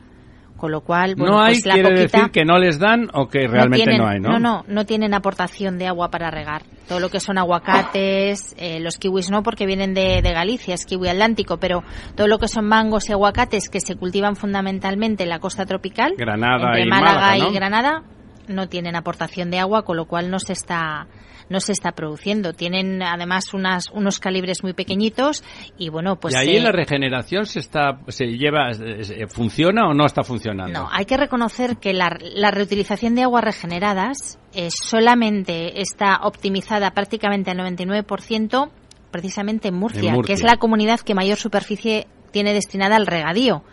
con 0.61 0.71
lo 0.71 0.83
cual, 0.83 1.15
bueno, 1.17 1.37
no 1.37 1.41
hay, 1.41 1.55
pues 1.55 1.67
la 1.67 1.75
quiere 1.75 1.89
poquita 1.89 2.19
decir 2.19 2.33
que 2.33 2.45
no 2.45 2.59
les 2.59 2.79
dan 2.79 3.09
o 3.15 3.29
que 3.29 3.49
realmente 3.49 3.85
tienen, 3.85 3.99
no 3.99 4.07
hay, 4.07 4.21
¿no? 4.21 4.39
No, 4.39 4.65
no, 4.69 4.85
tienen 4.85 5.15
aportación 5.15 5.79
de 5.79 5.87
agua 5.87 6.11
para 6.11 6.31
regar. 6.31 6.63
Todo 6.87 7.01
lo 7.01 7.09
que 7.09 7.19
son 7.19 7.39
aguacates, 7.39 8.55
eh, 8.59 8.79
los 8.79 8.99
kiwis 8.99 9.31
no, 9.31 9.43
porque 9.43 9.65
vienen 9.65 9.95
de, 9.95 10.21
de 10.23 10.33
Galicia, 10.33 10.75
es 10.75 10.85
kiwi 10.85 11.09
atlántico, 11.09 11.57
pero 11.57 11.83
todo 12.15 12.29
lo 12.29 12.39
que 12.39 12.47
son 12.47 12.67
mangos 12.67 13.09
y 13.09 13.13
aguacates 13.13 13.71
que 13.71 13.81
se 13.81 13.97
cultivan 13.97 14.37
fundamentalmente 14.37 15.23
en 15.23 15.31
la 15.31 15.39
costa 15.39 15.65
tropical, 15.65 16.13
Granada 16.19 16.67
entre 16.67 16.83
y 16.83 16.89
Málaga, 16.89 17.21
Málaga, 17.21 17.37
¿no? 17.39 17.51
y 17.51 17.55
Granada, 17.55 18.03
no 18.49 18.69
tienen 18.69 18.97
aportación 18.97 19.51
de 19.51 19.61
agua, 19.61 19.85
con 19.85 19.97
lo 19.97 20.05
cual 20.05 20.31
no 20.31 20.39
se 20.39 20.53
está 20.53 21.07
no 21.51 21.61
se 21.61 21.73
está 21.73 21.93
produciendo. 21.93 22.55
Tienen 22.55 23.03
además 23.03 23.53
unas, 23.53 23.91
unos 23.91 24.19
calibres 24.19 24.63
muy 24.63 24.73
pequeñitos 24.73 25.45
y 25.77 25.91
bueno, 25.91 26.17
pues... 26.17 26.35
¿Y 26.35 26.39
ahí 26.39 26.61
la 26.61 26.73
regeneración 26.73 27.45
se 27.45 27.59
está, 27.59 27.99
se 28.09 28.27
lleva, 28.27 28.71
funciona 29.29 29.89
o 29.89 29.93
no 29.93 30.07
está 30.07 30.23
funcionando? 30.23 30.81
No, 30.81 30.89
hay 30.91 31.05
que 31.05 31.19
reconocer 31.19 31.77
que 31.77 31.93
la, 31.93 32.17
la 32.21 32.51
reutilización 32.51 33.15
de 33.15 33.25
aguas 33.25 33.45
regeneradas 33.45 34.39
eh, 34.55 34.71
solamente 34.71 35.83
está 35.83 36.21
optimizada 36.23 36.93
prácticamente 36.93 37.51
al 37.51 37.59
99% 37.59 38.71
precisamente 39.11 39.69
en 39.69 39.75
Murcia, 39.75 40.15
que 40.25 40.33
es 40.33 40.45
la 40.45 40.57
comunidad 40.57 41.01
que 41.01 41.15
mayor 41.15 41.37
superficie 41.37 42.07
tiene 42.31 42.55
destinada 42.55 42.95
al 42.95 43.09
regadío 43.09 43.65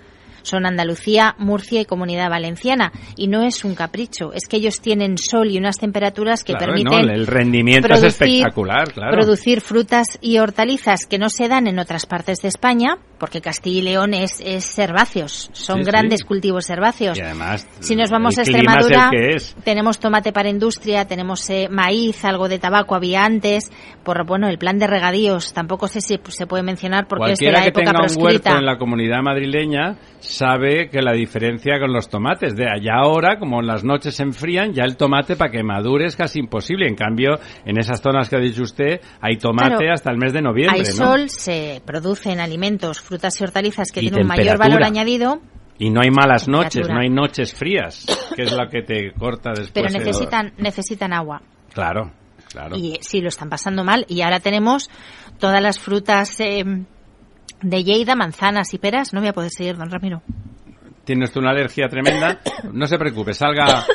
son 0.48 0.66
Andalucía, 0.66 1.36
Murcia 1.38 1.82
y 1.82 1.86
Comunidad 1.86 2.30
Valenciana. 2.30 2.92
Y 3.16 3.28
no 3.28 3.44
es 3.44 3.64
un 3.64 3.76
capricho, 3.76 4.34
es 4.34 4.48
que 4.48 4.58
ellos 4.58 4.82
tienen 4.82 5.18
sol 5.18 5.50
y 5.50 5.58
unas 5.58 5.78
temperaturas 5.78 6.44
que 6.44 6.54
permiten 6.54 7.10
el 7.10 7.28
rendimiento 7.28 7.88
producir, 7.88 8.08
es 8.08 8.22
espectacular, 8.22 8.94
producir 9.12 9.62
frutas 9.62 10.18
y 10.22 10.38
hortalizas 10.38 11.06
que 11.06 11.18
no 11.18 11.30
se 11.30 11.48
dan 11.48 11.68
en 11.68 11.80
otras 11.80 12.06
partes 12.06 12.40
de 12.40 12.48
España, 12.48 12.98
porque 13.18 13.42
Castilla 13.42 13.80
y 13.80 13.82
León 13.82 14.14
es, 14.14 14.42
es 14.44 14.78
herbáceos, 14.80 15.50
son 15.54 15.84
grandes 15.84 16.24
cultivos 16.24 16.70
herbáceos. 16.70 17.18
Y 17.18 17.22
además, 17.22 17.68
si 17.80 17.96
nos 17.96 18.10
vamos 18.10 18.38
a 18.38 18.42
Extremadura, 18.42 19.12
tenemos 19.64 20.00
tomate 20.00 20.32
para 20.32 20.50
industria, 20.50 21.06
tenemos 21.06 21.50
eh, 21.50 21.68
maíz, 21.70 22.24
algo 22.26 22.48
de 22.48 22.60
tabaco 22.60 22.96
había 22.96 23.26
antes, 23.26 23.72
por 24.04 24.26
bueno, 24.26 24.48
el 24.48 24.58
plan 24.58 24.78
de 24.80 24.88
regadíos 24.88 25.54
tampoco 25.54 25.88
sé 25.88 26.02
si 26.02 26.20
se 26.30 26.48
puede 26.48 26.64
mencionar 26.64 27.08
porque 27.08 27.34
es 27.34 27.40
de 27.40 27.52
la 27.52 27.62
que 27.62 27.70
época 27.70 27.86
tenga 27.86 28.00
proscrita. 28.00 28.22
un 28.22 28.26
huerto 28.26 28.58
en 28.58 28.66
la 28.66 28.78
comunidad 28.78 29.22
madrileña 29.22 29.98
sabe 30.38 30.90
que 30.90 31.02
la 31.02 31.14
diferencia 31.14 31.80
con 31.80 31.92
los 31.92 32.10
tomates 32.10 32.56
de 32.56 32.66
allá 32.70 32.96
ahora, 33.02 33.40
como 33.40 33.62
las 33.62 33.84
noches 33.84 34.16
se 34.16 34.24
enfrían, 34.24 34.74
ya 34.74 34.84
el 34.84 34.96
tomate 34.96 35.36
para 35.36 35.52
que 35.52 35.64
madure 35.64 36.06
es 36.06 36.16
casi 36.16 36.40
imposible. 36.40 36.88
En 36.88 36.96
cambio, 36.96 37.40
en 37.66 37.78
esas 37.78 38.02
zonas 38.02 38.30
que 38.30 38.36
ha 38.36 38.40
dicho 38.40 38.64
usted, 38.64 39.02
hay 39.22 39.38
tomate 39.38 39.90
hasta 39.90 40.12
el 40.12 40.18
mes 40.18 40.34
de 40.34 40.42
noviembre. 40.42 40.80
Hay 40.80 40.86
sol, 40.86 41.30
se 41.30 41.82
producen 41.86 42.40
alimentos, 42.40 43.02
frutas 43.02 43.40
y 43.42 43.44
hortalizas 43.44 43.92
que 43.92 44.02
tienen 44.02 44.22
un 44.22 44.28
mayor 44.28 44.58
valor 44.58 44.84
añadido. 44.84 45.42
Y 45.80 45.90
no 45.90 46.02
hay 46.02 46.10
malas 46.10 46.48
noches, 46.48 46.88
no 46.90 47.00
hay 47.00 47.10
noches 47.10 47.54
frías, 47.54 48.06
que 48.36 48.44
es 48.44 48.52
la 48.52 48.68
que 48.68 48.82
te 48.82 49.12
corta 49.14 49.52
después. 49.52 49.72
Pero 49.74 49.90
necesitan, 49.90 50.54
necesitan 50.58 51.14
agua. 51.14 51.42
Claro, 51.74 52.12
claro. 52.50 52.76
Y 52.76 52.98
sí, 53.02 53.22
lo 53.22 53.30
están 53.30 53.50
pasando 53.50 53.84
mal. 53.84 54.06
Y 54.08 54.22
ahora 54.22 54.40
tenemos 54.40 54.90
todas 55.40 55.62
las 55.62 55.80
frutas... 55.80 56.40
Eh, 56.40 56.64
de 57.62 57.84
Lleida, 57.84 58.16
manzanas 58.16 58.74
y 58.74 58.78
peras. 58.78 59.14
No 59.14 59.20
voy 59.20 59.30
a 59.30 59.34
poder 59.34 59.52
seguir, 59.52 59.78
don 59.78 59.90
Ramiro. 59.90 60.22
Tiene 61.04 61.24
usted 61.24 61.40
una 61.40 61.52
alergia 61.52 61.88
tremenda. 61.88 62.40
No 62.74 62.86
se 62.86 62.98
preocupe, 62.98 63.34
salga. 63.34 63.86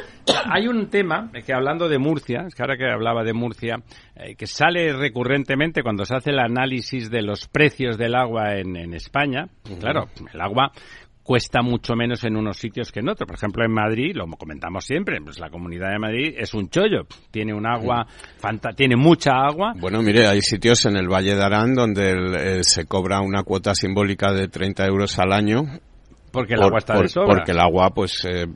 Hay 0.50 0.66
un 0.66 0.88
tema 0.88 1.30
que 1.44 1.52
hablando 1.52 1.88
de 1.88 1.98
Murcia, 1.98 2.44
es 2.46 2.54
que 2.54 2.62
ahora 2.62 2.76
que 2.76 2.90
hablaba 2.90 3.22
de 3.24 3.32
Murcia, 3.32 3.76
eh, 4.14 4.34
que 4.34 4.46
sale 4.46 4.92
recurrentemente 4.92 5.82
cuando 5.82 6.04
se 6.04 6.14
hace 6.16 6.30
el 6.30 6.38
análisis 6.38 7.10
de 7.10 7.22
los 7.22 7.48
precios 7.48 7.98
del 7.98 8.14
agua 8.14 8.56
en, 8.56 8.76
en 8.76 8.94
España. 8.94 9.48
Claro, 9.80 10.08
el 10.32 10.40
agua 10.40 10.72
cuesta 11.22 11.62
mucho 11.62 11.94
menos 11.94 12.24
en 12.24 12.36
unos 12.36 12.56
sitios 12.56 12.90
que 12.90 13.00
en 13.00 13.08
otros. 13.08 13.26
Por 13.26 13.36
ejemplo, 13.36 13.64
en 13.64 13.72
Madrid, 13.72 14.12
lo 14.14 14.26
comentamos 14.36 14.84
siempre, 14.84 15.20
pues 15.22 15.38
la 15.38 15.50
comunidad 15.50 15.90
de 15.90 15.98
Madrid 15.98 16.34
es 16.36 16.54
un 16.54 16.68
chollo. 16.68 17.06
Tiene 17.30 17.54
un 17.54 17.66
agua, 17.66 18.06
tiene 18.76 18.96
mucha 18.96 19.32
agua. 19.32 19.74
Bueno, 19.78 20.02
mire, 20.02 20.26
hay 20.26 20.40
sitios 20.40 20.84
en 20.86 20.96
el 20.96 21.08
Valle 21.08 21.34
de 21.34 21.42
Arán 21.42 21.74
donde 21.74 22.12
eh, 22.12 22.64
se 22.64 22.86
cobra 22.86 23.20
una 23.20 23.42
cuota 23.42 23.74
simbólica 23.74 24.32
de 24.32 24.48
30 24.48 24.86
euros 24.86 25.18
al 25.18 25.32
año 25.32 25.64
porque 26.32 26.54
el 26.54 26.62
agua 26.62 26.78
está 26.78 26.98
de 26.98 27.08
sobra. 27.08 27.26
Porque 27.26 27.52
el 27.52 27.60
agua, 27.60 27.90
pues, 27.90 28.24
eh, 28.24 28.46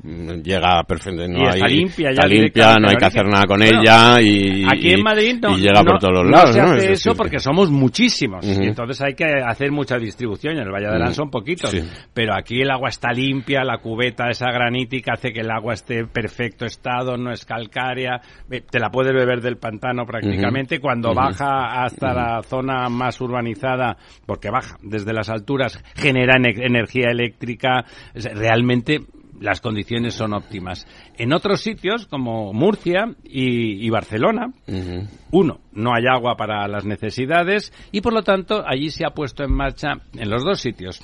llega 0.42 0.82
perfectamente. 0.84 1.38
No 1.38 1.48
está 1.50 1.66
limpia, 1.68 2.06
ya 2.06 2.10
está 2.10 2.26
limpia, 2.26 2.76
no 2.80 2.88
hay 2.88 2.96
que 2.96 3.04
hacer 3.04 3.26
nada 3.26 3.44
con 3.46 3.62
ella 3.62 4.20
y, 4.20 4.64
aquí 4.64 4.92
en 4.92 5.02
Madrid 5.02 5.38
no, 5.42 5.56
y 5.56 5.60
llega 5.60 5.82
por 5.84 5.98
todos 5.98 6.14
los 6.14 6.30
lados. 6.30 6.56
No 6.56 6.68
se 6.68 6.76
hace 6.78 6.92
eso 6.92 7.14
porque 7.14 7.38
somos 7.38 7.70
muchísimos 7.70 8.46
y 8.46 8.66
entonces 8.66 9.00
hay 9.02 9.14
que 9.14 9.26
hacer 9.46 9.70
mucha 9.70 9.98
distribución. 9.98 10.54
En 10.56 10.62
el 10.62 10.72
Valle 10.72 10.86
de 10.86 10.94
Arán 10.94 11.14
son 11.14 11.30
poquitos, 11.30 11.74
pero 12.14 12.34
aquí 12.34 12.62
el 12.62 12.70
agua 12.70 12.88
está 12.88 13.12
limpia, 13.12 13.62
la 13.62 13.78
cubeta 13.78 14.28
esa 14.30 14.50
granítica 14.50 15.12
hace 15.14 15.32
que 15.32 15.40
el 15.40 15.50
agua 15.50 15.74
esté 15.74 15.98
en 15.98 16.08
perfecto 16.08 16.64
estado, 16.64 17.16
no 17.16 17.30
es 17.30 17.44
calcárea, 17.44 18.20
te 18.48 18.80
la 18.80 18.90
puedes 18.90 19.12
beber 19.12 19.42
del 19.42 19.58
pantano 19.58 20.06
prácticamente. 20.06 20.80
Cuando 20.80 21.12
baja 21.12 21.82
hasta 21.84 22.14
la 22.14 22.42
zona 22.42 22.88
más 22.88 23.20
urbanizada, 23.20 23.96
porque 24.24 24.50
baja 24.50 24.76
desde 24.82 25.12
las 25.12 25.28
alturas, 25.28 25.82
genera 25.94 26.36
energía 26.36 27.10
eléctrica 27.10 27.65
realmente 28.14 29.00
las 29.40 29.60
condiciones 29.60 30.14
son 30.14 30.32
óptimas. 30.32 30.86
En 31.16 31.32
otros 31.32 31.60
sitios, 31.60 32.06
como 32.06 32.52
Murcia 32.52 33.14
y, 33.24 33.88
Barcelona, 33.90 34.52
uno, 35.30 35.60
no 35.72 35.94
hay 35.94 36.04
agua 36.06 36.36
para 36.36 36.66
las 36.68 36.84
necesidades 36.84 37.72
y 37.92 38.00
por 38.00 38.12
lo 38.12 38.22
tanto 38.22 38.64
allí 38.66 38.90
se 38.90 39.04
ha 39.04 39.10
puesto 39.10 39.44
en 39.44 39.52
marcha 39.52 40.00
en 40.14 40.30
los 40.30 40.44
dos 40.44 40.60
sitios 40.60 41.02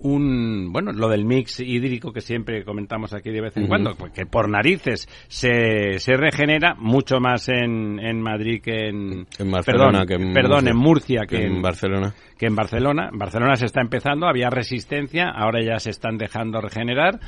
un 0.00 0.72
bueno 0.72 0.92
lo 0.92 1.08
del 1.08 1.24
mix 1.24 1.60
hídrico 1.60 2.12
que 2.12 2.20
siempre 2.20 2.64
comentamos 2.64 3.12
aquí 3.12 3.30
de 3.30 3.40
vez 3.40 3.56
en 3.56 3.66
cuando 3.66 3.96
que 4.14 4.26
por 4.26 4.48
narices 4.48 5.08
se, 5.26 5.98
se 5.98 6.16
regenera 6.16 6.74
mucho 6.78 7.18
más 7.18 7.48
en, 7.48 7.98
en 7.98 8.20
Madrid 8.22 8.60
que 8.62 8.88
en, 8.88 9.26
Barcelona 9.50 10.04
perdón, 10.06 10.32
perdón 10.32 10.68
en 10.68 10.76
Murcia 10.76 11.22
que, 11.26 11.44
en 11.44 11.60
Barcelona 11.60 12.14
que 12.38 12.46
en 12.46 12.54
Barcelona. 12.54 13.10
En 13.12 13.18
Barcelona 13.18 13.56
se 13.56 13.66
está 13.66 13.82
empezando, 13.82 14.26
había 14.26 14.48
resistencia, 14.48 15.28
ahora 15.28 15.60
ya 15.62 15.78
se 15.78 15.90
están 15.90 16.16
dejando 16.16 16.60
regenerar. 16.60 17.18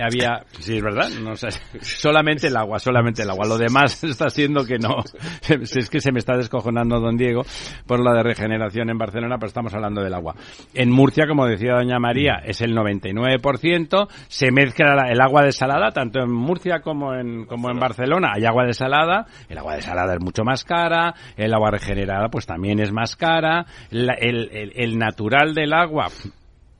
Había, 0.00 0.44
sí, 0.60 0.76
es 0.76 0.82
verdad, 0.82 1.08
no 1.20 1.36
sé, 1.36 1.48
solamente 1.80 2.46
el 2.46 2.56
agua, 2.56 2.78
solamente 2.78 3.22
el 3.22 3.30
agua. 3.30 3.46
Lo 3.46 3.58
demás 3.58 4.02
está 4.04 4.30
siendo 4.30 4.64
que 4.64 4.78
no. 4.78 4.96
Es 5.48 5.90
que 5.90 6.00
se 6.00 6.12
me 6.12 6.18
está 6.18 6.36
descojonando 6.36 7.00
don 7.00 7.16
Diego 7.16 7.42
por 7.86 8.00
la 8.02 8.12
de 8.14 8.22
regeneración 8.22 8.90
en 8.90 8.98
Barcelona, 8.98 9.36
pero 9.38 9.48
estamos 9.48 9.74
hablando 9.74 10.02
del 10.02 10.14
agua. 10.14 10.34
En 10.74 10.90
Murcia, 10.90 11.26
como 11.26 11.46
decía 11.46 11.74
doña 11.74 11.98
María, 11.98 12.40
es 12.44 12.60
el 12.60 12.74
99%. 12.74 14.08
Se 14.28 14.50
mezcla 14.50 15.10
el 15.10 15.20
agua 15.20 15.42
desalada, 15.42 15.90
tanto 15.90 16.20
en 16.20 16.30
Murcia 16.30 16.80
como 16.80 17.14
en, 17.14 17.44
como 17.46 17.70
en 17.70 17.78
Barcelona. 17.78 18.32
Hay 18.34 18.44
agua 18.44 18.64
desalada. 18.64 19.26
El 19.48 19.58
agua 19.58 19.76
desalada 19.76 20.14
es 20.14 20.20
mucho 20.20 20.44
más 20.44 20.64
cara. 20.64 21.14
El 21.36 21.52
agua 21.52 21.70
regenerada, 21.70 22.28
pues 22.28 22.46
también 22.46 22.80
es 22.80 22.92
más 22.92 23.16
cara. 23.16 23.66
el, 23.90 24.72
el, 24.74 24.98
natural 24.98 25.54
del 25.54 25.72
agua 25.72 26.08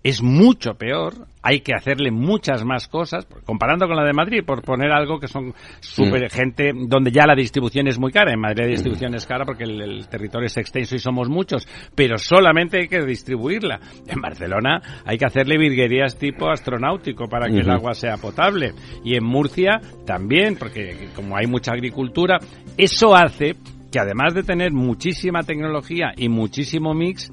es 0.02 0.22
mucho 0.22 0.74
peor, 0.74 1.14
hay 1.42 1.60
que 1.60 1.74
hacerle 1.74 2.10
muchas 2.10 2.64
más 2.64 2.88
cosas, 2.88 3.26
comparando 3.44 3.86
con 3.86 3.96
la 3.96 4.04
de 4.04 4.12
Madrid, 4.12 4.42
por 4.44 4.62
poner 4.62 4.90
algo 4.90 5.20
que 5.20 5.28
son 5.28 5.54
super 5.80 6.28
gente 6.30 6.72
donde 6.74 7.10
ya 7.10 7.26
la 7.26 7.34
distribución 7.34 7.86
es 7.86 7.98
muy 7.98 8.10
cara. 8.10 8.32
En 8.32 8.40
Madrid 8.40 8.64
la 8.64 8.70
distribución 8.70 9.14
es 9.14 9.26
cara 9.26 9.44
porque 9.44 9.64
el, 9.64 10.06
territorio 10.08 10.46
es 10.46 10.56
extenso 10.56 10.96
y 10.96 10.98
somos 10.98 11.28
muchos, 11.28 11.66
pero 11.94 12.18
solamente 12.18 12.78
hay 12.78 12.88
que 12.88 13.04
distribuirla. 13.04 13.80
En 14.06 14.20
Barcelona 14.20 14.80
hay 15.04 15.18
que 15.18 15.26
hacerle 15.26 15.56
virguerías 15.56 16.18
tipo 16.18 16.50
astronáutico 16.50 17.28
para 17.28 17.48
que 17.48 17.58
el 17.58 17.70
agua 17.70 17.94
sea 17.94 18.16
potable. 18.16 18.72
Y 19.04 19.16
en 19.16 19.24
Murcia 19.24 19.80
también, 20.04 20.56
porque 20.56 21.08
como 21.14 21.36
hay 21.36 21.46
mucha 21.46 21.72
agricultura, 21.72 22.38
eso 22.76 23.14
hace 23.14 23.54
que 23.92 24.00
además 24.00 24.34
de 24.34 24.42
tener 24.42 24.72
muchísima 24.72 25.42
tecnología 25.42 26.12
y 26.16 26.28
muchísimo 26.28 26.94
mix, 26.94 27.30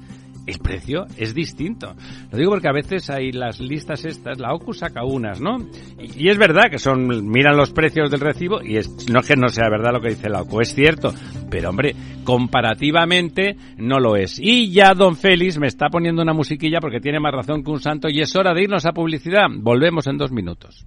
el 0.50 0.58
precio 0.58 1.06
es 1.16 1.34
distinto. 1.34 1.94
Lo 2.30 2.38
digo 2.38 2.50
porque 2.50 2.68
a 2.68 2.72
veces 2.72 3.08
hay 3.10 3.32
las 3.32 3.60
listas 3.60 4.04
estas, 4.04 4.38
la 4.38 4.52
OCU 4.52 4.72
saca 4.72 5.04
unas, 5.04 5.40
¿no? 5.40 5.58
Y, 5.98 6.28
es 6.28 6.38
verdad 6.38 6.70
que 6.70 6.78
son, 6.78 7.28
miran 7.30 7.56
los 7.56 7.72
precios 7.72 8.10
del 8.10 8.20
recibo 8.20 8.62
y 8.62 8.76
es, 8.76 9.08
no 9.10 9.20
es 9.20 9.26
que 9.26 9.36
no 9.36 9.48
sea 9.48 9.68
verdad 9.70 9.92
lo 9.92 10.00
que 10.00 10.10
dice 10.10 10.28
la 10.28 10.42
OCU, 10.42 10.60
es 10.60 10.74
cierto, 10.74 11.14
pero 11.50 11.70
hombre, 11.70 11.94
comparativamente 12.24 13.56
no 13.78 13.98
lo 13.98 14.16
es. 14.16 14.38
Y 14.38 14.70
ya 14.70 14.94
don 14.94 15.16
Félix 15.16 15.58
me 15.58 15.66
está 15.66 15.88
poniendo 15.88 16.22
una 16.22 16.32
musiquilla 16.34 16.80
porque 16.80 17.00
tiene 17.00 17.20
más 17.20 17.32
razón 17.32 17.62
que 17.62 17.70
un 17.70 17.80
santo 17.80 18.08
y 18.08 18.20
es 18.20 18.34
hora 18.36 18.54
de 18.54 18.62
irnos 18.62 18.86
a 18.86 18.92
publicidad. 18.92 19.46
Volvemos 19.52 20.06
en 20.06 20.18
dos 20.18 20.30
minutos. 20.30 20.86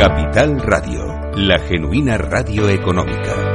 Capital 0.00 0.58
Radio, 0.62 1.04
la 1.36 1.58
genuina 1.58 2.16
radio 2.16 2.70
económica. 2.70 3.52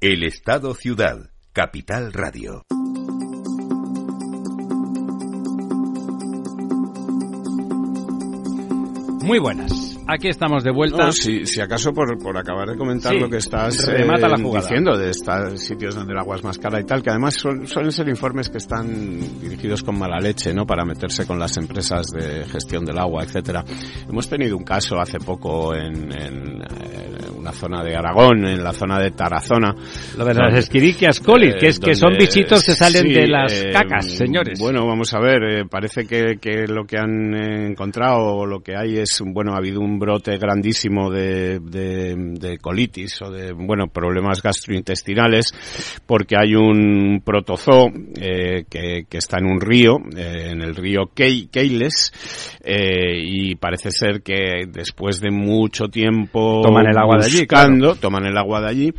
El 0.00 0.24
Estado 0.24 0.74
Ciudad, 0.74 1.30
Capital 1.52 2.12
Radio. 2.12 2.64
Muy 9.22 9.38
buenas. 9.38 9.97
Aquí 10.10 10.28
estamos 10.28 10.64
de 10.64 10.70
vuelta. 10.70 11.04
No, 11.04 11.12
si, 11.12 11.44
si 11.44 11.60
acaso 11.60 11.92
por, 11.92 12.16
por 12.18 12.34
acabar 12.38 12.66
de 12.70 12.78
comentar 12.78 13.12
Sí, 13.12 13.18
lo 13.20 13.28
que 13.28 13.36
estás 13.36 13.86
remata 13.86 14.26
eh, 14.26 14.30
la 14.30 14.38
jugada. 14.38 14.60
diciendo 14.66 14.96
de 14.96 15.10
estos 15.10 15.60
sitios 15.60 15.94
donde 15.94 16.14
el 16.14 16.18
agua 16.18 16.36
es 16.36 16.42
más 16.44 16.56
cara 16.58 16.80
y 16.80 16.84
tal, 16.84 17.02
que 17.02 17.10
además 17.10 17.34
son- 17.34 17.66
suelen 17.66 17.92
ser 17.92 18.08
informes 18.08 18.48
que 18.48 18.56
están 18.56 19.20
dirigidos 19.40 19.82
con 19.82 19.98
mala 19.98 20.18
leche, 20.18 20.54
¿no? 20.54 20.64
Para 20.66 20.86
meterse 20.86 21.26
con 21.26 21.38
las 21.38 21.56
empresas 21.58 22.06
de 22.06 22.44
gestión 22.46 22.86
del 22.86 22.98
agua, 22.98 23.22
etcétera. 23.22 23.62
Hemos 24.08 24.28
tenido 24.30 24.56
un 24.56 24.64
caso 24.64 24.98
hace 24.98 25.18
poco 25.18 25.74
en, 25.74 26.10
en, 26.10 26.62
eh, 26.62 27.27
una 27.48 27.52
zona 27.52 27.82
de 27.82 27.96
Aragón, 27.96 28.46
en 28.46 28.62
la 28.62 28.72
zona 28.72 28.98
de 28.98 29.10
Tarazona. 29.10 29.74
Lo 30.16 30.24
de 30.24 30.34
las 30.34 30.54
Esquiriquias 30.54 31.20
colis, 31.20 31.54
que 31.54 31.68
es 31.68 31.78
que 31.78 31.94
son 31.94 32.14
bichitos 32.18 32.64
que 32.64 32.72
salen 32.72 33.02
sí, 33.04 33.12
de 33.12 33.26
las 33.26 33.52
eh, 33.52 33.70
cacas, 33.72 34.06
señores. 34.06 34.58
Bueno, 34.60 34.86
vamos 34.86 35.14
a 35.14 35.20
ver, 35.20 35.42
eh, 35.42 35.64
parece 35.68 36.06
que, 36.06 36.36
que 36.40 36.66
lo 36.66 36.84
que 36.84 36.98
han 36.98 37.34
encontrado 37.70 38.18
o 38.18 38.46
lo 38.46 38.60
que 38.60 38.76
hay 38.76 38.98
es, 38.98 39.22
bueno, 39.24 39.54
ha 39.54 39.58
habido 39.58 39.80
un 39.80 39.98
brote 39.98 40.36
grandísimo 40.36 41.10
de, 41.10 41.58
de, 41.60 42.14
de 42.38 42.58
colitis 42.58 43.22
o 43.22 43.30
de, 43.30 43.52
bueno, 43.52 43.86
problemas 43.86 44.42
gastrointestinales 44.42 45.54
porque 46.06 46.36
hay 46.36 46.54
un 46.54 47.22
protozoo 47.24 47.90
eh, 48.20 48.64
que, 48.68 49.04
que 49.08 49.18
está 49.18 49.38
en 49.38 49.46
un 49.46 49.60
río, 49.60 49.96
eh, 50.16 50.50
en 50.50 50.60
el 50.60 50.74
río 50.74 51.10
Kei- 51.14 51.48
Keiles, 51.50 52.12
eh, 52.62 53.22
y 53.24 53.54
parece 53.54 53.90
ser 53.90 54.20
que 54.22 54.66
después 54.68 55.20
de 55.20 55.30
mucho 55.30 55.88
tiempo 55.88 56.60
Toman 56.62 56.86
el 56.86 56.98
agua 56.98 57.18
de 57.18 57.24
allí, 57.26 57.37
buscando, 57.40 57.94
toman 57.96 58.26
el 58.26 58.36
agua 58.36 58.60
de 58.60 58.68
allí 58.68 58.94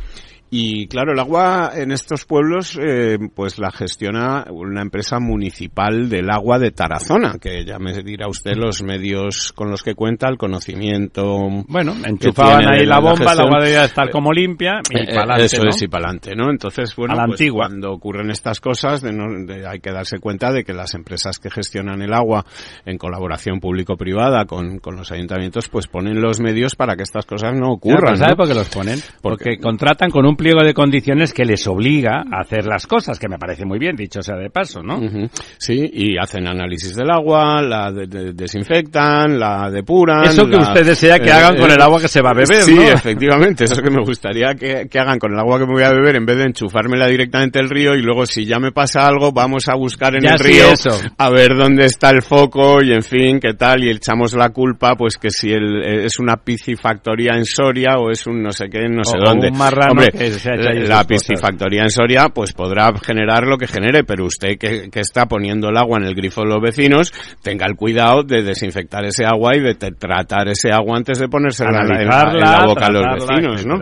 y 0.50 0.88
claro, 0.88 1.12
el 1.12 1.18
agua 1.20 1.70
en 1.76 1.92
estos 1.92 2.24
pueblos 2.24 2.76
eh, 2.82 3.18
pues 3.34 3.58
la 3.58 3.70
gestiona 3.70 4.44
una 4.50 4.82
empresa 4.82 5.20
municipal 5.20 6.08
del 6.08 6.28
agua 6.30 6.58
de 6.58 6.72
Tarazona, 6.72 7.36
que 7.40 7.64
ya 7.64 7.78
me 7.78 7.92
dirá 8.02 8.28
usted 8.28 8.52
los 8.56 8.82
medios 8.82 9.52
con 9.52 9.70
los 9.70 9.82
que 9.82 9.94
cuenta, 9.94 10.28
el 10.28 10.36
conocimiento. 10.38 11.38
Bueno, 11.68 11.94
enchufaban 12.04 12.72
ahí 12.72 12.84
la 12.86 13.00
bomba, 13.00 13.34
la 13.34 13.42
agua 13.42 13.58
debía 13.62 13.84
estar 13.84 14.10
como 14.10 14.32
limpia 14.32 14.80
y 14.90 14.98
Eh, 15.10 15.14
pa'lante, 15.14 15.44
Eso 15.44 15.62
¿no? 15.62 15.70
es, 15.70 15.82
y 15.82 15.88
para 15.88 16.06
adelante, 16.08 16.34
¿no? 16.34 16.50
Entonces, 16.50 16.94
bueno, 16.96 17.14
pues 17.14 17.30
antigua. 17.32 17.66
cuando 17.68 17.92
ocurren 17.92 18.30
estas 18.30 18.60
cosas, 18.60 19.02
de 19.02 19.12
no- 19.12 19.44
de- 19.46 19.66
hay 19.66 19.80
que 19.80 19.92
darse 19.92 20.18
cuenta 20.18 20.52
de 20.52 20.64
que 20.64 20.72
las 20.72 20.94
empresas 20.94 21.38
que 21.38 21.50
gestionan 21.50 22.02
el 22.02 22.12
agua 22.12 22.44
en 22.84 22.98
colaboración 22.98 23.60
público-privada 23.60 24.46
con, 24.46 24.78
con 24.78 24.96
los 24.96 25.10
ayuntamientos, 25.12 25.68
pues 25.68 25.86
ponen 25.86 26.20
los 26.20 26.40
medios 26.40 26.74
para 26.76 26.96
que 26.96 27.02
estas 27.02 27.24
cosas 27.26 27.54
no 27.54 27.70
ocurran. 27.72 28.00
pero 28.04 28.16
¿Sabe 28.16 28.30
¿no? 28.32 28.36
por 28.36 28.48
qué 28.48 28.54
los 28.54 28.68
ponen? 28.68 28.98
¿Por 29.20 29.32
Porque 29.32 29.56
qué? 29.56 29.58
contratan 29.58 30.10
con 30.10 30.26
un 30.26 30.36
pliego 30.40 30.64
de 30.64 30.72
condiciones 30.74 31.32
que 31.34 31.44
les 31.44 31.66
obliga 31.66 32.24
a 32.32 32.40
hacer 32.40 32.64
las 32.66 32.86
cosas, 32.86 33.18
que 33.18 33.28
me 33.28 33.36
parece 33.38 33.64
muy 33.66 33.78
bien, 33.78 33.94
dicho 33.94 34.22
sea 34.22 34.36
de 34.36 34.48
paso, 34.50 34.82
¿no? 34.82 34.98
Ujú. 34.98 35.28
Sí, 35.58 35.90
y 35.92 36.16
hacen 36.18 36.46
análisis 36.48 36.96
del 36.96 37.10
agua, 37.10 37.60
la 37.62 37.92
de- 37.92 38.06
de- 38.06 38.32
desinfectan, 38.32 39.38
la 39.38 39.70
depuran. 39.70 40.24
Eso 40.24 40.46
que 40.46 40.56
la- 40.56 40.62
usted 40.62 40.86
desea 40.86 41.18
que 41.18 41.28
eh, 41.28 41.32
hagan 41.32 41.56
con 41.58 41.70
eh, 41.70 41.74
el 41.74 41.82
agua 41.82 42.00
que 42.00 42.08
se 42.08 42.22
va 42.22 42.30
a 42.30 42.34
beber, 42.34 42.62
Sí, 42.62 42.74
¿no? 42.74 42.82
efectivamente, 42.82 43.64
eso 43.64 43.82
que 43.82 43.90
me 43.90 44.02
gustaría 44.02 44.54
que, 44.54 44.88
que 44.90 44.98
hagan 44.98 45.18
con 45.18 45.32
el 45.32 45.38
agua 45.38 45.58
que 45.58 45.66
me 45.66 45.72
voy 45.72 45.82
a 45.82 45.90
beber 45.90 46.16
en 46.16 46.24
vez 46.24 46.36
de 46.38 46.44
enchufármela 46.44 47.06
directamente 47.06 47.58
al 47.58 47.68
río 47.68 47.94
y 47.94 48.02
luego 48.02 48.24
si 48.26 48.46
ya 48.46 48.58
me 48.58 48.72
pasa 48.72 49.06
algo 49.06 49.32
vamos 49.32 49.68
a 49.68 49.74
buscar 49.74 50.14
en 50.14 50.22
Ya 50.22 50.32
el 50.32 50.38
sí, 50.38 50.44
río 50.44 50.72
eso. 50.72 50.90
a 51.18 51.30
ver 51.30 51.54
dónde 51.56 51.84
está 51.84 52.10
el 52.10 52.22
foco 52.22 52.82
y 52.82 52.92
en 52.92 53.02
fin, 53.02 53.38
qué 53.40 53.54
tal 53.54 53.84
y 53.84 53.90
echamos 53.90 54.32
la 54.34 54.48
culpa 54.50 54.94
pues 54.96 55.16
que 55.18 55.30
si 55.30 55.50
el, 55.52 55.82
es 55.84 56.18
una 56.18 56.36
piscifactoría 56.36 57.32
en 57.36 57.44
Soria 57.44 57.98
o 57.98 58.10
es 58.10 58.26
un 58.26 58.42
no 58.42 58.52
sé 58.52 58.68
qué, 58.70 58.88
no 58.88 59.04
sé 59.04 59.16
o 59.18 59.24
dónde. 59.24 59.48
un 59.48 59.58
marrano 59.58 59.92
Hombre, 59.92 60.10
que 60.12 60.29
ahí 60.68 60.86
la 60.86 61.04
piscifactoría 61.04 61.82
en 61.82 61.90
Soria 61.90 62.28
pues 62.28 62.52
podrá 62.52 62.92
generar 63.02 63.46
lo 63.46 63.56
que 63.58 63.66
genere, 63.66 64.04
pero 64.04 64.24
usted 64.26 64.58
que, 64.58 64.90
que 64.90 65.00
está 65.00 65.26
poniendo 65.26 65.68
el 65.68 65.76
agua 65.76 65.98
en 65.98 66.04
el 66.04 66.14
grifo 66.14 66.42
de 66.42 66.48
los 66.48 66.60
vecinos, 66.60 67.12
tenga 67.42 67.66
el 67.66 67.76
cuidado 67.76 68.22
de 68.22 68.42
desinfectar 68.42 69.04
ese 69.04 69.24
agua 69.24 69.56
y 69.56 69.60
de 69.60 69.74
tratar 69.74 70.48
ese 70.48 70.72
agua 70.72 70.96
antes 70.98 71.18
de 71.18 71.28
ponérsela 71.28 71.80
en 71.82 71.88
la, 71.88 72.00
en 72.32 72.38
la- 72.40 72.64
boca 72.66 72.86
a 72.86 72.90
los 72.90 73.04
vecinos, 73.26 73.66
¿no? 73.66 73.78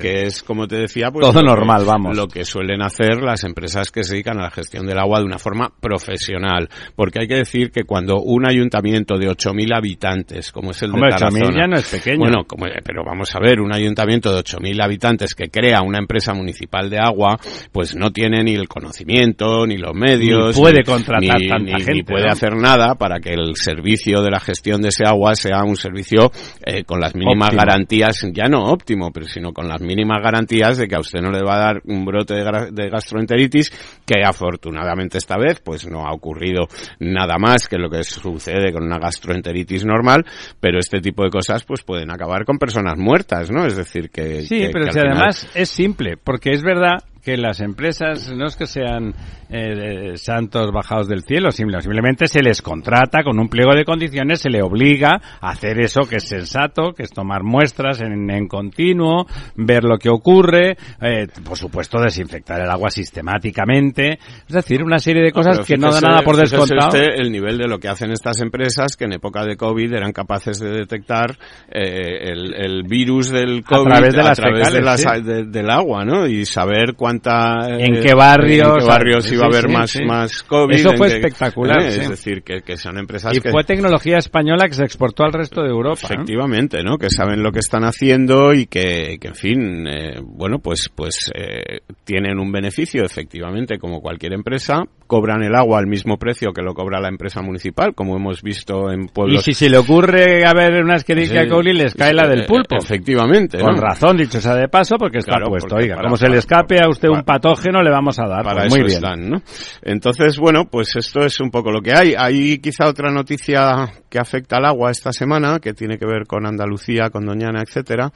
Que, 0.00 0.22
es, 0.24 0.42
como 0.42 0.66
te 0.66 0.76
decía, 0.76 1.10
pues 1.10 1.24
Todo 1.26 1.42
normal, 1.42 1.84
vamos. 1.84 2.16
Lo 2.16 2.26
que 2.26 2.44
suelen 2.44 2.82
hacer 2.82 3.22
las 3.22 3.44
empresas 3.44 3.90
que 3.90 4.04
se 4.04 4.14
dedican 4.14 4.38
a 4.38 4.44
la 4.44 4.50
gestión 4.50 4.86
del 4.86 4.98
agua 4.98 5.20
de 5.20 5.24
una 5.26 5.38
forma 5.38 5.70
profesional. 5.80 6.68
Porque 6.96 7.20
hay 7.20 7.28
que 7.28 7.36
decir 7.36 7.70
que 7.70 7.84
cuando 7.84 8.20
un 8.20 8.46
ayuntamiento 8.48 9.16
de 9.18 9.28
8.000 9.28 9.76
habitantes, 9.76 10.52
como 10.52 10.70
es 10.72 10.82
el 10.82 10.90
Hombre, 10.92 11.10
de 11.10 11.16
8.000 11.16 11.18
Tarazona, 11.18 11.60
ya 11.60 11.66
no 11.66 11.76
es 11.76 11.88
pequeño. 11.88 12.18
Bueno, 12.18 12.44
como, 12.46 12.66
pero 12.84 13.02
vamos 13.04 13.34
a 13.34 13.40
ver, 13.40 13.60
un 13.60 13.72
ayuntamiento 13.74 14.34
de 14.34 14.40
8.000 14.42 14.82
habitantes 14.82 15.34
que 15.34 15.48
crea 15.62 15.80
una 15.82 15.98
empresa 15.98 16.34
municipal 16.34 16.90
de 16.90 16.98
agua, 16.98 17.38
pues 17.70 17.94
no 17.94 18.10
tiene 18.10 18.42
ni 18.42 18.54
el 18.54 18.66
conocimiento, 18.66 19.64
ni 19.64 19.76
los 19.76 19.94
medios. 19.94 20.56
Ni 20.56 20.60
puede 20.60 20.82
contratar 20.82 21.20
ni, 21.40 21.46
tanta 21.48 21.58
ni- 21.58 21.72
ni 21.72 21.80
gente, 21.82 22.04
puede 22.12 22.26
¿no? 22.26 22.32
hacer 22.32 22.56
nada 22.56 22.96
para 22.96 23.20
que 23.20 23.30
el 23.30 23.54
servicio 23.54 24.22
de 24.22 24.30
la 24.32 24.40
gestión 24.40 24.82
de 24.82 24.88
ese 24.88 25.04
agua 25.06 25.36
sea 25.36 25.62
un 25.62 25.76
servicio 25.76 26.32
eh, 26.66 26.82
con 26.82 26.98
las 26.98 27.14
mínimas 27.14 27.50
Óptimo. 27.50 27.60
garantías, 27.64 28.26
ya 28.32 28.48
no 28.48 28.64
óptimo, 28.64 29.12
pero 29.12 29.26
sino 29.26 29.52
con 29.52 29.68
las 29.68 29.80
mínimas 29.80 30.20
garantías 30.20 30.78
de 30.78 30.88
que 30.88 30.96
a 30.96 31.00
usted 31.00 31.20
no 31.20 31.30
le 31.30 31.42
va 31.44 31.54
a 31.54 31.58
dar 31.58 31.82
un 31.84 32.04
brote 32.04 32.34
de, 32.34 32.88
gastroenteritis, 32.90 33.70
que 34.04 34.24
afortunadamente 34.24 35.18
esta 35.18 35.36
vez 35.38 35.60
pues 35.60 35.86
no 35.86 36.06
ha 36.06 36.12
ocurrido 36.12 36.66
nada 36.98 37.36
más 37.38 37.68
que 37.68 37.78
lo 37.78 37.88
que 37.88 38.02
sucede 38.02 38.72
con 38.72 38.82
una 38.82 38.98
gastroenteritis 38.98 39.84
normal, 39.84 40.24
pero 40.60 40.78
este 40.80 41.00
tipo 41.00 41.22
de 41.22 41.30
cosas 41.30 41.62
pues 41.64 41.82
pueden 41.82 42.10
acabar 42.10 42.44
con 42.44 42.58
personas 42.58 42.98
muertas, 42.98 43.50
¿no? 43.50 43.64
Es 43.66 43.76
decir, 43.76 44.10
que... 44.10 44.42
Sí, 44.42 44.58
que- 44.58 44.70
pero 44.72 44.86
que 44.86 44.92
si 44.92 44.98
además 44.98 45.48
es 45.54 45.70
simple, 45.70 46.16
porque 46.16 46.50
es 46.50 46.62
verdad 46.62 47.04
que 47.22 47.36
las 47.36 47.60
empresas 47.60 48.32
no 48.32 48.46
es 48.46 48.56
que 48.56 48.66
sean 48.66 49.14
eh, 49.48 50.16
santos 50.16 50.72
bajados 50.72 51.06
del 51.08 51.22
cielo, 51.22 51.50
simple- 51.52 51.80
simplemente 51.80 52.26
se 52.26 52.42
les 52.42 52.60
contrata 52.62 53.22
con 53.22 53.38
un 53.38 53.48
pliego 53.48 53.74
de 53.74 53.84
condiciones, 53.84 54.40
se 54.40 54.50
le 54.50 54.60
obliga 54.62 55.20
a 55.40 55.50
hacer 55.50 55.78
eso 55.78 56.00
que 56.08 56.16
es 56.16 56.24
sensato, 56.28 56.92
que 56.94 57.04
es 57.04 57.10
tomar 57.10 57.44
muestras 57.44 58.00
en, 58.00 58.28
en 58.30 58.48
continuo, 58.48 59.26
ver 59.54 59.84
lo 59.84 59.98
que 59.98 60.08
ocurre, 60.08 60.76
eh, 61.00 61.28
por 61.44 61.56
supuesto 61.56 62.00
desinfectar 62.00 62.60
el 62.60 62.68
agua 62.70 62.90
sistemáticamente, 63.36 64.18
es 64.48 64.52
decir, 64.54 64.82
una 64.82 64.98
serie 64.98 65.22
de 65.22 65.32
cosas 65.32 65.58
Pero 65.58 65.66
que 65.66 65.76
no 65.76 65.92
da 65.92 66.00
nada 66.00 66.22
por 66.22 66.36
descontado. 66.36 66.88
usted 66.88 67.06
el 67.18 67.30
nivel 67.30 67.56
de 67.58 67.68
lo 67.68 67.78
que 67.78 67.88
hacen 67.88 68.10
estas 68.10 68.40
empresas 68.40 68.96
que 68.96 69.04
en 69.04 69.12
época 69.12 69.44
de 69.44 69.56
COVID 69.56 69.92
eran 69.92 70.12
capaces 70.12 70.58
de 70.58 70.70
detectar 70.70 71.36
eh, 71.70 72.30
el, 72.32 72.54
el 72.54 72.82
virus 72.82 73.30
del 73.30 73.62
COVID 73.64 73.84
través 73.88 74.14
de 74.14 74.22
las 74.22 74.38
de 74.38 74.44
fecales, 74.44 74.84
las- 74.84 75.00
sí. 75.02 75.22
de- 75.22 75.44
del 75.44 75.70
agua, 75.70 76.04
¿no? 76.04 76.26
Y 76.26 76.44
saber 76.46 76.94
cuánto 76.96 77.11
cuánta... 77.12 77.78
¿En 77.78 78.00
qué 78.00 78.14
barrios? 78.14 78.68
En 78.68 78.80
qué 78.80 78.86
barrios 78.86 79.24
Sí, 79.24 79.34
iba 79.34 79.44
a 79.44 79.46
haber 79.46 79.66
sí, 79.66 79.72
más, 79.72 79.90
sí. 79.90 80.04
más 80.04 80.42
COVID. 80.42 80.74
Eso 80.74 80.92
fue 80.96 81.08
espectacular, 81.08 81.82
eh. 81.82 81.88
Es 81.88 82.08
decir, 82.08 82.42
que, 82.42 82.62
que 82.62 82.76
son 82.76 82.98
empresas 82.98 83.36
Y 83.36 83.40
que... 83.40 83.50
fue 83.50 83.64
tecnología 83.64 84.18
española 84.18 84.66
que 84.66 84.74
se 84.74 84.84
exportó 84.84 85.24
al 85.24 85.32
resto 85.32 85.62
de 85.62 85.68
Europa. 85.68 86.00
¿eh? 86.02 86.14
Efectivamente, 86.14 86.82
¿no? 86.82 86.96
Que 86.98 87.10
saben 87.10 87.42
lo 87.42 87.52
que 87.52 87.60
están 87.60 87.84
haciendo 87.84 88.54
y 88.54 88.66
que, 88.66 89.18
que 89.20 89.28
en 89.28 89.34
fin, 89.34 89.86
eh, 89.86 90.20
bueno, 90.22 90.58
pues, 90.58 90.90
pues 90.94 91.30
eh, 91.34 91.80
tienen 92.04 92.38
un 92.38 92.50
beneficio, 92.50 93.04
efectivamente, 93.04 93.78
como 93.78 94.00
cualquier 94.00 94.32
empresa. 94.32 94.82
Cobran 95.12 95.42
el 95.42 95.54
agua 95.54 95.78
al 95.78 95.86
mismo 95.86 96.16
precio 96.16 96.54
que 96.54 96.62
lo 96.62 96.72
cobra 96.72 96.98
la 96.98 97.08
empresa 97.10 97.42
municipal, 97.42 97.94
como 97.94 98.16
hemos 98.16 98.40
visto 98.40 98.90
en 98.90 99.02
Y 99.02 99.08
pueblos. 99.08 99.42
si 99.44 99.52
se 99.52 99.68
le 99.68 99.76
ocurre 99.76 100.46
a 100.46 100.54
ver 100.54 100.82
una 100.82 100.94
esquerica 100.94 101.42
Sí, 101.42 101.48
Cowley, 101.50 101.74
les 101.74 101.94
cae 101.94 102.14
la 102.14 102.26
del 102.26 102.46
pulpo. 102.46 102.76
Efectivamente. 102.76 103.58
Con 103.58 103.74
¿no? 103.74 103.80
razón, 103.82 104.16
dicho 104.16 104.40
sea 104.40 104.54
de 104.54 104.68
paso, 104.68 104.96
porque 104.98 105.18
está 105.18 105.32
Claro, 105.32 105.48
puesto. 105.50 105.68
porque 105.68 105.84
Oiga, 105.84 105.96
para- 105.96 106.06
como 106.08 106.16
se 106.16 106.30
le 106.30 106.38
escape 106.38 106.80
a 106.82 106.88
usted 106.88 107.10
un 107.10 107.24
patógeno, 107.24 107.82
le 107.82 107.90
vamos 107.90 108.18
a 108.18 108.26
dar. 108.26 108.42
para 108.42 108.62
Pues 108.62 108.66
eso 108.68 108.76
muy 108.76 108.86
bien. 108.86 108.96
están, 108.96 109.28
¿no? 109.28 109.42
Entonces, 109.82 110.38
bueno, 110.38 110.64
pues 110.70 110.96
esto 110.96 111.20
es 111.26 111.38
un 111.40 111.50
poco 111.50 111.70
lo 111.70 111.82
que 111.82 111.92
hay. 111.92 112.14
Hay 112.16 112.58
quizá 112.58 112.86
otra 112.88 113.10
noticia 113.12 113.92
que 114.08 114.18
afecta 114.18 114.56
al 114.56 114.64
agua 114.64 114.90
esta 114.90 115.12
semana, 115.12 115.58
que 115.60 115.74
tiene 115.74 115.98
que 115.98 116.06
ver 116.06 116.26
con 116.26 116.46
Andalucía, 116.46 117.10
con 117.10 117.26
Doñana, 117.26 117.60
etcétera, 117.60 118.10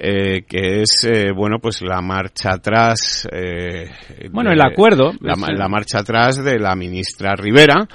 eh, 0.00 0.44
que 0.48 0.80
es, 0.80 1.04
eh, 1.04 1.30
bueno, 1.36 1.58
pues 1.60 1.82
la 1.82 2.00
marcha 2.00 2.52
atrás. 2.54 3.28
eh, 3.32 3.90
Bueno, 4.30 4.48
de- 4.50 4.56
el 4.56 4.62
acuerdo. 4.62 5.12
La 5.20 5.68
marcha 5.68 5.98
atrás 5.98 6.37
de 6.42 6.58
la 6.58 6.74
ministra 6.74 7.34
Rivera, 7.34 7.86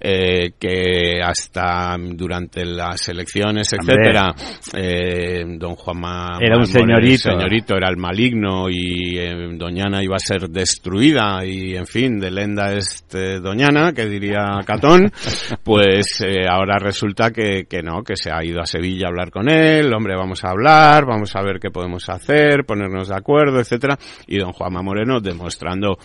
eh, 0.00 0.52
que 0.58 1.20
hasta 1.22 1.96
durante 1.98 2.64
las 2.64 3.08
elecciones, 3.08 3.72
etcétera, 3.72 4.34
eh, 4.74 5.44
don 5.58 5.74
Juanma 5.74 6.38
Era 6.40 6.56
un 6.58 6.66
señorito. 6.66 7.30
señorito 7.30 7.76
era 7.76 7.88
el 7.88 7.96
maligno 7.96 8.68
y 8.70 9.18
eh, 9.18 9.48
Doñana 9.56 10.02
iba 10.02 10.16
a 10.16 10.20
ser 10.20 10.48
destruida 10.48 11.44
y 11.44 11.76
en 11.76 11.86
fin, 11.86 12.18
de 12.18 12.30
lenda 12.30 12.72
este 12.72 13.40
Doñana, 13.40 13.92
que 13.92 14.06
diría 14.06 14.60
Catón, 14.64 15.10
pues 15.64 16.24
ahora 16.48 16.78
resulta 16.78 17.30
que, 17.30 17.66
que 17.68 17.82
no, 17.82 18.02
que 18.02 18.16
se 18.16 18.30
ha 18.30 18.44
ido 18.44 18.60
a 18.60 18.66
Sevilla 18.66 19.06
a 19.06 19.10
hablar 19.10 19.30
con 19.30 19.48
él, 19.50 19.92
hombre, 19.92 20.16
vamos 20.16 20.44
a 20.44 20.50
hablar, 20.50 21.04
vamos 21.06 21.34
a 21.34 21.42
ver 21.42 21.58
qué 21.60 21.70
podemos 21.70 22.08
hacer, 22.08 22.64
ponernos 22.66 23.08
de 23.08 23.16
acuerdo, 23.16 23.60
etcétera, 23.60 23.98
y 24.26 24.38
don 24.38 24.52
Juanma 24.52 24.82
Moreno 24.82 25.20
demostrando 25.20 25.98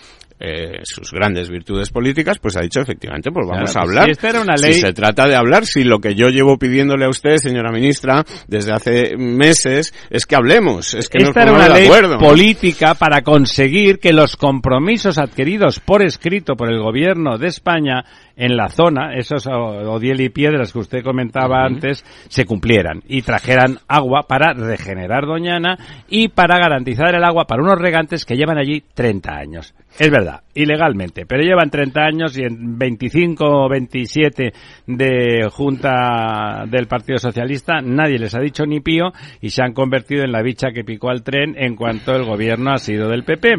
eh, 0.45 0.81
sus 0.83 1.11
grandes 1.11 1.49
virtudes 1.49 1.89
políticas, 1.89 2.37
pues 2.39 2.57
ha 2.57 2.61
dicho 2.61 2.81
efectivamente, 2.81 3.31
pues 3.31 3.47
vamos 3.47 3.71
Claro, 3.71 3.79
a 3.79 3.83
pues 3.85 3.95
hablar. 3.97 4.05
si 4.05 4.11
esta 4.11 4.29
era 4.29 4.41
una 4.41 4.57
Si 4.57 4.65
ley- 4.65 4.73
se 4.73 4.91
trata 4.93 5.25
de 5.27 5.35
hablar, 5.37 5.65
si 5.65 5.83
lo 5.85 5.99
que 5.99 6.15
yo 6.15 6.27
llevo 6.29 6.57
pidiéndole 6.57 7.05
a 7.05 7.09
usted, 7.09 7.37
señora 7.37 7.71
ministra, 7.71 8.25
desde 8.47 8.73
hace 8.73 9.15
meses, 9.17 9.93
es 10.09 10.25
que 10.25 10.35
hablemos, 10.35 10.93
es 10.95 11.07
que 11.07 11.19
nos 11.19 11.29
Esta 11.29 11.43
era 11.43 11.51
pongamos 11.51 11.69
una 11.69 11.75
de 11.75 11.81
ley 11.81 11.89
acuerdo. 11.89 12.17
política 12.19 12.93
para 12.95 13.21
conseguir 13.21 13.99
que 13.99 14.11
los 14.11 14.35
compromisos 14.35 15.17
adquiridos 15.17 15.79
por 15.79 16.03
escrito 16.03 16.55
por 16.55 16.69
el 16.69 16.79
gobierno 16.79 17.37
de 17.37 17.47
España 17.47 18.03
en 18.35 18.57
la 18.57 18.67
zona, 18.67 19.13
esos 19.15 19.45
Odiel 19.47 20.19
y 20.21 20.29
Piedras 20.29 20.73
que 20.73 20.79
usted 20.79 21.03
comentaba 21.03 21.63
antes, 21.63 22.03
se 22.29 22.45
cumplieran 22.45 23.01
y 23.07 23.21
trajeran 23.21 23.77
agua 23.87 24.23
para 24.27 24.53
regenerar 24.53 25.25
Doñana 25.25 25.77
y 26.09 26.29
para 26.29 26.57
garantizar 26.57 27.13
el 27.15 27.23
agua 27.23 27.45
para 27.45 27.61
unos 27.61 27.79
regantes 27.79 28.25
que 28.25 28.35
llevan 28.35 28.57
allí 28.57 28.83
30 28.95 29.31
años. 29.35 29.73
Es 29.99 30.09
verdad, 30.09 30.41
ilegalmente, 30.55 31.27
pero 31.27 31.43
llevan 31.43 31.69
30 31.69 32.01
años 32.01 32.35
y 32.35 32.41
en 32.41 32.79
25 32.79 33.45
o 33.45 33.69
27 33.69 34.51
de 34.87 35.47
Junta 35.51 36.65
del 36.67 36.87
Partido 36.87 37.19
Socialista 37.19 37.79
nadie 37.79 38.17
les 38.17 38.33
ha 38.33 38.39
dicho 38.39 38.65
ni 38.65 38.79
pío 38.79 39.11
y 39.39 39.51
se 39.51 39.61
han 39.61 39.73
convertido 39.73 40.23
en 40.23 40.31
la 40.31 40.41
bicha 40.41 40.71
que 40.73 40.83
picó 40.83 41.11
al 41.11 41.23
tren 41.23 41.55
en 41.57 41.75
cuanto 41.75 42.15
el 42.15 42.25
gobierno 42.25 42.71
ha 42.71 42.79
sido 42.79 43.07
del 43.07 43.23
PP. 43.23 43.53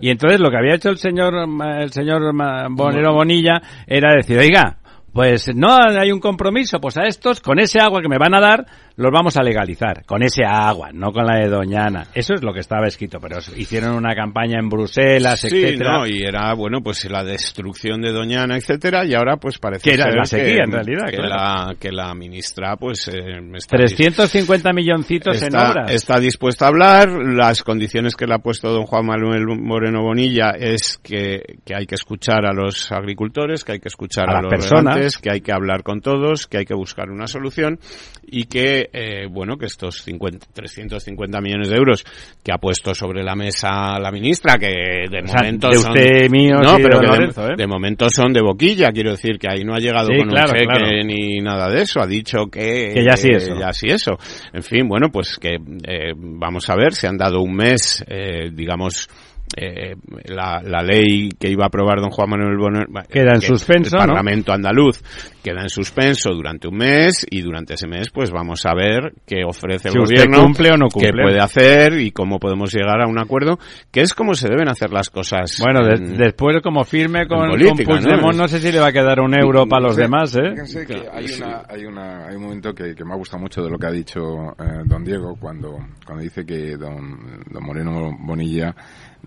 Y 0.00 0.08
entonces 0.08 0.40
lo 0.40 0.50
que 0.50 0.56
había 0.56 0.76
hecho 0.76 0.88
el 0.88 0.96
señor 0.96 1.34
el 1.78 1.92
señor 1.92 2.22
Bonero 2.70 3.12
Bonilla 3.12 3.60
era 3.86 4.14
decir, 4.14 4.38
oiga, 4.38 4.78
pues 5.12 5.54
no 5.54 5.74
hay 5.74 6.10
un 6.10 6.20
compromiso, 6.20 6.78
pues 6.78 6.96
a 6.98 7.04
estos, 7.04 7.40
con 7.40 7.58
ese 7.58 7.80
agua 7.80 8.00
que 8.02 8.08
me 8.08 8.18
van 8.18 8.34
a 8.34 8.40
dar, 8.40 8.66
los 8.96 9.12
vamos 9.12 9.36
a 9.36 9.42
legalizar. 9.42 10.04
Con 10.06 10.22
ese 10.22 10.44
agua, 10.44 10.90
no 10.92 11.12
con 11.12 11.26
la 11.26 11.38
de 11.38 11.48
Doñana. 11.48 12.06
Eso 12.14 12.34
es 12.34 12.42
lo 12.42 12.52
que 12.52 12.60
estaba 12.60 12.86
escrito, 12.86 13.18
pero 13.20 13.38
hicieron 13.56 13.94
una 13.94 14.14
campaña 14.14 14.58
en 14.58 14.68
Bruselas, 14.68 15.40
Sí, 15.40 15.48
etcétera. 15.48 15.98
no, 15.98 16.06
y 16.06 16.22
era, 16.22 16.52
bueno, 16.54 16.80
pues 16.82 17.08
la 17.10 17.22
destrucción 17.22 18.00
de 18.00 18.12
Doñana, 18.12 18.56
etcétera, 18.56 19.04
y 19.04 19.14
ahora 19.14 19.36
pues 19.36 19.58
parece 19.58 19.88
Que 19.88 19.94
era 19.94 20.04
ser 20.04 20.14
la 20.14 20.24
sequía, 20.24 20.54
que, 20.54 20.60
en 20.62 20.72
realidad, 20.72 21.06
que, 21.10 21.16
claro. 21.16 21.28
la, 21.68 21.74
que 21.78 21.92
la 21.92 22.14
ministra, 22.14 22.76
pues, 22.76 23.08
eh, 23.08 23.40
está, 23.54 23.76
350 23.76 24.72
milloncitos 24.72 25.40
en 25.42 25.48
está, 25.48 25.70
obras. 25.70 25.92
está 25.92 26.18
dispuesta 26.18 26.64
a 26.64 26.68
hablar. 26.68 27.08
Las 27.10 27.62
condiciones 27.62 28.16
que 28.16 28.26
le 28.26 28.34
ha 28.34 28.38
puesto 28.38 28.70
don 28.72 28.84
Juan 28.86 29.06
Manuel 29.06 29.46
Moreno 29.46 30.02
Bonilla 30.02 30.50
es 30.58 30.98
que, 31.02 31.42
que 31.64 31.74
hay 31.74 31.86
que 31.86 31.94
escuchar 31.96 32.46
a 32.46 32.52
los 32.52 32.90
agricultores, 32.90 33.64
que 33.64 33.72
hay 33.72 33.80
que 33.80 33.88
escuchar 33.88 34.28
A 34.28 34.32
a, 34.32 34.34
las 34.34 34.42
los 34.44 34.50
personas. 34.50 35.18
que 35.18 35.30
hay 35.30 35.40
que 35.40 35.52
hablar 35.52 35.82
con 35.82 36.00
todos, 36.00 36.46
que 36.46 36.58
hay 36.58 36.64
que 36.64 36.74
buscar 36.74 37.10
una 37.10 37.26
solución 37.26 37.78
y 38.26 38.44
que, 38.44 38.85
eh, 38.92 39.26
bueno, 39.30 39.56
que 39.56 39.66
estos 39.66 40.02
50, 40.02 40.46
350 40.52 41.40
millones 41.40 41.68
de 41.68 41.76
euros 41.76 42.04
que 42.42 42.52
ha 42.52 42.58
puesto 42.58 42.94
sobre 42.94 43.22
la 43.22 43.34
mesa 43.34 43.98
la 43.98 44.10
ministra, 44.10 44.58
que 44.58 44.66
de 45.10 45.22
O 45.24 45.26
sea, 45.28 45.36
momento 45.42 45.68
de 45.68 45.74
son... 45.76 45.90
usted, 45.92 46.30
mío, 46.30 46.56
no, 46.62 46.76
sí, 46.76 46.82
pero 46.82 46.98
de 46.98 47.04
que 47.06 47.10
de- 47.12 47.16
Lorenzo, 47.18 47.46
¿eh? 47.48 47.54
de, 47.56 47.66
momento 47.66 48.08
son 48.10 48.32
de 48.32 48.40
boquilla, 48.42 48.90
quiero 48.92 49.10
decir 49.10 49.38
que 49.38 49.48
ahí 49.50 49.64
no 49.64 49.74
ha 49.74 49.78
llegado 49.78 50.08
Sí, 50.08 50.18
con 50.18 50.28
claro, 50.28 50.52
un 50.58 50.64
claro. 50.66 50.86
ni 51.04 51.38
nada 51.40 51.68
de 51.70 51.82
eso, 51.82 52.00
ha 52.00 52.06
dicho 52.06 52.46
que... 52.50 52.92
Que 52.94 53.04
ya 53.04 53.16
sí 53.16 53.28
eso. 53.32 53.54
ya 53.58 53.72
sí 53.72 53.88
eso. 53.88 54.12
En 54.52 54.62
fin, 54.62 54.88
bueno, 54.88 55.08
pues 55.10 55.38
que 55.38 55.54
eh, 55.54 56.12
vamos 56.16 56.68
a 56.70 56.76
ver, 56.76 56.92
se 56.94 57.06
han 57.08 57.16
dado 57.16 57.40
un 57.40 57.54
mes, 57.54 58.04
eh, 58.08 58.50
digamos, 58.52 59.08
eh, 59.56 59.94
la, 60.24 60.60
la 60.62 60.82
ley 60.82 61.28
que 61.38 61.48
iba 61.48 61.64
a 61.64 61.68
aprobar 61.68 62.00
don 62.00 62.10
Juan 62.10 62.28
Manuel 62.30 62.56
Bonner 62.58 62.86
Queda 63.08 63.34
en 63.34 63.40
que 63.40 63.46
suspenso, 63.46 63.96
el 63.96 64.00
¿no? 64.02 64.06
Parlamento 64.08 64.52
andaluz 64.52 65.02
queda 65.42 65.62
en 65.62 65.68
suspenso 65.68 66.30
durante 66.34 66.66
un 66.66 66.76
mes 66.76 67.24
y 67.30 67.40
durante 67.42 67.74
ese 67.74 67.86
mes 67.86 68.10
pues 68.10 68.32
vamos 68.32 68.66
a 68.66 68.74
ver 68.74 69.12
qué 69.24 69.44
ofrece 69.44 69.88
el 69.88 69.92
Si 69.94 69.98
gobierno 70.00 70.42
cumple 70.42 70.70
o 70.72 70.76
no 70.76 70.88
cumple. 70.88 71.12
qué 71.12 71.22
puede 71.22 71.38
hacer 71.40 72.00
y 72.00 72.10
cómo 72.10 72.40
podemos 72.40 72.74
llegar 72.74 73.00
a 73.00 73.06
un 73.06 73.18
acuerdo 73.20 73.58
que 73.92 74.00
es 74.00 74.12
como 74.14 74.34
se 74.34 74.48
deben 74.48 74.68
hacer 74.68 74.90
las 74.92 75.08
cosas 75.10 75.60
Bueno, 75.62 75.84
de- 75.86 75.94
en- 75.94 76.16
después 76.16 76.56
como 76.62 76.82
firme 76.84 77.28
con, 77.28 77.48
política, 77.48 77.84
con 77.84 78.00
Puigdemont, 78.02 78.34
¿no? 78.36 78.42
no 78.42 78.48
sé 78.48 78.58
si 78.58 78.72
le 78.72 78.80
va 78.80 78.88
a 78.88 78.92
quedar 78.92 79.20
un 79.20 79.38
euro 79.38 79.66
para 79.68 79.82
los 79.82 79.96
demás, 79.96 80.34
¿eh? 80.36 80.50
Fíjense 80.50 80.84
que 80.86 80.94
hay, 81.12 81.26
una, 81.38 81.62
hay, 81.68 81.84
una, 81.84 82.26
hay 82.26 82.34
un 82.36 82.42
momento 82.42 82.74
que, 82.74 82.94
que 82.96 83.04
me 83.04 83.12
ha 83.12 83.16
gustado 83.16 83.40
mucho 83.42 83.62
de 83.62 83.70
lo 83.70 83.78
que 83.78 83.86
ha 83.86 83.92
dicho 83.92 84.18
eh, 84.58 84.82
don 84.84 85.04
Diego 85.04 85.36
cuando, 85.38 85.76
cuando 86.04 86.24
dice 86.24 86.44
que 86.44 86.76
don, 86.76 87.44
don 87.50 87.64
Moreno 87.64 88.10
Bonilla 88.20 88.74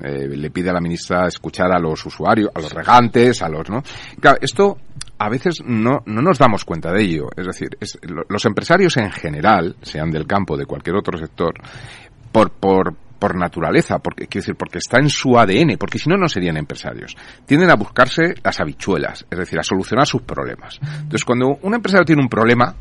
eh, 0.01 0.27
le 0.27 0.49
pide 0.49 0.69
a 0.69 0.73
la 0.73 0.81
ministra 0.81 1.27
escuchar 1.27 1.71
a 1.71 1.79
los 1.79 2.05
usuarios, 2.05 2.49
a 2.53 2.59
los 2.59 2.71
regantes, 2.71 3.41
a 3.41 3.49
los, 3.49 3.69
¿no? 3.69 3.83
Claro, 4.19 4.37
esto 4.41 4.77
a 5.17 5.29
veces 5.29 5.61
no, 5.65 5.99
no 6.05 6.21
nos 6.21 6.37
damos 6.37 6.63
cuenta 6.63 6.91
de 6.91 7.03
ello. 7.03 7.29
Es 7.35 7.45
decir, 7.45 7.69
los 8.29 8.45
empresarios 8.45 8.95
en 8.97 9.11
general, 9.11 9.75
sean 9.81 10.09
del 10.09 10.25
campo, 10.25 10.55
de 10.55 10.65
cualquier 10.65 10.95
otro 10.95 11.17
sector, 11.17 11.53
por, 12.31 12.51
por, 12.51 12.95
por 13.19 13.35
naturaleza, 13.35 13.99
porque, 13.99 14.27
quiero 14.27 14.43
decir, 14.43 14.55
porque 14.55 14.77
está 14.77 14.97
en 14.99 15.09
su 15.09 15.37
ADN, 15.37 15.77
porque 15.77 15.99
si 15.99 16.09
no, 16.09 16.15
no 16.15 16.29
serían 16.29 16.57
empresarios. 16.57 17.17
Tienden 17.45 17.69
a 17.69 17.75
buscarse 17.75 18.33
las 18.41 18.59
habichuelas, 18.61 19.25
es 19.29 19.37
decir, 19.37 19.59
a 19.59 19.63
solucionar 19.63 20.07
sus 20.07 20.21
problemas. 20.21 20.79
Entonces, 20.81 21.25
cuando 21.25 21.59
un 21.61 21.73
empresario 21.73 22.05
tiene 22.05 22.21
un 22.21 22.29
problema, 22.29 22.73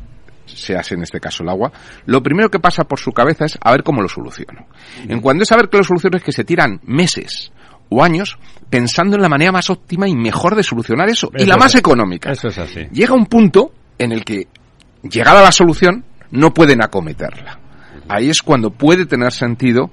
se 0.55 0.75
hace 0.75 0.95
en 0.95 1.03
este 1.03 1.19
caso 1.19 1.43
el 1.43 1.49
agua, 1.49 1.71
lo 2.05 2.21
primero 2.21 2.49
que 2.49 2.59
pasa 2.59 2.83
por 2.83 2.99
su 2.99 3.11
cabeza 3.11 3.45
es 3.45 3.57
a 3.61 3.71
ver 3.71 3.83
cómo 3.83 4.01
lo 4.01 4.09
soluciono. 4.09 4.67
En 5.07 5.21
cuanto 5.21 5.43
es 5.43 5.51
a 5.51 5.57
ver 5.57 5.69
que 5.69 5.77
lo 5.77 5.83
soluciono 5.83 6.17
es 6.17 6.23
que 6.23 6.31
se 6.31 6.43
tiran 6.43 6.79
meses 6.83 7.51
o 7.89 8.03
años 8.03 8.37
pensando 8.69 9.15
en 9.15 9.21
la 9.21 9.29
manera 9.29 9.51
más 9.51 9.69
óptima 9.69 10.07
y 10.07 10.15
mejor 10.15 10.55
de 10.55 10.63
solucionar 10.63 11.09
eso, 11.09 11.31
y 11.35 11.45
la 11.45 11.57
más 11.57 11.75
económica. 11.75 12.31
Eso 12.31 12.49
es 12.49 12.57
así. 12.57 12.87
Llega 12.91 13.13
un 13.13 13.25
punto 13.25 13.71
en 13.97 14.11
el 14.11 14.23
que, 14.23 14.47
llegada 15.03 15.41
la 15.41 15.51
solución, 15.51 16.05
no 16.31 16.53
pueden 16.53 16.83
acometerla. 16.83 17.59
Ahí 18.07 18.29
es 18.29 18.41
cuando 18.41 18.71
puede 18.71 19.05
tener 19.05 19.31
sentido 19.31 19.91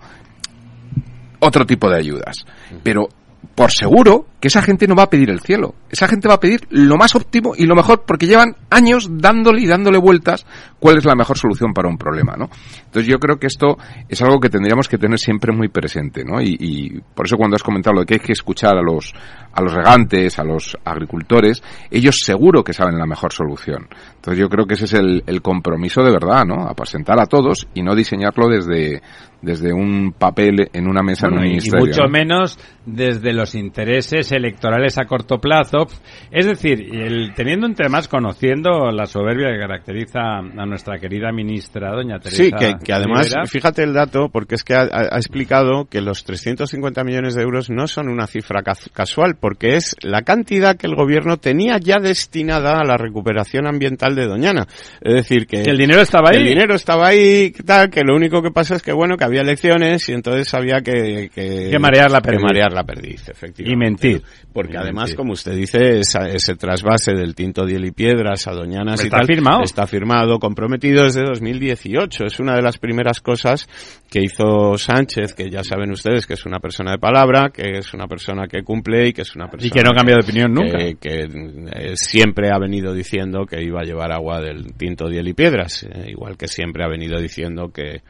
otro 1.40 1.66
tipo 1.66 1.88
de 1.90 1.98
ayudas. 1.98 2.44
Pero 2.82 3.08
por 3.54 3.70
seguro 3.72 4.26
que 4.46 4.58
esa 4.58 4.62
gente 4.62 4.86
no 4.86 4.94
va 4.94 5.02
a 5.02 5.10
pedir 5.10 5.28
el 5.30 5.40
cielo. 5.40 5.74
Esa 5.90 6.06
gente 6.06 6.28
va 6.28 6.34
a 6.34 6.40
pedir 6.40 6.60
lo 6.70 6.96
más 6.96 7.16
óptimo 7.16 7.54
y 7.56 7.66
lo 7.66 7.74
mejor 7.74 8.04
porque 8.06 8.26
llevan 8.28 8.54
años 8.70 9.08
dándole 9.10 9.62
y 9.62 9.66
dándole 9.66 9.98
vueltas 9.98 10.46
cuál 10.78 10.98
es 10.98 11.04
la 11.04 11.16
mejor 11.16 11.36
solución 11.36 11.72
para 11.74 11.88
un 11.88 11.98
problema, 11.98 12.36
¿no? 12.36 12.48
Entonces 12.84 13.06
yo 13.10 13.18
creo 13.18 13.38
que 13.40 13.48
esto 13.48 13.76
es 14.08 14.22
algo 14.22 14.38
que 14.38 14.48
tendríamos 14.48 14.86
que 14.88 14.98
tener 14.98 15.18
siempre 15.18 15.52
muy 15.52 15.66
presente, 15.68 16.22
¿no? 16.24 16.40
Y, 16.40 16.56
y 16.60 17.00
por 17.14 17.26
eso 17.26 17.36
cuando 17.36 17.56
has 17.56 17.62
comentado 17.64 17.94
lo 17.94 18.00
de 18.02 18.06
que 18.06 18.14
hay 18.14 18.20
que 18.20 18.32
escuchar 18.32 18.76
a 18.76 18.82
los 18.82 19.12
a 19.52 19.62
los 19.62 19.72
regantes, 19.72 20.38
a 20.38 20.44
los 20.44 20.76
agricultores, 20.84 21.62
ellos 21.90 22.20
seguro 22.22 22.62
que 22.62 22.74
saben 22.74 22.98
la 22.98 23.06
mejor 23.06 23.32
solución. 23.32 23.88
Entonces 24.16 24.38
yo 24.38 24.48
creo 24.50 24.66
que 24.66 24.74
ese 24.74 24.84
es 24.84 24.92
el, 24.92 25.24
el 25.26 25.40
compromiso 25.40 26.02
de 26.04 26.10
verdad, 26.12 26.44
¿no? 26.46 26.68
Apasentar 26.68 27.18
a 27.20 27.26
todos 27.26 27.66
y 27.74 27.82
no 27.82 27.94
diseñarlo 27.96 28.48
desde 28.48 29.02
desde 29.42 29.72
un 29.72 30.12
papel 30.18 30.68
en 30.72 30.88
una 30.88 31.02
mesa 31.02 31.28
Bueno, 31.28 31.42
en 31.42 31.42
un 31.42 31.46
y- 31.46 31.48
y 31.48 31.56
ministerio. 31.60 31.86
mucho 31.86 32.02
¿no? 32.04 32.08
menos 32.08 32.58
desde 32.84 33.32
los 33.32 33.54
intereses 33.54 34.32
electorales 34.36 34.98
a 34.98 35.04
corto 35.04 35.38
plazo. 35.38 35.86
Es 36.30 36.46
decir, 36.46 36.94
el, 36.94 37.34
teniendo 37.34 37.66
entre 37.66 37.88
más 37.88 38.08
conociendo 38.08 38.90
la 38.90 39.06
soberbia 39.06 39.48
que 39.50 39.58
caracteriza 39.58 40.38
a 40.38 40.66
nuestra 40.66 40.98
querida 40.98 41.32
ministra, 41.32 41.92
doña 41.92 42.18
Teresa. 42.18 42.42
Sí, 42.42 42.50
que, 42.84 42.92
además, 42.92 43.34
fíjate 43.48 43.82
el 43.82 43.92
dato, 43.92 44.28
porque 44.30 44.54
es 44.54 44.64
que 44.64 44.74
ha, 44.74 44.86
explicado 45.16 45.86
que 45.86 46.00
los 46.00 46.24
350 46.24 47.04
millones 47.04 47.34
de 47.34 47.42
euros 47.42 47.70
no 47.70 47.86
son 47.86 48.08
una 48.08 48.26
cifra 48.26 48.62
casual, 48.62 49.36
porque 49.40 49.76
es 49.76 49.94
la 50.02 50.22
cantidad 50.22 50.76
que 50.76 50.86
el 50.86 50.94
gobierno 50.94 51.36
tenía 51.38 51.78
ya 51.78 51.98
destinada 51.98 52.78
a 52.78 52.84
la 52.84 52.96
recuperación 52.96 53.66
ambiental 53.66 54.14
de 54.14 54.26
Doñana. 54.26 54.66
Es 55.00 55.14
decir, 55.14 55.46
que, 55.46 55.62
el 55.62 55.78
dinero 55.78 56.00
estaba 56.00 56.30
ahí. 56.30 56.38
El 56.38 56.44
dinero 56.44 56.74
estaba 56.74 57.08
ahí, 57.08 57.52
tal, 57.64 57.90
que 57.90 58.02
lo 58.02 58.14
único 58.14 58.42
que 58.42 58.50
pasa 58.50 58.76
es 58.76 58.82
que, 58.82 58.92
bueno, 58.92 59.16
que 59.16 59.24
había 59.24 59.42
elecciones 59.42 60.08
y 60.08 60.12
entonces 60.12 60.52
había 60.54 60.80
que... 60.80 61.30
Que, 61.34 61.78
marear 61.78 62.10
la 62.10 62.20
perdiz. 62.20 62.42
marear 62.42 62.72
la 62.72 62.84
perdiz, 62.84 63.28
efectivamente. 63.28 63.72
Y 63.72 63.76
mentir. 63.76 64.15
Porque 64.52 64.76
además, 64.78 65.14
como 65.14 65.32
usted 65.32 65.54
dice, 65.54 66.00
ese 66.00 66.56
trasvase 66.56 67.12
del 67.12 67.34
Tinto 67.34 67.66
Diel 67.66 67.84
y 67.84 67.90
Piedras 67.90 68.46
a 68.46 68.52
Doñanas 68.52 69.02
está 69.02 69.22
firmado. 69.22 69.62
está 69.62 69.86
firmado, 69.86 70.38
comprometido 70.38 71.04
desde 71.04 71.22
2018. 71.22 72.24
Es 72.24 72.40
una 72.40 72.56
de 72.56 72.62
las 72.62 72.78
primeras 72.78 73.20
cosas 73.20 73.68
que 74.10 74.22
hizo 74.22 74.78
Sánchez, 74.78 75.34
que 75.34 75.50
ya 75.50 75.62
saben 75.62 75.90
ustedes 75.90 76.26
que 76.26 76.34
es 76.34 76.46
una 76.46 76.58
persona 76.58 76.92
de 76.92 76.98
palabra, 76.98 77.50
que 77.50 77.78
es 77.78 77.92
una 77.92 78.06
persona 78.06 78.46
que 78.48 78.62
cumple 78.62 79.08
y 79.08 79.12
que 79.12 79.22
es 79.22 79.34
una 79.36 79.48
persona... 79.48 79.68
Y 79.68 79.70
que 79.70 79.82
no 79.82 79.92
cambia 79.92 80.16
de 80.16 80.22
opinión 80.22 80.52
nunca. 80.52 80.78
Que, 80.98 81.26
eh, 81.26 81.92
siempre 81.94 82.50
ha 82.50 82.58
venido 82.58 82.92
diciendo 82.94 83.44
que 83.46 83.62
iba 83.62 83.80
a 83.80 83.84
llevar 83.84 84.12
agua 84.12 84.40
del 84.40 84.74
Tinto 84.74 85.08
Diel 85.08 85.28
y 85.28 85.34
Piedras, 85.34 85.84
eh, 85.84 86.10
igual 86.10 86.36
que 86.36 86.48
siempre 86.48 86.84
ha 86.84 86.88
venido 86.88 87.20
diciendo 87.20 87.70
que, 87.72 88.02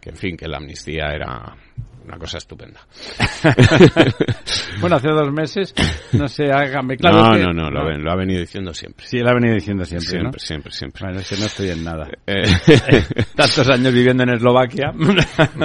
que, 0.00 0.10
en 0.10 0.16
fin, 0.16 0.36
que 0.36 0.48
la 0.48 0.58
amnistía 0.58 1.06
era 1.14 1.54
una 2.08 2.18
cosa 2.18 2.38
estupenda. 2.38 2.80
bueno, 4.80 4.96
hace 4.96 5.08
dos 5.08 5.30
meses 5.30 5.74
no 6.12 6.26
se 6.26 6.44
haga 6.44 6.80
claro. 6.96 7.36
No, 7.36 7.52
no, 7.52 7.70
no, 7.70 7.70
lo, 7.70 8.10
ha 8.10 8.16
venido 8.16 8.40
diciendo 8.40 8.72
siempre. 8.72 9.06
Sí, 9.06 9.18
lo 9.18 9.28
ha 9.28 9.34
venido 9.34 9.54
diciendo 9.54 9.84
siempre. 9.84 10.08
Siempre, 10.08 10.40
siempre, 10.40 10.72
siempre. 10.72 11.02
Bueno, 11.04 11.20
es 11.20 11.28
que 11.28 11.36
no 11.36 11.44
estoy 11.44 11.70
en 11.70 11.84
nada. 11.84 12.08
Eh, 12.30 12.44
Tantos 13.34 13.68
años 13.70 13.92
viviendo 13.92 14.22
en 14.22 14.30
Eslovaquia. 14.30 14.92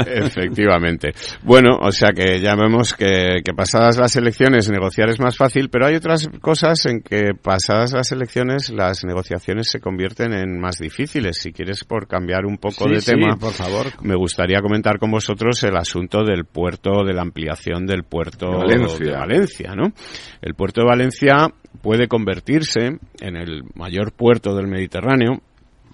Efectivamente. 0.06 1.12
Bueno, 1.44 1.78
o 1.82 1.92
sea 1.92 2.12
que 2.12 2.40
ya 2.40 2.56
vemos 2.56 2.94
que, 2.94 3.42
que 3.44 3.54
pasadas 3.54 3.98
las 3.98 4.16
elecciones 4.16 4.70
negociar 4.70 5.10
es 5.10 5.20
más 5.20 5.36
fácil, 5.36 5.70
pero 5.70 5.86
hay 5.86 5.96
otras 5.96 6.30
cosas 6.40 6.86
en 6.86 7.02
que 7.02 7.34
pasadas 7.36 7.92
las 7.92 8.12
elecciones 8.12 8.70
las 8.70 9.04
negociaciones 9.04 9.70
se 9.70 9.80
convierten 9.80 10.34
en 10.34 10.60
más 10.60 10.78
difíciles. 10.78 11.38
Si 11.38 11.52
quieres, 11.52 11.84
por 11.84 12.08
cambiar 12.08 12.46
un 12.46 12.58
poco 12.58 12.88
de 12.88 13.02
tema, 13.02 13.36
por 13.36 13.54
favor. 13.54 13.88
me 14.02 14.16
gustaría 14.16 14.62
comentar 14.62 15.00
con 15.00 15.12
vosotros 15.12 15.62
el 15.64 15.76
asunto 15.76 16.24
de 16.24 16.33
del 16.34 16.46
puerto, 16.46 17.04
de 17.06 17.14
la 17.14 17.22
ampliación 17.22 17.86
del 17.86 18.04
puerto 18.04 18.48
de 18.68 19.12
Valencia. 19.12 19.76
¿no? 19.76 19.94
El 20.42 20.56
puerto 20.56 20.82
de 20.82 20.88
Valencia 20.88 21.54
puede 21.82 22.08
convertirse 22.08 22.98
en 23.22 23.36
el 23.36 23.64
mayor 23.76 24.14
puerto 24.14 24.56
del 24.56 24.68
Mediterráneo. 24.68 25.42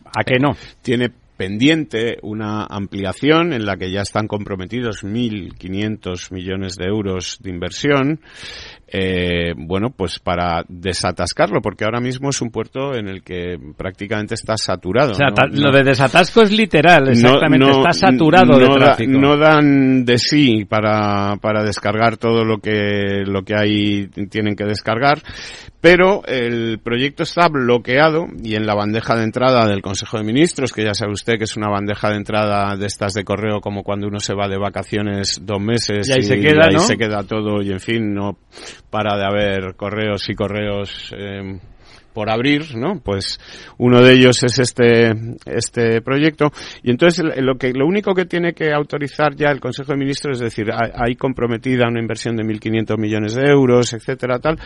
¿A 0.05 0.23
qué 0.23 0.39
no? 0.39 0.55
Tiene 0.81 1.11
pendiente 1.39 2.17
una 2.21 2.65
ampliación 2.65 3.53
en 3.53 3.65
la 3.65 3.77
que 3.77 3.91
ya 3.91 4.01
están 4.01 4.27
comprometidos 4.27 5.05
1.500 5.05 6.33
millones 6.33 6.75
de 6.75 6.85
euros 6.85 7.37
de 7.41 7.49
inversión 7.49 8.19
eh, 8.91 9.53
bueno, 9.55 9.91
pues 9.95 10.19
para 10.19 10.63
desatascarlo, 10.67 11.61
porque 11.61 11.85
ahora 11.85 11.99
mismo 11.99 12.29
es 12.29 12.41
un 12.41 12.49
puerto 12.49 12.95
en 12.95 13.07
el 13.07 13.21
que 13.21 13.57
prácticamente 13.77 14.33
está 14.33 14.57
saturado. 14.57 15.11
O 15.11 15.15
sea, 15.15 15.27
lo 15.51 15.71
de 15.71 15.83
desatasco 15.83 16.41
es 16.41 16.51
literal, 16.51 17.09
exactamente, 17.09 17.69
está 17.69 17.93
saturado 17.93 18.57
de 18.57 18.67
tráfico. 18.67 19.11
no 19.11 19.37
dan 19.37 20.05
de 20.05 20.17
sí 20.17 20.65
para, 20.65 21.35
para 21.39 21.63
descargar 21.63 22.17
todo 22.17 22.43
lo 22.43 22.57
que, 22.57 23.23
lo 23.25 23.43
que 23.43 23.55
hay, 23.55 24.07
tienen 24.29 24.55
que 24.55 24.65
descargar, 24.65 25.21
pero 25.81 26.23
el 26.25 26.79
proyecto 26.79 27.23
está 27.23 27.47
bloqueado 27.47 28.25
y 28.43 28.55
en 28.55 28.65
la 28.65 28.73
bandeja 28.73 29.15
de 29.15 29.23
entrada 29.23 29.67
del 29.67 29.81
Consejo 29.81 30.17
de 30.17 30.23
Ministros, 30.23 30.73
que 30.73 30.83
ya 30.83 30.93
sabe 30.93 31.13
usted 31.13 31.37
que 31.37 31.43
es 31.43 31.55
una 31.55 31.69
bandeja 31.69 32.09
de 32.09 32.17
entrada 32.17 32.75
de 32.75 32.87
estas 32.87 33.13
de 33.13 33.23
correo 33.23 33.61
como 33.61 33.83
cuando 33.83 34.07
uno 34.07 34.19
se 34.19 34.33
va 34.33 34.47
de 34.47 34.57
vacaciones 34.57 35.41
dos 35.43 35.61
meses 35.61 36.09
y 36.09 36.11
ahí 36.11 36.23
se 36.23 36.39
queda, 36.39 36.67
ahí 36.69 36.79
se 36.79 36.97
queda 36.97 37.23
todo 37.23 37.61
y 37.61 37.71
en 37.71 37.79
fin, 37.79 38.13
no 38.13 38.37
para 38.89 39.17
de 39.17 39.25
haber 39.25 39.75
correos 39.75 40.29
y 40.29 40.35
correos 40.35 41.13
eh, 41.17 41.59
por 42.13 42.29
abrir, 42.29 42.75
¿no? 42.75 42.99
Pues 43.03 43.39
uno 43.77 44.01
de 44.01 44.13
ellos 44.13 44.43
es 44.43 44.59
este 44.59 45.13
este 45.45 46.01
proyecto 46.01 46.51
y 46.83 46.91
entonces 46.91 47.23
lo 47.37 47.55
que 47.57 47.71
lo 47.71 47.85
único 47.85 48.13
que 48.13 48.25
tiene 48.25 48.53
que 48.53 48.73
autorizar 48.73 49.35
ya 49.35 49.49
el 49.51 49.59
Consejo 49.59 49.93
de 49.93 49.99
Ministros 49.99 50.37
es 50.37 50.43
decir, 50.43 50.67
hay 50.71 51.15
comprometida 51.15 51.87
una 51.87 52.01
inversión 52.01 52.35
de 52.35 52.43
1.500 52.43 52.97
millones 52.97 53.35
de 53.35 53.49
euros, 53.49 53.93
etcétera, 53.93 54.39
tal. 54.39 54.59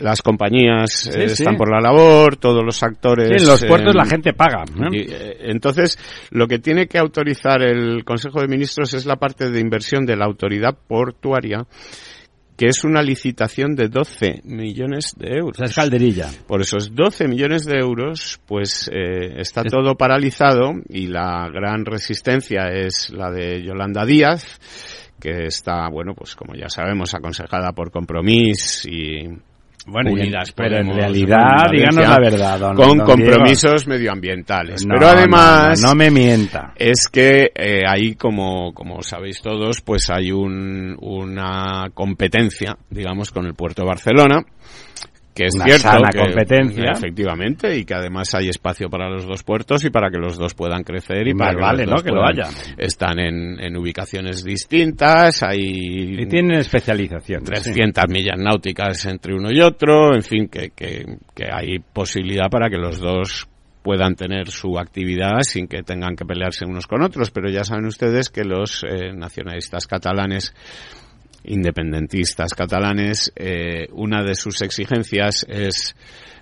Las 0.00 0.22
compañías 0.22 1.06
eh, 1.08 1.24
están 1.24 1.56
por 1.56 1.70
la 1.70 1.80
labor, 1.80 2.36
todos 2.36 2.64
los 2.64 2.82
actores. 2.82 3.28
Sí, 3.28 3.44
en 3.44 3.50
los 3.50 3.64
puertos 3.64 3.94
la 3.94 4.06
gente 4.06 4.32
paga. 4.32 4.64
Eh, 4.92 5.38
entonces, 5.40 5.98
lo 6.30 6.46
que 6.46 6.60
tiene 6.60 6.86
que 6.86 6.98
autorizar 6.98 7.62
el 7.62 8.04
Consejo 8.04 8.40
de 8.40 8.48
Ministros 8.48 8.94
es 8.94 9.06
la 9.06 9.16
parte 9.16 9.50
de 9.50 9.60
inversión 9.60 10.06
de 10.06 10.16
la 10.16 10.24
autoridad 10.24 10.76
portuaria 10.88 11.66
que 12.56 12.66
es 12.66 12.84
una 12.84 13.02
licitación 13.02 13.74
de 13.74 13.88
12 13.88 14.42
millones 14.44 15.14
de 15.16 15.36
euros. 15.36 15.60
es 15.60 15.74
calderilla. 15.74 16.28
Por 16.46 16.60
esos 16.60 16.94
12 16.94 17.28
millones 17.28 17.64
de 17.64 17.78
euros, 17.78 18.40
pues 18.46 18.90
eh, 18.92 19.40
está 19.40 19.64
todo 19.64 19.94
paralizado 19.96 20.72
y 20.88 21.06
la 21.06 21.48
gran 21.52 21.84
resistencia 21.84 22.68
es 22.68 23.10
la 23.10 23.30
de 23.30 23.62
Yolanda 23.62 24.04
Díaz, 24.04 24.60
que 25.18 25.46
está, 25.46 25.88
bueno, 25.88 26.14
pues 26.14 26.34
como 26.34 26.54
ya 26.54 26.68
sabemos, 26.68 27.14
aconsejada 27.14 27.72
por 27.72 27.90
Compromís 27.90 28.86
y 28.86 29.28
bueno, 29.86 30.10
pero 30.54 30.78
en 30.78 30.94
realidad, 30.94 31.70
díganos 31.70 32.08
la 32.08 32.18
verdad, 32.18 32.74
con 32.74 33.00
compromisos 33.00 33.86
medioambientales. 33.86 34.84
pero 34.86 35.08
además, 35.08 35.80
no, 35.80 35.94
me 35.94 36.10
mienta. 36.10 36.72
Es 36.76 37.08
que 37.10 37.50
eh, 37.54 37.82
ahí, 37.86 38.14
como, 38.14 38.72
como 38.72 39.02
sabéis 39.02 39.40
todos, 39.42 39.80
pues 39.80 40.08
hay 40.10 40.30
un, 40.30 40.96
una 41.00 41.90
competencia, 41.94 42.76
digamos, 42.90 43.30
con 43.30 43.46
el 43.46 43.54
puerto 43.54 43.82
de 43.82 43.88
Barcelona 43.88 44.44
que 45.34 45.46
es 45.46 45.54
cierto 45.54 45.82
sana 45.82 46.10
competencia. 46.14 46.92
efectivamente 46.92 47.76
y 47.76 47.84
que 47.84 47.94
además 47.94 48.34
hay 48.34 48.48
espacio 48.48 48.88
para 48.90 49.08
los 49.08 49.26
dos 49.26 49.42
puertos 49.42 49.84
y 49.84 49.90
para 49.90 50.10
que 50.10 50.18
los 50.18 50.36
dos 50.36 50.54
puedan 50.54 50.82
crecer 50.82 51.26
y 51.26 51.34
para 51.34 51.54
que 51.54 51.60
vale, 51.60 51.86
los 51.86 51.94
dos 51.94 52.02
que 52.02 52.10
lo 52.10 52.24
haya. 52.24 52.48
están 52.76 53.18
en, 53.18 53.58
en, 53.58 53.76
ubicaciones 53.76 54.44
distintas 54.44 55.42
hay 55.42 55.60
y 55.62 56.26
tienen 56.26 56.58
especialización 56.58 57.44
300 57.44 58.04
millas 58.08 58.38
náuticas 58.38 59.06
entre 59.06 59.34
uno 59.34 59.50
y 59.50 59.60
otro 59.60 60.14
en 60.14 60.22
fin 60.22 60.48
que, 60.48 60.70
que, 60.70 61.04
que 61.34 61.44
hay 61.50 61.78
posibilidad 61.78 62.50
para 62.50 62.68
que 62.68 62.76
los 62.76 62.98
dos 62.98 63.48
puedan 63.82 64.14
tener 64.14 64.48
su 64.50 64.78
actividad 64.78 65.40
sin 65.42 65.66
que 65.66 65.82
tengan 65.82 66.14
que 66.14 66.24
pelearse 66.24 66.64
unos 66.64 66.86
con 66.86 67.02
otros. 67.02 67.30
Pero 67.30 67.50
ya 67.50 67.64
saben 67.64 67.86
ustedes 67.86 68.30
que 68.30 68.44
los 68.44 68.84
eh, 68.84 69.12
nacionalistas 69.12 69.86
catalanes 69.86 70.54
independentistas 71.44 72.54
catalanes, 72.54 73.32
eh, 73.36 73.88
una 73.92 74.22
de 74.22 74.34
sus 74.34 74.62
exigencias 74.62 75.44
es 75.48 75.94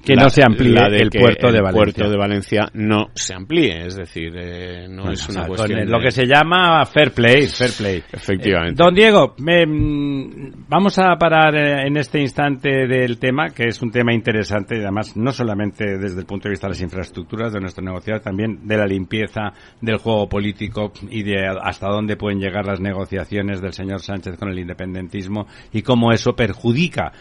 que 0.05 0.15
no 0.15 0.31
se 0.31 0.43
amplíe 0.43 0.79
el 0.99 1.11
puerto 1.11 1.53
de 1.53 1.61
Valencia. 1.61 1.73
puerto 1.73 2.11
de 2.11 2.17
Valencia 2.17 2.69
no 2.75 3.11
se 3.15 3.35
amplíe, 3.35 3.87
es 3.87 3.97
decir, 3.97 4.33
eh, 4.37 4.87
no 4.89 5.11
es 5.11 5.29
una 5.29 5.47
cuestión 5.47 5.89
lo 5.91 6.01
que 6.01 6.11
se 6.11 6.27
llama 6.27 6.85
fair 6.87 7.13
play, 7.13 7.47
fair 7.47 7.71
play. 7.77 8.03
Efectivamente. 8.13 8.81
Eh, 8.81 8.85
don 8.85 8.95
Diego, 8.95 9.35
mm, 9.39 10.67
vamos 10.69 10.99
a 10.99 11.17
parar 11.17 11.55
eh, 11.55 11.87
en 11.87 11.97
este 11.97 12.21
instante 12.21 12.87
del 12.87 13.19
tema, 13.19 13.51
que 13.51 13.65
es 13.65 13.81
un 13.83 13.91
tema 13.91 14.15
interesante, 14.15 14.77
y 14.77 14.81
además 14.81 15.17
no 15.17 15.33
solamente 15.33 15.99
desde 15.99 16.21
el 16.21 16.27
punto 16.27 16.49
de 16.49 16.53
vista 16.53 16.67
de 16.67 16.73
las 16.73 16.83
infraestructuras 16.83 17.53
de 17.53 17.61
nuestro 17.61 17.85
negociado, 17.85 18.21
también 18.21 18.67
de 18.67 18.77
la 18.77 18.87
limpieza 18.87 19.53
del 19.81 19.99
juego 19.99 20.29
político 20.29 20.93
y 21.11 21.23
de 21.23 21.47
hasta 21.63 21.89
dónde 21.89 22.17
pueden 22.17 22.41
llegar 22.41 22.65
las 22.65 22.81
negociaciones 22.81 23.61
del 23.61 23.73
señor 23.73 24.01
Sánchez 24.01 24.37
con 24.39 24.49
el 24.49 24.59
independentismo 24.59 25.47
y 25.73 25.83
cómo 25.83 26.13
eso 26.13 26.33
perjudica 26.35 27.13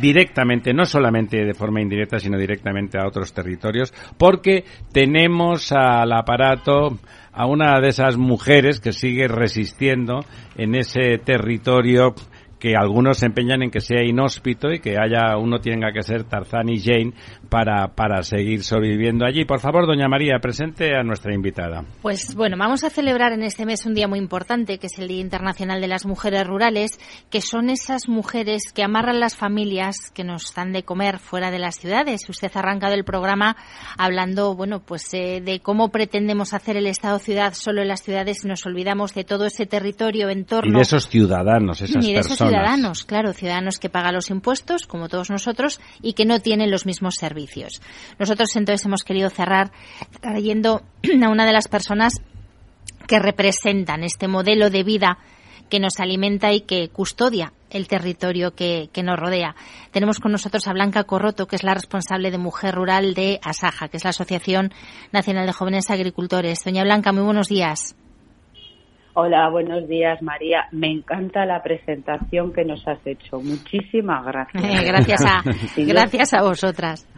directamente, 0.00 0.72
no 0.72 0.84
solamente 0.84 1.44
de 1.44 1.54
forma 1.54 1.80
indirecta, 1.80 2.18
sino 2.18 2.38
directamente 2.38 2.98
a 2.98 3.06
otros 3.06 3.32
territorios, 3.32 3.92
porque 4.18 4.64
tenemos 4.92 5.72
al 5.72 6.12
aparato 6.12 6.98
a 7.32 7.46
una 7.46 7.80
de 7.80 7.88
esas 7.88 8.16
mujeres 8.16 8.80
que 8.80 8.92
sigue 8.92 9.28
resistiendo 9.28 10.20
en 10.56 10.74
ese 10.74 11.18
territorio 11.18 12.14
que 12.58 12.74
algunos 12.76 13.18
se 13.18 13.26
empeñan 13.26 13.62
en 13.62 13.70
que 13.70 13.80
sea 13.80 14.02
inhóspito 14.02 14.72
y 14.72 14.80
que 14.80 14.96
haya 14.98 15.36
uno 15.36 15.58
tenga 15.58 15.92
que 15.92 16.02
ser 16.02 16.24
Tarzán 16.24 16.68
y 16.68 16.80
Jane 16.80 17.12
para, 17.48 17.88
para 17.94 18.22
seguir 18.22 18.62
sobreviviendo 18.62 19.24
allí. 19.26 19.44
Por 19.44 19.60
favor, 19.60 19.86
doña 19.86 20.08
María, 20.08 20.38
presente 20.40 20.96
a 20.96 21.02
nuestra 21.02 21.34
invitada. 21.34 21.84
Pues 22.02 22.34
bueno, 22.34 22.56
vamos 22.58 22.84
a 22.84 22.90
celebrar 22.90 23.32
en 23.32 23.42
este 23.42 23.66
mes 23.66 23.84
un 23.86 23.94
día 23.94 24.08
muy 24.08 24.18
importante, 24.18 24.78
que 24.78 24.86
es 24.86 24.98
el 24.98 25.08
Día 25.08 25.20
Internacional 25.20 25.80
de 25.80 25.88
las 25.88 26.06
Mujeres 26.06 26.46
Rurales, 26.46 26.98
que 27.30 27.40
son 27.40 27.70
esas 27.70 28.08
mujeres 28.08 28.72
que 28.74 28.82
amarran 28.82 29.20
las 29.20 29.36
familias 29.36 30.10
que 30.14 30.24
nos 30.24 30.54
dan 30.54 30.72
de 30.72 30.82
comer 30.82 31.18
fuera 31.18 31.50
de 31.50 31.58
las 31.58 31.76
ciudades. 31.76 32.28
Usted 32.28 32.50
ha 32.54 32.60
arrancado 32.60 32.94
el 32.94 33.04
programa 33.04 33.56
hablando, 33.98 34.54
bueno, 34.54 34.80
pues 34.80 35.12
eh, 35.12 35.42
de 35.44 35.60
cómo 35.60 35.90
pretendemos 35.90 36.54
hacer 36.54 36.76
el 36.76 36.86
Estado-ciudad 36.86 37.54
solo 37.54 37.82
en 37.82 37.88
las 37.88 38.02
ciudades 38.02 38.44
y 38.44 38.48
nos 38.48 38.64
olvidamos 38.66 39.14
de 39.14 39.24
todo 39.24 39.46
ese 39.46 39.66
territorio 39.66 40.30
en 40.30 40.44
torno. 40.44 40.70
Y 40.70 40.74
de 40.74 40.82
esos 40.82 41.08
ciudadanos, 41.08 41.80
esas 41.82 42.06
personas 42.06 42.45
ciudadanos, 42.48 43.04
claro, 43.04 43.32
ciudadanos 43.32 43.78
que 43.78 43.88
pagan 43.88 44.14
los 44.14 44.30
impuestos, 44.30 44.86
como 44.86 45.08
todos 45.08 45.30
nosotros, 45.30 45.80
y 46.02 46.14
que 46.14 46.24
no 46.24 46.40
tienen 46.40 46.70
los 46.70 46.86
mismos 46.86 47.14
servicios. 47.16 47.80
Nosotros 48.18 48.54
entonces 48.56 48.84
hemos 48.86 49.02
querido 49.02 49.30
cerrar 49.30 49.72
trayendo 50.20 50.82
a 51.24 51.28
una 51.28 51.46
de 51.46 51.52
las 51.52 51.68
personas 51.68 52.14
que 53.06 53.18
representan 53.18 54.02
este 54.02 54.28
modelo 54.28 54.70
de 54.70 54.82
vida 54.82 55.18
que 55.68 55.80
nos 55.80 55.98
alimenta 55.98 56.52
y 56.52 56.60
que 56.60 56.88
custodia 56.88 57.52
el 57.70 57.88
territorio 57.88 58.54
que, 58.54 58.88
nos 59.02 59.18
rodea. 59.18 59.54
Tenemos 59.90 60.20
con 60.20 60.32
nosotros 60.32 60.66
a 60.66 60.72
Blanca 60.72 61.04
Corroto, 61.04 61.46
que 61.46 61.56
es 61.56 61.64
la 61.64 61.74
responsable 61.74 62.30
de 62.30 62.38
Mujer 62.38 62.74
Rural 62.74 63.14
de 63.14 63.40
Asaja, 63.42 63.88
que 63.88 63.96
es 63.96 64.04
la 64.04 64.10
Asociación 64.10 64.72
Nacional 65.12 65.46
de 65.46 65.52
Jóvenes 65.52 65.90
Agricultores. 65.90 66.60
Doña 66.64 66.84
Blanca, 66.84 67.12
muy 67.12 67.24
buenos 67.24 67.48
días. 67.48 67.96
Hola, 69.18 69.48
buenos 69.48 69.88
días, 69.88 70.20
María. 70.20 70.66
Me 70.72 70.88
encanta 70.88 71.46
la 71.46 71.62
presentación 71.62 72.52
que 72.52 72.66
nos 72.66 72.86
has 72.86 72.98
hecho. 73.06 73.40
Muchísimas 73.40 74.26
gracias. 74.26 74.62
gracias, 74.84 75.24
a, 75.24 75.42
gracias 75.78 76.34
a 76.34 76.42
vosotras. 76.42 77.08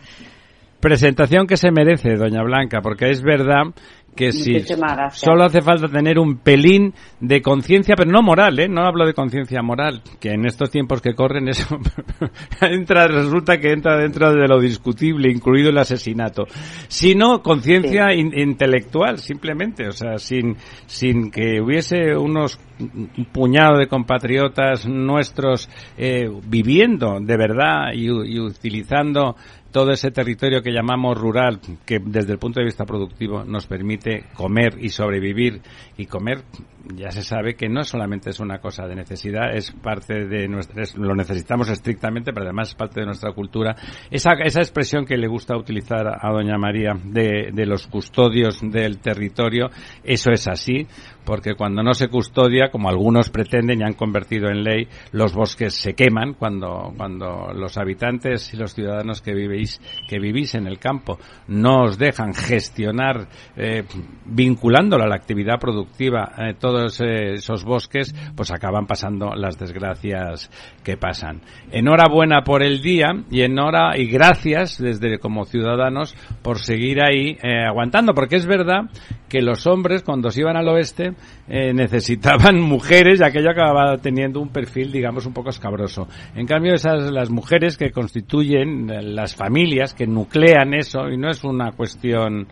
Presentación 0.80 1.46
que 1.46 1.56
se 1.56 1.70
merece, 1.72 2.14
doña 2.14 2.42
Blanca, 2.42 2.80
porque 2.80 3.10
es 3.10 3.20
verdad 3.20 3.74
que 4.18 4.32
si 4.32 4.58
solo 5.12 5.44
hace 5.44 5.60
falta 5.60 5.86
tener 5.86 6.18
un 6.18 6.38
pelín 6.38 6.92
de 7.20 7.40
conciencia, 7.40 7.94
pero 7.96 8.10
no 8.10 8.20
moral, 8.20 8.58
¿eh? 8.58 8.68
No 8.68 8.82
hablo 8.82 9.06
de 9.06 9.14
conciencia 9.14 9.62
moral, 9.62 10.02
que 10.18 10.32
en 10.32 10.44
estos 10.44 10.70
tiempos 10.70 11.00
que 11.00 11.14
corren 11.14 11.48
eso 11.48 11.78
entra, 12.60 13.06
resulta 13.06 13.58
que 13.58 13.70
entra 13.70 13.96
dentro 13.96 14.32
de 14.32 14.48
lo 14.48 14.58
discutible, 14.60 15.30
incluido 15.30 15.70
el 15.70 15.78
asesinato, 15.78 16.46
sino 16.88 17.42
conciencia 17.42 18.12
intelectual, 18.12 19.18
simplemente, 19.18 19.86
o 19.86 19.92
sea, 19.92 20.18
sin, 20.18 20.56
sin 20.86 21.30
que 21.30 21.60
hubiese 21.60 22.16
unos 22.16 22.58
un 22.80 23.26
puñado 23.32 23.78
de 23.78 23.88
compatriotas 23.88 24.86
nuestros 24.86 25.68
eh, 25.96 26.28
viviendo 26.46 27.18
de 27.20 27.36
verdad 27.36 27.92
y, 27.92 28.06
y 28.06 28.38
utilizando 28.38 29.34
todo 29.70 29.92
ese 29.92 30.10
territorio 30.10 30.62
que 30.62 30.72
llamamos 30.72 31.18
rural, 31.18 31.60
que 31.84 31.98
desde 32.04 32.32
el 32.32 32.38
punto 32.38 32.60
de 32.60 32.66
vista 32.66 32.84
productivo 32.84 33.44
nos 33.44 33.66
permite 33.66 34.24
comer 34.34 34.76
y 34.78 34.88
sobrevivir 34.88 35.60
y 35.96 36.06
comer 36.06 36.42
ya 36.94 37.10
se 37.10 37.22
sabe 37.22 37.54
que 37.54 37.68
no 37.68 37.84
solamente 37.84 38.30
es 38.30 38.40
una 38.40 38.58
cosa 38.58 38.86
de 38.86 38.94
necesidad, 38.94 39.54
es 39.54 39.72
parte 39.72 40.26
de 40.26 40.48
nuestra, 40.48 40.82
lo 40.96 41.14
necesitamos 41.14 41.68
estrictamente, 41.68 42.32
pero 42.32 42.46
además 42.46 42.68
es 42.68 42.74
parte 42.74 43.00
de 43.00 43.06
nuestra 43.06 43.32
cultura. 43.32 43.76
Esa, 44.10 44.30
esa 44.44 44.60
expresión 44.60 45.04
que 45.04 45.16
le 45.16 45.28
gusta 45.28 45.56
utilizar 45.56 46.06
a 46.06 46.32
doña 46.32 46.56
María 46.56 46.94
de, 47.04 47.50
de 47.52 47.66
los 47.66 47.86
custodios 47.86 48.60
del 48.62 48.98
territorio, 48.98 49.68
eso 50.02 50.30
es 50.30 50.48
así, 50.48 50.86
porque 51.24 51.54
cuando 51.54 51.82
no 51.82 51.92
se 51.92 52.08
custodia, 52.08 52.70
como 52.70 52.88
algunos 52.88 53.28
pretenden 53.28 53.80
y 53.80 53.84
han 53.84 53.92
convertido 53.92 54.48
en 54.48 54.64
ley, 54.64 54.88
los 55.12 55.34
bosques 55.34 55.74
se 55.74 55.94
queman 55.94 56.34
cuando, 56.34 56.92
cuando 56.96 57.52
los 57.54 57.76
habitantes 57.76 58.54
y 58.54 58.56
los 58.56 58.72
ciudadanos 58.72 59.20
que 59.20 59.34
que 60.08 60.18
vivís 60.18 60.54
en 60.54 60.66
el 60.66 60.78
campo 60.78 61.18
no 61.48 61.84
os 61.84 61.98
dejan 61.98 62.34
gestionar, 62.34 63.28
eh, 63.56 63.84
vinculándolo 64.26 65.04
a 65.04 65.08
la 65.08 65.16
actividad 65.16 65.58
productiva, 65.58 66.32
eh, 66.38 66.54
todos 66.58 67.00
esos 67.00 67.64
bosques, 67.64 68.14
pues 68.36 68.50
acaban 68.50 68.86
pasando 68.86 69.34
las 69.34 69.58
desgracias 69.58 70.50
que 70.84 70.96
pasan. 70.96 71.40
Enhorabuena 71.70 72.42
por 72.42 72.62
el 72.62 72.80
día 72.80 73.08
y 73.30 73.42
enhora 73.42 73.96
y 73.96 74.06
gracias 74.06 74.78
desde 74.78 75.18
como 75.18 75.44
ciudadanos 75.44 76.14
por 76.42 76.58
seguir 76.58 77.02
ahí 77.02 77.36
eh, 77.42 77.64
aguantando, 77.66 78.14
porque 78.14 78.36
es 78.36 78.46
verdad 78.46 78.90
que 79.28 79.42
los 79.42 79.66
hombres 79.66 80.02
cuando 80.02 80.30
se 80.30 80.40
iban 80.40 80.56
al 80.56 80.68
oeste 80.68 81.14
eh, 81.48 81.72
necesitaban 81.72 82.60
mujeres 82.60 83.20
y 83.20 83.24
aquello 83.24 83.50
acababa 83.50 83.96
teniendo 83.98 84.40
un 84.40 84.50
perfil, 84.50 84.92
digamos, 84.92 85.26
un 85.26 85.32
poco 85.32 85.50
escabroso. 85.50 86.06
En 86.34 86.46
cambio, 86.46 86.74
esas 86.74 87.10
las 87.10 87.30
mujeres 87.30 87.76
que 87.76 87.90
constituyen 87.90 88.90
eh, 88.90 89.02
las 89.02 89.34
familias, 89.34 89.94
que 89.94 90.06
nuclean 90.06 90.74
eso, 90.74 91.08
y 91.08 91.16
no 91.16 91.30
es 91.30 91.44
una 91.44 91.72
cuestión 91.72 92.48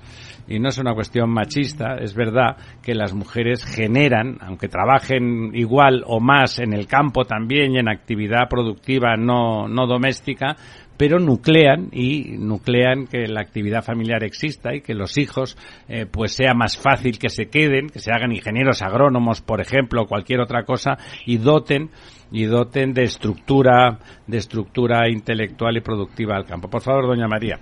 y 0.49 0.61
no 0.61 0.69
es 0.69 0.79
una 0.79 0.95
cuestión 0.95 1.31
machista, 1.31 1.97
es 1.97 2.15
verdad 2.15 2.57
que 2.83 2.95
las 2.95 3.13
mujeres 3.15 3.65
generan, 3.65 4.39
aunque 4.41 4.69
trabajen 4.69 5.51
igual 5.55 6.05
o 6.07 6.21
más 6.21 6.61
en 6.61 6.73
el 6.73 6.87
campo 6.87 7.25
también 7.25 7.73
y 7.73 7.79
en 7.79 7.89
actividad 7.89 8.49
productiva 8.49 9.17
no, 9.17 9.67
no 9.67 9.87
doméstica, 9.87 10.57
pero 10.97 11.19
nuclean 11.19 11.89
y 11.93 12.37
nuclean 12.39 13.07
que 13.07 13.27
la 13.27 13.41
actividad 13.41 13.83
familiar 13.83 14.25
exista 14.25 14.75
y 14.75 14.81
que 14.81 14.95
los 14.95 15.19
hijos 15.19 15.57
eh, 15.89 16.07
pues 16.11 16.33
sea 16.33 16.55
más 16.55 16.77
fácil 16.77 17.19
que 17.19 17.29
se 17.29 17.47
queden, 17.47 17.89
que 17.89 18.01
se 18.01 18.13
hagan 18.13 18.33
ingenieros 18.33 18.83
agrónomos, 18.83 19.41
por 19.41 19.61
ejemplo, 19.61 20.03
o 20.03 20.07
cualquier 20.07 20.41
otra 20.41 20.65
cosa 20.65 20.99
y 21.25 21.39
doten 21.39 21.91
y 22.33 22.45
doten 22.45 22.93
de 22.93 23.05
estructura 23.05 23.99
de 24.27 24.39
estructura 24.39 25.09
intelectual 25.09 25.77
y 25.77 25.81
productiva 25.81 26.37
al 26.37 26.45
campo. 26.45 26.69
Por 26.69 26.83
favor, 26.83 27.07
doña 27.07 27.29
María. 27.29 27.61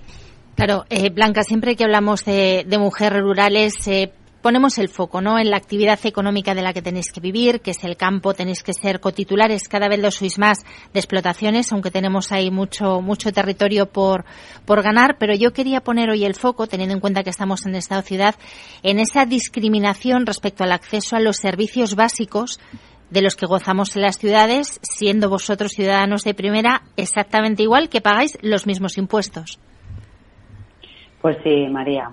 Claro, 0.55 0.85
eh, 0.89 1.11
Blanca, 1.11 1.43
siempre 1.43 1.75
que 1.75 1.85
hablamos 1.85 2.25
de, 2.25 2.65
mujeres 2.79 3.21
rurales, 3.21 3.75
eh, 3.89 4.13
ponemos 4.45 4.77
el 4.77 4.91
foco 4.91 5.23
¿no? 5.23 5.39
en 5.39 5.49
la 5.49 5.57
actividad 5.57 5.99
económica 6.05 6.55
de 6.55 6.61
la 6.61 6.75
que 6.75 6.83
tenéis 6.83 7.11
que 7.11 7.21
vivir, 7.23 7.63
que 7.63 7.71
es 7.71 7.83
el 7.83 7.97
campo, 7.97 8.35
tenéis 8.35 8.63
que 8.63 8.75
ser 8.75 9.01
cotitulares, 9.01 9.71
cada 9.71 9.89
vez 9.89 9.99
lo 9.99 10.11
sois 10.11 10.39
más 10.39 10.59
de 10.93 11.01
explotaciones, 11.01 11.73
aunque 11.73 11.91
tenemos 11.91 12.31
ahí 12.31 12.51
mucho, 12.51 13.01
mucho 13.01 13.33
territorio 13.33 13.87
por, 13.87 14.27
por 14.67 14.83
ganar, 14.83 15.17
pero 15.19 15.35
yo 15.35 15.55
quería 15.55 15.81
poner 15.81 16.11
hoy 16.11 16.27
el 16.27 16.35
foco, 16.35 16.67
teniendo 16.67 16.95
en 16.95 17.01
cuenta 17.01 17.23
que 17.23 17.31
estamos 17.31 17.65
en 17.65 17.75
esta 17.75 18.03
ciudad, 18.03 18.35
en 18.83 18.99
esa 18.99 19.25
discriminación 19.25 20.27
respecto 20.27 20.63
al 20.63 20.73
acceso 20.73 21.17
a 21.17 21.21
los 21.21 21.39
servicios 21.39 21.95
básicos 21.95 22.61
de 23.09 23.23
los 23.23 23.37
que 23.37 23.47
gozamos 23.47 23.97
en 23.97 24.03
las 24.03 24.19
ciudades, 24.19 24.79
siendo 24.83 25.31
vosotros 25.31 25.73
ciudadanos 25.73 26.23
de 26.23 26.35
primera 26.35 26.83
exactamente 26.99 27.63
igual 27.63 27.89
que 27.89 28.03
pagáis 28.03 28.37
los 28.43 28.67
mismos 28.67 28.99
impuestos. 28.99 29.59
Pues 31.23 31.39
sí, 31.43 31.67
María, 31.71 32.11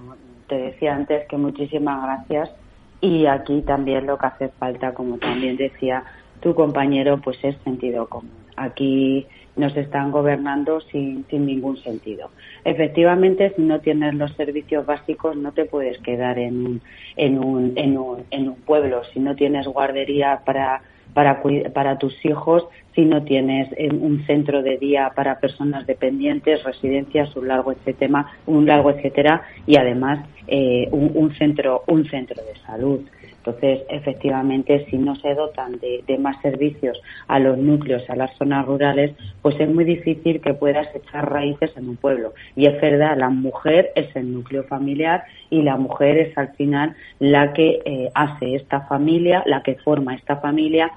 te 0.52 0.58
decía 0.58 0.94
antes 0.94 1.26
que 1.30 1.38
muchísimas 1.38 2.04
gracias 2.04 2.52
y 3.00 3.26
aquí 3.26 3.62
también 3.62 4.06
lo 4.06 4.18
que 4.18 4.26
hace 4.26 4.50
falta, 4.50 4.94
como 4.94 5.18
también 5.18 5.56
decía 5.56 6.04
tu 6.42 6.54
compañero, 6.54 7.22
pues 7.22 7.38
es 7.42 7.56
sentido 7.64 8.10
común. 8.10 8.34
Aquí 8.58 9.26
nos 9.56 9.78
están 9.78 10.12
gobernando 10.12 10.82
sin, 10.82 11.24
sin 11.30 11.46
ningún 11.46 11.78
sentido. 11.78 12.32
Efectivamente, 12.66 13.54
si 13.56 13.62
no 13.62 13.80
tienes 13.80 14.14
los 14.16 14.34
servicios 14.34 14.86
básicos, 14.86 15.38
no 15.38 15.54
te 15.54 15.64
puedes 15.64 15.98
quedar 16.00 16.38
en 16.38 16.82
en 17.16 17.40
un, 17.40 17.72
en 17.78 17.98
un, 17.98 18.26
en 18.30 18.50
un 18.50 18.56
pueblo. 18.56 19.04
Si 19.14 19.22
no 19.22 19.36
tienes 19.36 19.68
guardería 19.68 20.42
para 20.44 20.82
para, 21.14 21.42
para 21.74 21.98
tus 21.98 22.14
hijos 22.26 22.66
si 22.96 23.06
no 23.06 23.24
tienes 23.24 23.70
eh, 23.78 23.90
un 23.90 24.26
centro 24.26 24.62
de 24.62 24.78
día 24.78 25.12
para 25.16 25.40
personas 25.40 25.88
dependientes, 25.88 26.64
residencias, 26.64 27.36
un 27.36 27.48
largo 27.48 27.72
etcétera, 27.72 28.28
un 28.46 28.66
largo 28.66 28.92
etcétera 28.92 29.44
y 29.66 29.78
además 29.78 30.28
eh, 30.48 30.88
un, 30.92 31.34
centro 31.36 31.84
un 31.88 32.06
centro 32.06 32.42
de 32.44 32.60
salud. 32.66 33.02
Entonces, 33.44 33.82
efectivamente, 33.90 34.86
si 34.92 35.00
no 35.00 35.16
se 35.16 35.34
dotan 35.34 35.80
de, 35.80 36.18
más 36.20 36.40
servicios 36.44 37.02
a 37.28 37.40
los 37.40 37.58
núcleos, 37.58 38.08
a 38.08 38.16
las 38.16 38.38
zonas 38.38 38.68
rurales, 38.68 39.16
pues 39.42 39.60
es 39.60 39.68
muy 39.68 39.84
difícil 39.84 40.42
que 40.42 40.54
puedas 40.54 40.96
echar 40.96 41.32
raíces 41.32 41.76
en 41.76 41.90
un 41.90 41.96
pueblo. 41.96 42.34
Y 42.56 42.68
es 42.68 42.80
verdad, 42.80 43.18
la 43.18 43.30
mujer 43.30 43.94
es 43.96 44.16
el 44.16 44.32
núcleo 44.32 44.64
familiar 44.66 45.24
y 45.50 45.64
la 45.64 45.76
mujer 45.76 46.20
es 46.20 46.38
al 46.38 46.54
final 46.54 46.96
la 47.18 47.54
que 47.54 47.82
eh, 47.84 48.12
hace 48.14 48.54
esta 48.54 48.82
familia, 48.82 49.42
la 49.48 49.64
que 49.64 49.74
forma 49.76 50.14
esta 50.14 50.36
familia 50.36 50.92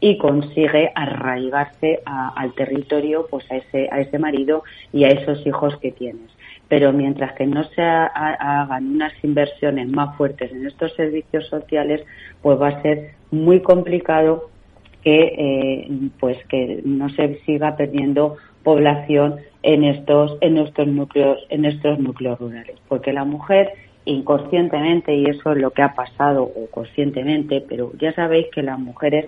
y 0.00 0.18
consigue 0.18 0.92
arraigarse 0.94 2.00
al 2.04 2.52
territorio, 2.54 3.26
pues 3.30 3.50
a 3.50 3.56
ese, 3.56 3.88
a 3.90 4.00
ese 4.00 4.18
marido 4.18 4.62
y 4.92 5.04
a 5.04 5.08
esos 5.08 5.46
hijos 5.46 5.76
que 5.78 5.92
tienes. 5.92 6.30
Pero 6.68 6.92
mientras 6.92 7.32
que 7.34 7.46
no 7.46 7.64
se 7.64 7.82
hagan 7.82 8.86
unas 8.94 9.12
inversiones 9.24 9.88
más 9.88 10.16
fuertes 10.16 10.52
en 10.52 10.66
estos 10.66 10.94
servicios 10.94 11.46
sociales, 11.48 12.04
pues 12.42 12.60
va 12.60 12.68
a 12.68 12.82
ser 12.82 13.12
muy 13.30 13.60
complicado 13.60 14.50
que 15.02 15.34
eh, 15.38 15.88
pues 16.18 16.36
que 16.48 16.82
no 16.84 17.08
se 17.10 17.38
siga 17.46 17.76
perdiendo 17.76 18.36
población 18.64 19.36
en 19.62 19.84
estos 19.84 20.36
en 20.40 20.58
estos 20.58 20.88
núcleos 20.88 21.38
en 21.48 21.64
estos 21.64 22.00
núcleos 22.00 22.40
rurales, 22.40 22.76
porque 22.88 23.12
la 23.12 23.24
mujer 23.24 23.72
inconscientemente 24.04 25.14
y 25.14 25.26
eso 25.26 25.52
es 25.52 25.58
lo 25.58 25.70
que 25.70 25.82
ha 25.82 25.94
pasado 25.94 26.42
o 26.42 26.66
conscientemente, 26.72 27.64
pero 27.68 27.92
ya 27.98 28.12
sabéis 28.14 28.46
que 28.52 28.62
las 28.62 28.78
mujeres 28.78 29.26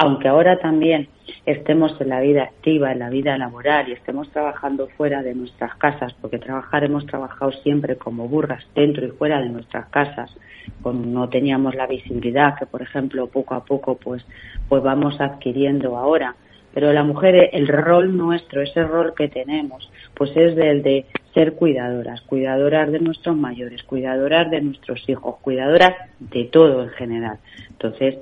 aunque 0.00 0.28
ahora 0.28 0.58
también 0.58 1.08
estemos 1.44 2.00
en 2.00 2.08
la 2.08 2.20
vida 2.20 2.44
activa, 2.44 2.90
en 2.90 3.00
la 3.00 3.10
vida 3.10 3.36
laboral 3.36 3.86
y 3.86 3.92
estemos 3.92 4.30
trabajando 4.30 4.88
fuera 4.96 5.22
de 5.22 5.34
nuestras 5.34 5.74
casas, 5.74 6.14
porque 6.22 6.38
trabajar 6.38 6.84
hemos 6.84 7.04
trabajado 7.04 7.52
siempre 7.52 7.96
como 7.96 8.26
burras 8.26 8.64
dentro 8.74 9.04
y 9.04 9.10
fuera 9.10 9.42
de 9.42 9.50
nuestras 9.50 9.90
casas, 9.90 10.34
no 10.82 11.28
teníamos 11.28 11.74
la 11.74 11.86
visibilidad 11.86 12.58
que, 12.58 12.64
por 12.64 12.80
ejemplo, 12.80 13.26
poco 13.26 13.54
a 13.54 13.62
poco 13.62 13.96
pues, 13.96 14.24
pues 14.70 14.82
vamos 14.82 15.20
adquiriendo 15.20 15.98
ahora. 15.98 16.34
Pero 16.72 16.94
la 16.94 17.04
mujer, 17.04 17.50
el 17.52 17.68
rol 17.68 18.16
nuestro, 18.16 18.62
ese 18.62 18.82
rol 18.82 19.12
que 19.14 19.28
tenemos, 19.28 19.92
pues 20.14 20.30
es 20.34 20.56
el 20.56 20.82
de 20.82 21.04
ser 21.34 21.56
cuidadoras, 21.56 22.22
cuidadoras 22.22 22.90
de 22.90 23.00
nuestros 23.00 23.36
mayores, 23.36 23.82
cuidadoras 23.82 24.50
de 24.50 24.62
nuestros 24.62 25.06
hijos, 25.10 25.36
cuidadoras 25.42 25.94
de 26.20 26.44
todo 26.44 26.84
en 26.84 26.90
general. 26.90 27.38
Entonces, 27.68 28.16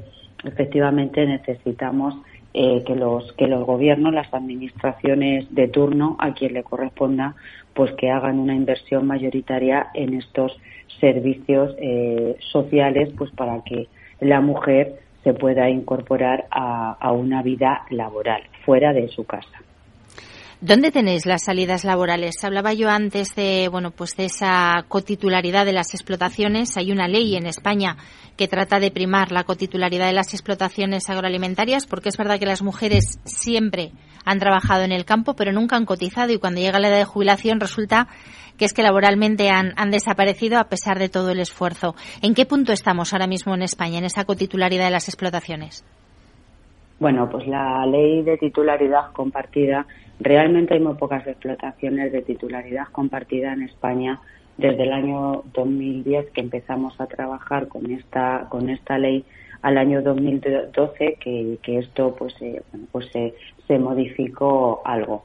efectivamente 0.45 1.27
necesitamos 1.27 2.15
eh, 2.55 2.83
que 2.87 2.95
los 2.95 3.33
que 3.35 3.47
los 3.47 3.65
gobiernos, 3.65 4.13
las 4.13 4.33
administraciones 4.33 5.55
de 5.55 5.69
turno, 5.69 6.17
a 6.19 6.35
quien 6.35 6.55
le 6.55 6.63
corresponda, 6.63 7.35
pues 7.75 7.93
que 7.93 8.11
hagan 8.11 8.39
una 8.39 8.55
inversión 8.55 9.07
mayoritaria 9.07 9.89
en 9.95 10.15
estos 10.15 10.59
servicios 11.01 11.75
eh, 11.79 12.37
sociales, 12.41 13.11
pues 13.17 13.31
para 13.33 13.63
que 13.65 13.89
la 14.21 14.41
mujer 14.41 15.01
se 15.23 15.35
pueda 15.35 15.69
incorporar 15.69 16.47
a 16.51 17.13
una 17.13 17.43
vida 17.43 17.85
laboral 17.91 18.43
fuera 18.65 18.93
de 18.93 19.09
su 19.09 19.25
casa. 19.25 19.68
¿Dónde 20.61 20.91
tenéis 20.91 21.25
las 21.25 21.45
salidas 21.45 21.85
laborales? 21.85 22.43
Hablaba 22.43 22.73
yo 22.73 22.89
antes 22.89 23.37
de, 23.37 23.69
bueno, 23.71 23.93
pues 23.93 24.17
de 24.17 24.25
esa 24.25 24.85
cotitularidad 24.89 25.65
de 25.65 25.73
las 25.73 25.95
explotaciones. 25.95 26.77
Hay 26.77 26.91
una 26.91 27.07
ley 27.07 27.37
en 27.37 27.47
España 27.47 27.97
que 28.37 28.49
trata 28.49 28.81
de 28.81 28.91
primar 28.91 29.31
la 29.31 29.45
cotitularidad 29.45 30.09
de 30.09 30.15
las 30.15 30.35
explotaciones 30.35 31.09
agroalimentarias, 31.09 31.87
porque 31.87 32.09
es 32.09 32.17
verdad 32.17 32.41
que 32.41 32.47
las 32.47 32.65
mujeres 32.65 33.21
siempre 33.25 33.93
han 34.25 34.41
trabajado 34.41 34.83
en 34.83 34.91
el 34.91 35.05
campo, 35.05 35.35
pero 35.35 35.53
nunca 35.53 35.77
han 35.77 35.87
cotizado 35.87 36.33
y 36.33 36.39
cuando 36.39 36.61
llega 36.61 36.81
la 36.81 36.89
edad 36.89 36.99
de 36.99 37.05
jubilación 37.05 37.61
resulta 37.61 38.09
que 38.57 38.65
es 38.65 38.75
que 38.75 38.83
laboralmente 38.83 39.51
han, 39.51 39.91
desaparecido 39.93 40.59
a 40.59 40.65
pesar 40.65 40.99
de 40.99 41.09
todo 41.09 41.31
el 41.31 41.39
esfuerzo. 41.39 41.95
¿En 42.21 42.35
qué 42.35 42.47
punto 42.47 42.73
estamos 42.73 43.13
ahora 43.13 43.29
mismo 43.29 43.55
en 43.55 43.63
España 43.63 43.99
en 43.99 44.07
esa 44.07 44.25
cotitularidad 44.25 44.87
de 44.87 44.91
las 44.91 45.09
explotaciones? 45.09 45.85
Bueno, 46.99 47.29
pues 47.31 47.47
la 47.47 47.87
ley 47.87 48.25
de 48.25 48.37
titularidad 48.39 49.13
compartida 49.13 49.87
Realmente 50.21 50.75
hay 50.75 50.81
muy 50.81 50.95
pocas 50.95 51.27
explotaciones 51.27 52.13
de 52.13 52.23
titularidad 52.23 52.89
compartida 52.93 53.53
en 53.53 53.63
España 53.63 54.21
desde 54.57 54.83
el 54.83 54.93
año 54.93 55.45
2010 55.55 56.31
que 56.31 56.41
empezamos 56.41 57.01
a 57.01 57.07
trabajar 57.07 57.69
con 57.69 57.91
esta 57.93 58.49
con 58.51 58.69
esta 58.69 58.99
ley 58.99 59.25
al 59.63 59.79
año 59.79 60.03
2012 60.03 61.19
que, 61.21 61.59
que 61.63 61.79
esto 61.79 62.15
pues 62.17 62.35
eh, 62.41 62.63
pues 62.93 63.07
se, 63.13 63.79
modificó 63.79 64.83
algo. 64.85 65.25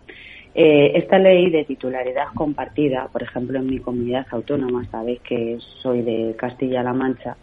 Eh, 0.56 0.92
esta 0.96 1.18
ley 1.18 1.50
de 1.50 1.64
titularidad 1.66 2.28
compartida, 2.36 3.08
por 3.12 3.24
ejemplo, 3.24 3.58
en 3.58 3.66
mi 3.68 3.80
comunidad 3.80 4.28
autónoma, 4.30 4.86
sabéis 4.92 5.22
que 5.22 5.58
soy 5.82 6.02
de 6.04 6.36
Castilla-La 6.38 6.94
Mancha, 6.94 7.38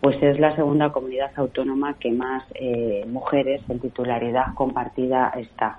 pues 0.00 0.22
es 0.22 0.38
la 0.38 0.54
segunda 0.56 0.90
comunidad 0.90 1.30
autónoma 1.36 1.96
que 1.98 2.10
más 2.10 2.42
eh, 2.54 3.04
mujeres 3.06 3.62
en 3.68 3.80
titularidad 3.80 4.54
compartida 4.54 5.32
está. 5.36 5.78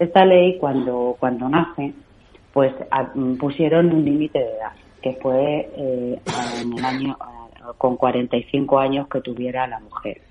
Esta 0.00 0.24
ley, 0.24 0.56
cuando, 0.58 1.14
cuando 1.20 1.46
nace, 1.50 1.92
pues 2.54 2.72
mm, 3.14 3.34
pusieron 3.34 3.92
un 3.92 4.02
límite 4.02 4.38
de 4.38 4.46
edad, 4.46 4.72
que 5.02 5.12
fue 5.20 5.70
eh, 5.76 6.18
en 6.62 6.78
el 6.78 6.84
año 6.84 7.18
con 7.76 7.98
45 7.98 8.78
años 8.78 9.08
que 9.08 9.20
tuviera 9.20 9.66
la 9.66 9.78
mujer. 9.78 10.22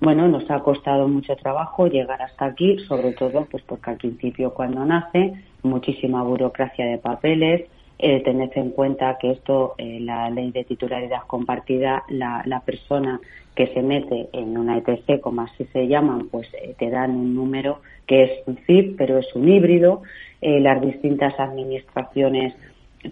Bueno, 0.00 0.26
nos 0.26 0.50
ha 0.50 0.58
costado 0.58 1.06
mucho 1.06 1.36
trabajo 1.36 1.86
llegar 1.86 2.20
hasta 2.20 2.46
aquí, 2.46 2.78
sobre 2.88 3.12
todo 3.12 3.46
pues 3.48 3.62
porque 3.62 3.90
al 3.90 3.96
principio 3.96 4.52
cuando 4.52 4.84
nace, 4.84 5.34
muchísima 5.62 6.24
burocracia 6.24 6.84
de 6.86 6.98
papeles, 6.98 7.70
eh, 7.98 8.22
tened 8.22 8.50
en 8.56 8.70
cuenta 8.70 9.16
que 9.18 9.30
esto, 9.30 9.74
eh, 9.78 9.98
la 10.00 10.28
ley 10.30 10.50
de 10.50 10.64
titularidad 10.64 11.22
compartida, 11.26 12.04
la, 12.08 12.42
la, 12.44 12.60
persona 12.60 13.20
que 13.54 13.68
se 13.68 13.82
mete 13.82 14.28
en 14.32 14.56
una 14.58 14.76
ETC, 14.76 15.20
como 15.20 15.42
así 15.42 15.64
se 15.72 15.88
llaman, 15.88 16.28
pues 16.30 16.46
eh, 16.54 16.74
te 16.78 16.90
dan 16.90 17.12
un 17.12 17.34
número 17.34 17.80
que 18.06 18.24
es 18.24 18.30
un 18.46 18.58
CIP, 18.66 18.96
pero 18.98 19.18
es 19.18 19.34
un 19.34 19.48
híbrido. 19.48 20.02
Eh, 20.42 20.60
las 20.60 20.80
distintas 20.82 21.38
administraciones 21.40 22.54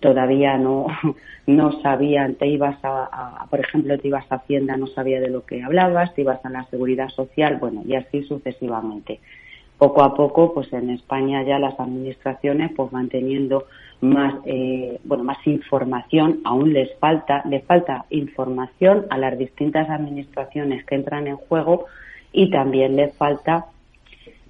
todavía 0.00 0.58
no, 0.58 0.86
no 1.46 1.80
sabían, 1.80 2.34
te 2.34 2.46
ibas 2.46 2.78
a, 2.82 3.46
por 3.48 3.60
ejemplo, 3.60 3.98
te 3.98 4.08
ibas 4.08 4.30
a 4.30 4.36
Hacienda, 4.36 4.76
no 4.76 4.86
sabía 4.88 5.20
de 5.20 5.30
lo 5.30 5.46
que 5.46 5.62
hablabas, 5.62 6.14
te 6.14 6.20
ibas 6.20 6.44
a 6.44 6.50
la 6.50 6.64
Seguridad 6.64 7.08
Social, 7.08 7.56
bueno, 7.56 7.82
y 7.86 7.94
así 7.94 8.22
sucesivamente. 8.24 9.20
Poco 9.78 10.02
a 10.02 10.14
poco, 10.14 10.54
pues 10.54 10.72
en 10.72 10.90
España 10.90 11.42
ya 11.42 11.58
las 11.58 11.78
administraciones 11.80 12.70
pues 12.76 12.90
van 12.90 13.08
teniendo 13.08 13.64
más, 14.00 14.34
eh, 14.44 14.98
bueno, 15.04 15.24
más 15.24 15.38
información, 15.46 16.40
aún 16.44 16.72
les 16.72 16.94
falta, 16.98 17.42
les 17.48 17.64
falta 17.64 18.04
información 18.10 19.06
a 19.10 19.18
las 19.18 19.38
distintas 19.38 19.88
administraciones 19.88 20.84
que 20.84 20.94
entran 20.94 21.26
en 21.26 21.36
juego 21.36 21.86
y 22.32 22.50
también 22.50 22.96
les 22.96 23.14
falta 23.16 23.66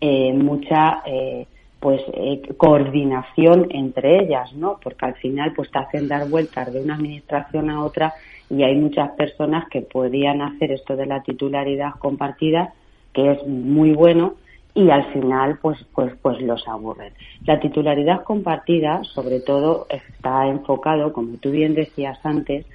eh, 0.01 0.33
mucha 0.33 1.03
eh, 1.07 1.47
pues 1.85 2.01
eh, 2.15 2.41
coordinación 2.57 3.67
entre 3.71 4.25
ellas, 4.25 4.53
¿no? 4.55 4.81
Porque 4.83 5.05
al 5.05 5.15
final 5.17 5.53
pues 5.55 5.71
te 5.71 5.79
hacen 5.79 6.09
dar 6.09 6.29
vueltas 6.29 6.73
de 6.73 6.81
una 6.81 6.95
administración 6.95 7.69
a 7.69 7.85
otra 7.85 8.15
y 8.49 8.63
hay 8.63 8.75
muchas 8.75 9.11
personas 9.11 9.69
que 9.69 9.83
podían 9.83 10.41
hacer 10.41 10.73
esto 10.73 10.97
de 10.97 11.05
la 11.05 11.23
titularidad 11.23 11.93
compartida, 11.99 12.73
que 13.13 13.33
es 13.33 13.47
muy 13.47 13.93
bueno, 13.93 14.35
y 14.75 14.91
al 14.91 15.13
final 15.13 15.59
pues 15.63 15.79
pues 15.95 16.13
pues 16.21 16.41
los 16.43 16.67
aburren. 16.67 17.13
La 17.47 17.61
titularidad 17.61 18.25
compartida, 18.25 19.03
sobre 19.05 19.41
todo, 19.41 19.87
está 19.89 20.47
enfocado, 20.49 21.13
como 21.13 21.37
tú 21.37 21.51
bien 21.51 21.75
decías 21.75 22.19
antes, 22.25 22.67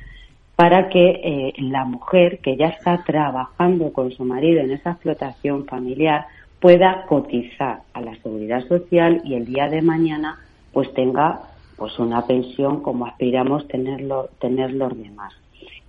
para 0.55 0.89
que 0.89 1.53
la 1.57 1.85
mujer 1.85 2.39
que 2.39 2.57
ya 2.57 2.67
está 2.67 3.03
trabajando 3.05 3.93
con 3.93 4.11
su 4.11 4.25
marido 4.25 4.61
en 4.61 4.71
esa 4.71 4.91
explotación 4.91 5.65
familiar 5.65 6.25
pueda 6.59 7.05
cotizar 7.07 7.81
a 7.93 8.01
la 8.01 8.15
seguridad 8.17 8.67
social 8.67 9.21
y 9.23 9.35
el 9.35 9.45
día 9.45 9.69
de 9.69 9.81
mañana 9.81 10.39
pues 10.73 10.93
tenga 10.93 11.41
pues 11.77 11.97
una 11.97 12.25
pensión 12.27 12.81
como 12.81 13.05
aspiramos 13.05 13.67
tenerlo, 13.69 14.29
tener 14.39 14.73
los 14.73 14.97
demás. 14.97 15.33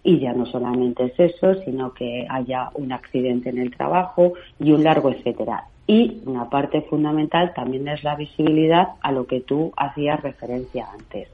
Y 0.03 0.19
ya 0.19 0.33
no 0.33 0.47
solamente 0.47 1.05
es 1.05 1.21
eso, 1.21 1.55
sino 1.65 1.93
que 1.93 2.27
haya 2.29 2.71
un 2.75 2.93
accidente 2.93 3.51
en 3.51 3.59
el 3.59 3.75
trabajo 3.77 4.33
y 4.59 4.73
un 4.73 4.83
largo 4.83 5.11
etcétera. 5.11 5.65
Y 5.87 6.23
una 6.25 6.49
parte 6.49 6.83
fundamental 6.83 7.53
también 7.55 7.89
es 7.89 8.03
la 8.05 8.15
visibilidad 8.15 8.89
a 9.01 9.13
lo 9.13 9.27
que 9.27 9.41
tú 9.41 9.73
hacías 9.77 10.23
referencia 10.23 10.87
antes. 10.93 11.29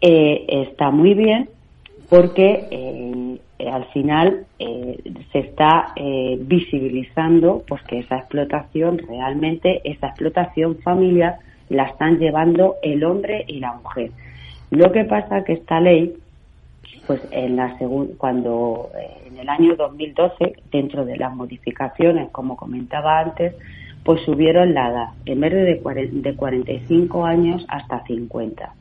Eh, 0.00 0.44
está 0.48 0.90
muy 0.90 1.14
bien 1.14 1.48
porque 2.08 2.68
eh, 2.70 3.38
al 3.66 3.84
final 3.86 4.46
eh, 4.58 4.98
se 5.32 5.38
está 5.40 5.92
eh, 5.96 6.38
visibilizando 6.40 7.62
pues 7.66 7.82
que 7.82 7.98
esa 8.00 8.18
explotación 8.18 8.98
realmente 8.98 9.80
esa 9.84 10.08
explotación 10.08 10.78
familiar 10.78 11.36
la 11.68 11.84
están 11.84 12.18
llevando 12.18 12.76
el 12.82 13.04
hombre 13.04 13.44
y 13.46 13.60
la 13.60 13.74
mujer 13.74 14.10
lo 14.70 14.90
que 14.92 15.04
pasa 15.04 15.44
que 15.44 15.54
esta 15.54 15.80
ley 15.80 16.14
pues 17.06 17.20
en 17.30 17.56
la 17.56 17.76
cuando 18.16 18.90
en 19.26 19.38
el 19.38 19.48
año 19.48 19.76
2012 19.76 20.54
dentro 20.70 21.04
de 21.04 21.16
las 21.16 21.34
modificaciones 21.34 22.30
como 22.30 22.56
comentaba 22.56 23.20
antes 23.20 23.54
pues 24.04 24.22
subieron 24.22 24.74
la 24.74 24.90
edad 24.90 25.08
en 25.24 25.40
vez 25.40 25.52
de 25.52 26.10
de 26.12 26.34
45 26.34 27.24
años 27.24 27.64
hasta 27.68 28.04
50 28.04 28.74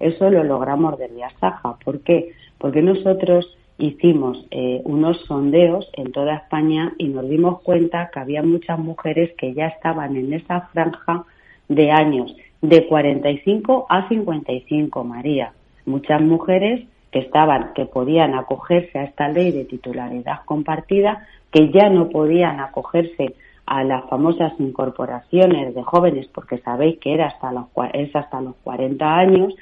eso 0.00 0.30
lo 0.30 0.44
logramos 0.44 0.98
de 0.98 1.10
Saja 1.40 1.76
¿por 1.84 2.00
qué? 2.00 2.32
porque 2.58 2.82
nosotros 2.82 3.56
hicimos 3.78 4.46
eh, 4.50 4.80
unos 4.84 5.20
sondeos 5.26 5.88
en 5.94 6.12
toda 6.12 6.36
España 6.36 6.92
y 6.98 7.08
nos 7.08 7.28
dimos 7.28 7.62
cuenta 7.62 8.10
que 8.12 8.20
había 8.20 8.42
muchas 8.42 8.78
mujeres 8.78 9.32
que 9.36 9.54
ya 9.54 9.66
estaban 9.66 10.16
en 10.16 10.32
esa 10.32 10.62
franja 10.72 11.24
de 11.68 11.90
años, 11.90 12.34
de 12.60 12.86
45 12.86 13.86
a 13.88 14.08
55, 14.08 15.04
María. 15.04 15.52
Muchas 15.84 16.20
mujeres 16.20 16.86
que 17.12 17.20
estaban, 17.20 17.72
que 17.74 17.86
podían 17.86 18.34
acogerse 18.34 18.98
a 18.98 19.04
esta 19.04 19.28
ley 19.28 19.52
de 19.52 19.64
titularidad 19.64 20.40
compartida, 20.44 21.26
que 21.52 21.70
ya 21.70 21.88
no 21.88 22.08
podían 22.08 22.58
acogerse 22.58 23.36
a 23.66 23.84
las 23.84 24.08
famosas 24.08 24.52
incorporaciones 24.58 25.74
de 25.74 25.82
jóvenes, 25.82 26.26
porque 26.34 26.58
sabéis 26.58 26.98
que 26.98 27.14
era 27.14 27.26
hasta 27.28 27.52
los, 27.52 27.66
es 27.92 28.16
hasta 28.16 28.40
los 28.40 28.56
40 28.64 29.06
años, 29.06 29.54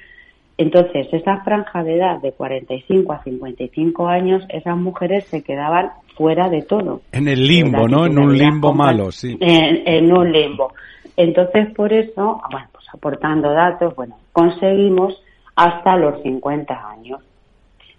entonces, 0.61 1.09
esa 1.11 1.39
franja 1.39 1.83
de 1.83 1.97
edad 1.97 2.21
de 2.21 2.33
45 2.33 3.15
a 3.15 3.23
55 3.23 4.09
años, 4.09 4.45
esas 4.51 4.77
mujeres 4.77 5.25
se 5.25 5.43
quedaban 5.43 5.93
fuera 6.19 6.51
de 6.51 6.61
todo. 6.61 7.01
En 7.13 7.29
el 7.29 7.49
limbo, 7.49 7.89
¿no? 7.89 8.05
En 8.05 8.19
un 8.19 8.37
limbo 8.37 8.75
malo, 8.75 9.11
sí. 9.11 9.39
En, 9.41 10.13
un 10.13 10.31
limbo. 10.31 10.75
Entonces, 11.17 11.75
por 11.75 11.91
eso, 11.95 12.43
bueno, 12.51 12.67
pues 12.73 12.85
aportando 12.93 13.51
datos, 13.55 13.97
bueno, 13.97 14.19
conseguimos 14.33 15.19
hasta 15.57 15.97
los 15.97 16.23
50 16.23 16.91
años. 16.91 17.23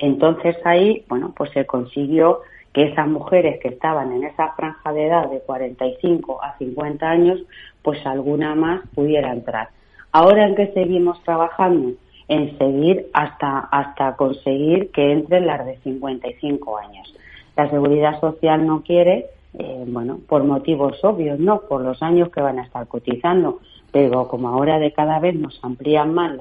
Entonces 0.01 0.57
ahí, 0.65 1.05
bueno, 1.07 1.31
pues 1.35 1.51
se 1.51 1.65
consiguió 1.65 2.41
que 2.73 2.83
esas 2.83 3.07
mujeres 3.07 3.59
que 3.61 3.67
estaban 3.67 4.11
en 4.11 4.23
esa 4.23 4.53
franja 4.53 4.91
de 4.91 5.05
edad 5.05 5.29
de 5.29 5.41
45 5.41 6.43
a 6.43 6.57
50 6.57 7.07
años, 7.07 7.39
pues 7.83 8.03
alguna 8.05 8.55
más 8.55 8.81
pudiera 8.95 9.31
entrar. 9.31 9.69
Ahora 10.11 10.47
en 10.47 10.55
que 10.55 10.73
seguimos 10.73 11.21
trabajando, 11.23 11.93
en 12.27 12.57
seguir 12.57 13.09
hasta, 13.13 13.59
hasta 13.59 14.15
conseguir 14.15 14.89
que 14.91 15.11
entren 15.11 15.45
las 15.45 15.65
de 15.65 15.77
55 15.77 16.77
años. 16.77 17.13
La 17.55 17.69
seguridad 17.69 18.19
social 18.19 18.65
no 18.65 18.81
quiere, 18.81 19.27
eh, 19.59 19.83
bueno, 19.87 20.19
por 20.27 20.43
motivos 20.43 21.03
obvios, 21.03 21.39
no 21.39 21.61
por 21.61 21.81
los 21.81 22.01
años 22.01 22.29
que 22.29 22.41
van 22.41 22.57
a 22.57 22.63
estar 22.63 22.87
cotizando, 22.87 23.59
pero 23.91 24.27
como 24.27 24.49
ahora 24.49 24.79
de 24.79 24.93
cada 24.93 25.19
vez 25.19 25.35
nos 25.35 25.59
amplían 25.63 26.13
más 26.13 26.31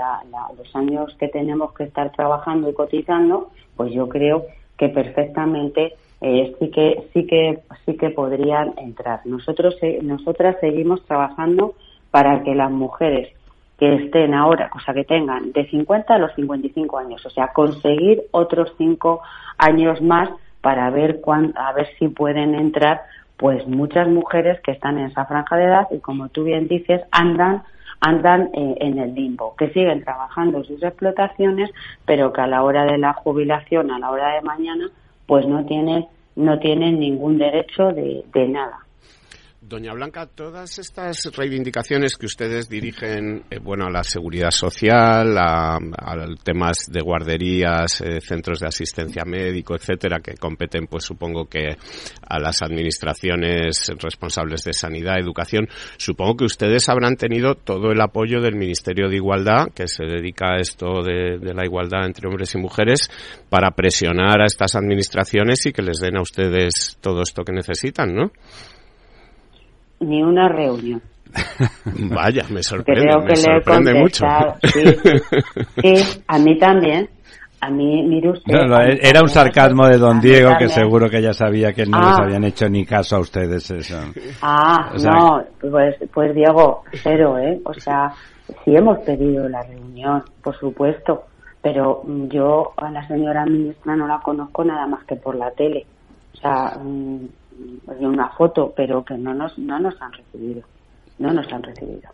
los 0.57 0.75
años 0.77 1.15
que 1.19 1.29
tenemos 1.29 1.73
que 1.75 1.85
estar 1.85 2.13
trabajando 2.13 2.71
y 2.71 2.75
cotizando, 2.75 3.51
pues 3.77 3.93
yo 3.93 4.09
creo 4.09 4.47
que 4.77 4.89
perfectamente 4.89 5.95
eh, 6.21 6.55
sí 6.59 6.71
que 6.71 7.09
sí 7.13 7.27
que 7.27 7.61
sí 7.85 7.97
que 7.97 8.11
podrían 8.11 8.75
entrar. 8.79 9.21
Nosotros 9.25 9.77
nosotras 10.03 10.57
seguimos 10.61 11.05
trabajando 11.07 11.75
para 12.11 12.43
que 12.43 12.55
las 12.55 12.71
mujeres 12.71 13.33
que 13.79 13.95
estén 13.95 14.35
ahora, 14.35 14.69
cosa 14.69 14.93
que 14.93 15.05
tengan 15.05 15.53
de 15.53 15.67
50 15.69 16.15
a 16.15 16.19
los 16.19 16.35
55 16.35 16.99
años, 16.99 17.25
o 17.25 17.31
sea, 17.31 17.49
conseguir 17.49 18.23
otros 18.31 18.75
cinco 18.77 19.23
años 19.57 20.03
más 20.03 20.29
para 20.61 20.91
ver 20.91 21.23
cuán, 21.23 21.55
a 21.57 21.73
ver 21.73 21.89
si 21.99 22.09
pueden 22.09 22.55
entrar 22.55 23.01
pues 23.41 23.67
muchas 23.67 24.07
mujeres 24.07 24.61
que 24.61 24.73
están 24.73 24.99
en 24.99 25.07
esa 25.07 25.25
franja 25.25 25.57
de 25.57 25.65
edad 25.65 25.89
y 25.91 25.99
como 26.01 26.29
tú 26.29 26.45
bien 26.45 26.69
dices 26.69 27.01
andan 27.11 27.63
andan 28.01 28.51
eh, 28.53 28.77
en 28.81 28.99
el 28.99 29.15
limbo, 29.15 29.55
que 29.57 29.71
siguen 29.71 30.05
trabajando 30.05 30.63
sus 30.65 30.83
explotaciones, 30.83 31.71
pero 32.05 32.33
que 32.33 32.41
a 32.43 32.47
la 32.47 32.63
hora 32.63 32.85
de 32.85 32.99
la 32.99 33.15
jubilación, 33.15 33.91
a 33.91 33.99
la 33.99 34.11
hora 34.11 34.35
de 34.35 34.43
mañana, 34.43 34.91
pues 35.27 35.47
no 35.47 35.65
tienen 35.65 36.07
no 36.37 36.59
tienen 36.59 37.01
ningún 37.01 37.39
derecho 37.39 37.93
de 37.93 38.49
nada. 38.49 38.79
Doña 39.71 39.93
Blanca, 39.93 40.27
todas 40.27 40.81
estas 40.81 41.31
reivindicaciones 41.37 42.17
que 42.17 42.27
ustedes 42.27 42.69
dirigen, 42.69 43.45
eh, 43.49 43.61
bueno, 43.61 43.87
a 43.87 43.91
la 43.91 44.03
seguridad 44.03 44.51
social, 44.51 45.39
a, 45.39 45.79
temas 46.43 46.89
de 46.91 47.01
guarderías, 47.01 48.01
eh, 48.01 48.21
centros 48.21 48.59
de 48.59 48.67
asistencia 48.67 49.23
médico, 49.25 49.77
etcétera, 49.77 50.19
que 50.19 50.35
competen, 50.35 50.89
pues 50.89 51.05
supongo 51.05 51.45
que 51.45 51.77
a 52.21 52.41
las 52.41 52.63
administraciones 52.63 53.93
responsables 54.01 54.65
de 54.65 54.73
sanidad, 54.73 55.21
educación, 55.21 55.69
supongo 55.99 56.39
que 56.39 56.47
ustedes 56.47 56.89
habrán 56.89 57.15
tenido 57.15 57.55
todo 57.55 57.93
el 57.93 58.01
apoyo 58.01 58.41
del 58.41 58.57
Ministerio 58.57 59.09
de 59.09 59.17
Igualdad, 59.17 59.69
que 59.73 59.87
se 59.87 60.05
dedica 60.05 60.55
a 60.55 60.59
esto 60.59 61.05
de 61.05 61.55
la 61.55 61.65
igualdad 61.65 62.07
entre 62.07 62.27
hombres 62.27 62.53
y 62.57 62.59
mujeres, 62.59 63.09
para 63.49 63.71
presionar 63.71 64.41
a 64.41 64.47
estas 64.47 64.75
administraciones 64.75 65.65
y 65.67 65.73
que 65.73 65.83
les 65.83 66.01
den 66.01 66.17
a 66.17 66.23
ustedes 66.23 66.99
todo 67.01 67.23
esto 67.23 67.45
que 67.45 67.53
necesitan, 67.53 68.13
¿no? 68.13 68.33
Ni 70.01 70.23
una 70.23 70.49
reunión. 70.49 71.03
Vaya, 72.11 72.45
me 72.51 72.63
sorprende, 72.63 73.07
me 73.25 73.37
sorprende 73.37 73.95
mucho. 73.95 74.25
Sí, 74.65 76.23
a 76.27 76.39
mí 76.39 76.59
también. 76.59 77.09
A 77.63 77.69
mí, 77.69 78.03
mire 78.05 78.31
usted. 78.31 78.55
era 79.03 79.21
un 79.21 79.29
sarcasmo 79.29 79.87
de 79.87 79.99
don 79.99 80.19
Diego 80.19 80.53
que 80.59 80.69
seguro 80.69 81.11
que 81.11 81.21
ya 81.21 81.35
sabía 81.35 81.75
que 81.75 81.85
no 81.85 81.99
les 81.99 82.19
ah. 82.19 82.23
habían 82.23 82.45
hecho 82.45 82.67
ni 82.71 82.87
caso 82.87 83.17
a 83.17 83.21
ustedes 83.21 83.71
eso. 83.71 83.99
Ah, 84.41 84.91
no, 85.05 85.45
pues, 85.61 85.97
pues 86.11 86.35
Diego, 86.35 86.85
cero, 87.03 87.37
¿eh? 87.37 87.61
O 87.67 87.75
sea, 87.75 88.15
sí 88.65 88.75
hemos 88.75 89.01
pedido 89.01 89.47
la 89.47 89.63
reunión, 89.63 90.25
por 90.43 90.59
supuesto, 90.59 91.25
pero 91.61 92.03
yo 92.31 92.73
a 92.79 92.91
la 92.91 93.07
señora 93.07 93.45
ministra 93.45 93.95
no 93.95 94.07
la 94.07 94.21
conozco 94.21 94.65
nada 94.65 94.87
más 94.87 95.05
que 95.05 95.17
por 95.17 95.35
la 95.35 95.51
tele. 95.51 95.85
O 96.33 96.37
sea, 96.39 96.79
una 97.99 98.29
foto, 98.31 98.73
pero 98.77 99.05
que 99.05 99.15
no 99.15 99.35
nos, 99.35 99.59
no 99.59 99.79
nos 99.79 100.01
han 100.01 100.13
recibido. 100.13 100.63
No 101.19 101.33
nos 101.33 101.53
han 101.53 101.63
recibido. 101.63 102.09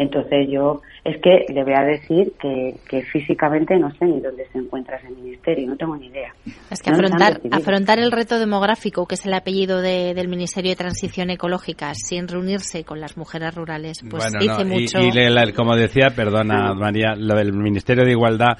Entonces 0.00 0.48
yo 0.50 0.80
es 1.04 1.20
que 1.20 1.44
le 1.52 1.62
voy 1.62 1.74
a 1.74 1.82
decir 1.82 2.32
que, 2.40 2.74
que 2.88 3.02
físicamente 3.02 3.78
no 3.78 3.90
sé 3.96 4.06
ni 4.06 4.18
dónde 4.18 4.46
se 4.50 4.56
encuentra 4.56 4.96
ese 4.96 5.10
ministerio, 5.10 5.68
no 5.68 5.76
tengo 5.76 5.94
ni 5.94 6.06
idea. 6.06 6.32
Es 6.70 6.80
que 6.80 6.88
afrontar, 6.88 7.38
afrontar 7.50 7.98
el 7.98 8.10
reto 8.10 8.38
demográfico, 8.38 9.04
que 9.04 9.16
es 9.16 9.26
el 9.26 9.34
apellido 9.34 9.82
del 9.82 10.28
Ministerio 10.28 10.70
de 10.70 10.76
Transición 10.76 11.28
Ecológica, 11.28 11.92
sin 11.92 12.28
reunirse 12.28 12.82
con 12.82 12.98
las 12.98 13.18
mujeres 13.18 13.54
rurales, 13.54 14.00
pues 14.08 14.24
dice 14.40 14.64
mucho. 14.64 15.00
Y, 15.00 15.52
como 15.52 15.76
decía, 15.76 16.08
perdona 16.16 16.72
María, 16.72 17.14
lo 17.14 17.34
del 17.34 17.52
Ministerio 17.52 18.02
de 18.02 18.12
Igualdad, 18.12 18.56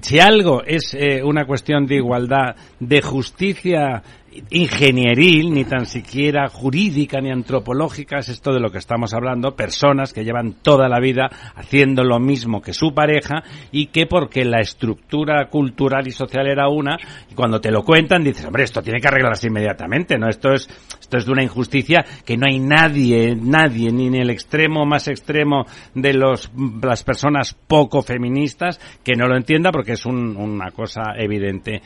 si 0.00 0.20
algo 0.20 0.62
es 0.64 0.94
eh, 0.94 1.22
una 1.22 1.44
cuestión 1.44 1.84
de 1.84 1.96
igualdad, 1.96 2.56
de 2.80 3.02
justicia 3.02 4.02
ingenieril, 4.50 5.52
ni 5.52 5.64
tan 5.64 5.86
siquiera 5.86 6.48
jurídica 6.48 7.20
ni 7.20 7.30
antropológica, 7.30 8.18
es 8.18 8.28
esto 8.28 8.52
de 8.52 8.60
lo 8.60 8.70
que 8.70 8.78
estamos 8.78 9.14
hablando, 9.14 9.54
personas 9.54 10.12
que 10.12 10.24
llevan 10.24 10.54
toda 10.62 10.88
la 10.88 11.00
vida 11.00 11.28
haciendo 11.54 12.04
lo 12.04 12.18
mismo 12.18 12.62
que 12.62 12.72
su 12.72 12.94
pareja 12.94 13.42
y 13.70 13.86
que 13.86 14.06
porque 14.06 14.44
la 14.44 14.60
estructura 14.60 15.48
cultural 15.48 16.06
y 16.06 16.10
social 16.12 16.46
era 16.46 16.68
una, 16.68 16.96
y 17.30 17.34
cuando 17.34 17.60
te 17.60 17.70
lo 17.70 17.82
cuentan 17.82 18.24
dices, 18.24 18.44
hombre, 18.44 18.64
esto 18.64 18.82
tiene 18.82 19.00
que 19.00 19.08
arreglarse 19.08 19.48
inmediatamente, 19.48 20.18
¿no? 20.18 20.28
Esto 20.28 20.52
es, 20.52 20.68
esto 21.00 21.18
es 21.18 21.26
de 21.26 21.32
una 21.32 21.42
injusticia 21.42 22.04
que 22.24 22.36
no 22.36 22.46
hay 22.48 22.58
nadie, 22.58 23.36
nadie, 23.36 23.90
ni 23.92 24.06
en 24.06 24.14
el 24.14 24.30
extremo 24.30 24.86
más 24.86 25.08
extremo 25.08 25.66
de 25.94 26.14
los, 26.14 26.50
las 26.82 27.02
personas 27.02 27.54
poco 27.54 28.02
feministas 28.02 28.80
que 29.04 29.14
no 29.14 29.26
lo 29.26 29.36
entienda 29.36 29.70
porque 29.70 29.92
es 29.92 30.06
una 30.06 30.70
cosa 30.70 31.14
evidente, 31.16 31.74
eh, 31.74 31.80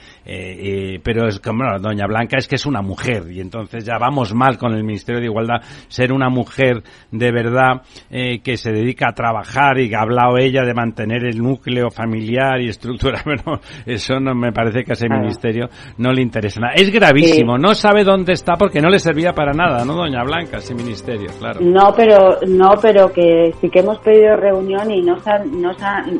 eh, 0.95 1.01
pero 1.03 1.29
es 1.29 1.41
como, 1.41 1.65
doña 1.81 2.07
Blanca 2.07 2.36
es 2.37 2.49
que 2.49 2.57
es 2.57 2.67
una 2.67 2.83
mujer 2.83 3.31
y 3.31 3.41
entonces 3.41 3.85
ya 3.85 3.99
vamos 3.99 4.35
mal 4.35 4.59
con 4.59 4.73
el 4.75 4.85
Ministerio 4.85 5.21
de 5.21 5.27
Igualdad 5.27 5.63
ser 5.89 6.13
una 6.13 6.29
mujer 6.29 6.83
de 7.11 7.33
verdad 7.33 7.83
eh, 8.11 8.41
que 8.41 8.57
se 8.57 8.73
dedica 8.73 9.09
a 9.09 9.13
trabajar 9.13 9.79
y 9.79 9.89
que 9.89 9.97
ha 9.97 10.03
hablado 10.03 10.39
ella 10.39 10.65
de 10.65 10.75
mantener 10.75 11.25
el 11.25 11.39
núcleo 11.39 11.91
familiar 11.91 12.61
y 12.61 12.69
estructura, 12.69 13.23
pero 13.25 13.61
eso 13.87 14.21
no 14.21 14.35
me 14.35 14.53
parece 14.53 14.85
que 14.85 14.93
a 14.93 14.95
ese 14.95 15.09
ministerio 15.09 15.69
no 15.99 16.13
le 16.13 16.23
interesa 16.23 16.61
nada. 16.61 16.75
Es 16.75 16.91
gravísimo, 16.91 17.59
no 17.59 17.75
sabe 17.75 18.05
dónde 18.05 18.33
está 18.33 18.55
porque 18.55 18.81
no 18.81 18.89
le 18.89 18.99
servía 18.99 19.33
para 19.33 19.53
nada, 19.53 19.85
¿no, 19.85 19.95
doña 19.95 20.23
Blanca, 20.23 20.59
ese 20.59 20.75
ministerio, 20.75 21.29
claro. 21.39 21.61
No, 21.61 21.93
pero 21.97 22.39
no, 22.47 22.75
pero 22.81 23.13
que 23.13 23.53
sí 23.61 23.69
que 23.71 23.81
hemos 23.81 23.99
pedido 23.99 24.37
reunión 24.37 24.91
y 24.91 25.03
no 25.03 25.17
no 25.53 25.73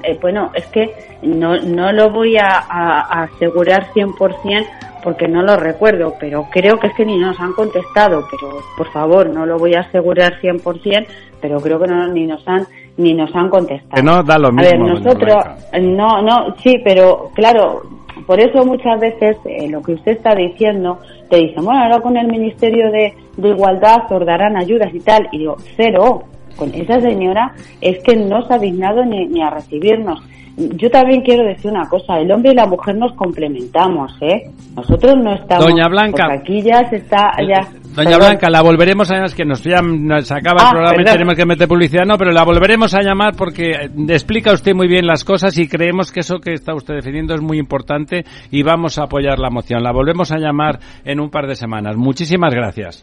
eh, 0.03 0.19
bueno, 0.21 0.51
es 0.55 0.67
que 0.67 0.91
no, 1.23 1.57
no 1.57 1.93
lo 1.93 2.11
voy 2.11 2.37
a, 2.37 2.59
a, 2.69 3.01
a 3.01 3.23
asegurar 3.25 3.89
100% 3.93 4.67
porque 5.07 5.29
no 5.29 5.41
lo 5.41 5.55
recuerdo, 5.55 6.15
pero 6.19 6.49
creo 6.51 6.81
que 6.81 6.89
es 6.89 6.95
que 6.95 7.07
ni 7.07 7.17
nos 7.17 7.39
han 7.39 7.53
contestado, 7.53 8.27
pero 8.29 8.59
por 8.77 8.91
favor, 8.91 9.31
no 9.31 9.47
lo 9.47 9.57
voy 9.57 9.73
a 9.75 9.83
asegurar 9.83 10.41
100%, 10.41 11.07
pero 11.41 11.61
creo 11.61 11.79
que 11.79 11.87
no, 11.87 12.09
ni 12.09 12.27
nos 12.27 12.43
han 12.49 12.67
ni 12.97 13.15
nos 13.15 13.33
han 13.33 13.49
contestado. 13.49 14.03
no 14.03 14.25
da 14.25 14.37
lo 14.37 14.51
mismo. 14.51 14.67
A 14.67 14.73
ver, 14.73 14.81
nosotros, 14.81 15.45
no, 15.81 16.23
no, 16.23 16.57
sí, 16.57 16.81
pero 16.83 17.31
claro, 17.37 17.83
por 18.27 18.41
eso 18.41 18.67
muchas 18.67 18.99
veces 18.99 19.37
eh, 19.45 19.69
lo 19.69 19.81
que 19.81 19.93
usted 19.93 20.11
está 20.11 20.35
diciendo, 20.35 20.99
te 21.31 21.37
dicen, 21.37 21.65
bueno, 21.65 21.85
ahora 21.85 22.01
con 22.01 22.17
el 22.17 22.27
Ministerio 22.27 22.91
de, 22.91 23.15
de 23.37 23.49
Igualdad 23.49 24.11
os 24.11 24.27
darán 24.27 24.57
ayudas 24.57 24.93
y 24.93 24.99
tal, 24.99 25.29
y 25.31 25.39
digo, 25.39 25.55
cero, 25.77 26.25
con 26.57 26.75
esa 26.75 27.01
señora 27.01 27.55
es 27.81 28.03
que 28.03 28.17
no 28.17 28.45
se 28.45 28.55
ha 28.55 28.59
dignado 28.59 29.05
ni, 29.05 29.25
ni 29.29 29.41
a 29.41 29.51
recibirnos 29.51 30.21
yo 30.57 30.91
también 30.91 31.21
quiero 31.21 31.45
decir 31.45 31.71
una 31.71 31.89
cosa, 31.89 32.19
el 32.19 32.31
hombre 32.33 32.53
y 32.53 32.55
la 32.55 32.67
mujer 32.67 32.97
nos 32.97 33.13
complementamos, 33.13 34.13
¿eh? 34.23 34.51
Nosotros 34.75 35.15
no 35.23 35.35
estamos... 35.35 35.67
Doña 35.67 35.87
Blanca... 35.89 36.29
Aquí 36.33 36.63
ya 36.63 36.89
se 36.89 36.97
está... 36.97 37.33
Ya, 37.47 37.69
Doña 37.95 38.17
Blanca, 38.17 38.49
la 38.49 38.63
volveremos 38.63 39.11
a 39.11 39.15
llamar, 39.15 39.29
es 39.29 39.35
que 39.35 39.45
nos, 39.45 39.63
ya 39.63 39.81
nos 39.83 40.31
acaba 40.33 40.63
el 40.63 40.67
ah, 40.67 40.71
programa 40.71 41.03
y 41.03 41.05
tenemos 41.05 41.35
que 41.35 41.47
meter 41.47 41.69
publicidad, 41.69 42.05
no, 42.07 42.17
pero 42.17 42.33
la 42.33 42.45
volveremos 42.45 42.95
a 42.95 43.03
llamar 43.03 43.35
porque 43.37 43.73
explica 44.09 44.53
usted 44.53 44.75
muy 44.75 44.89
bien 44.89 45.07
las 45.07 45.25
cosas 45.25 45.57
y 45.59 45.69
creemos 45.69 46.11
que 46.11 46.21
eso 46.21 46.39
que 46.39 46.55
está 46.55 46.75
usted 46.75 46.95
defendiendo 46.95 47.35
es 47.35 47.43
muy 47.43 47.59
importante 47.59 48.25
y 48.51 48.63
vamos 48.63 48.99
a 48.99 49.05
apoyar 49.05 49.39
la 49.39 49.51
moción. 49.51 49.83
La 49.83 49.93
volvemos 49.93 50.33
a 50.33 50.39
llamar 50.39 50.79
en 51.05 51.21
un 51.21 51.31
par 51.31 51.47
de 51.47 51.55
semanas. 51.55 51.97
Muchísimas 51.97 52.55
gracias. 52.55 53.03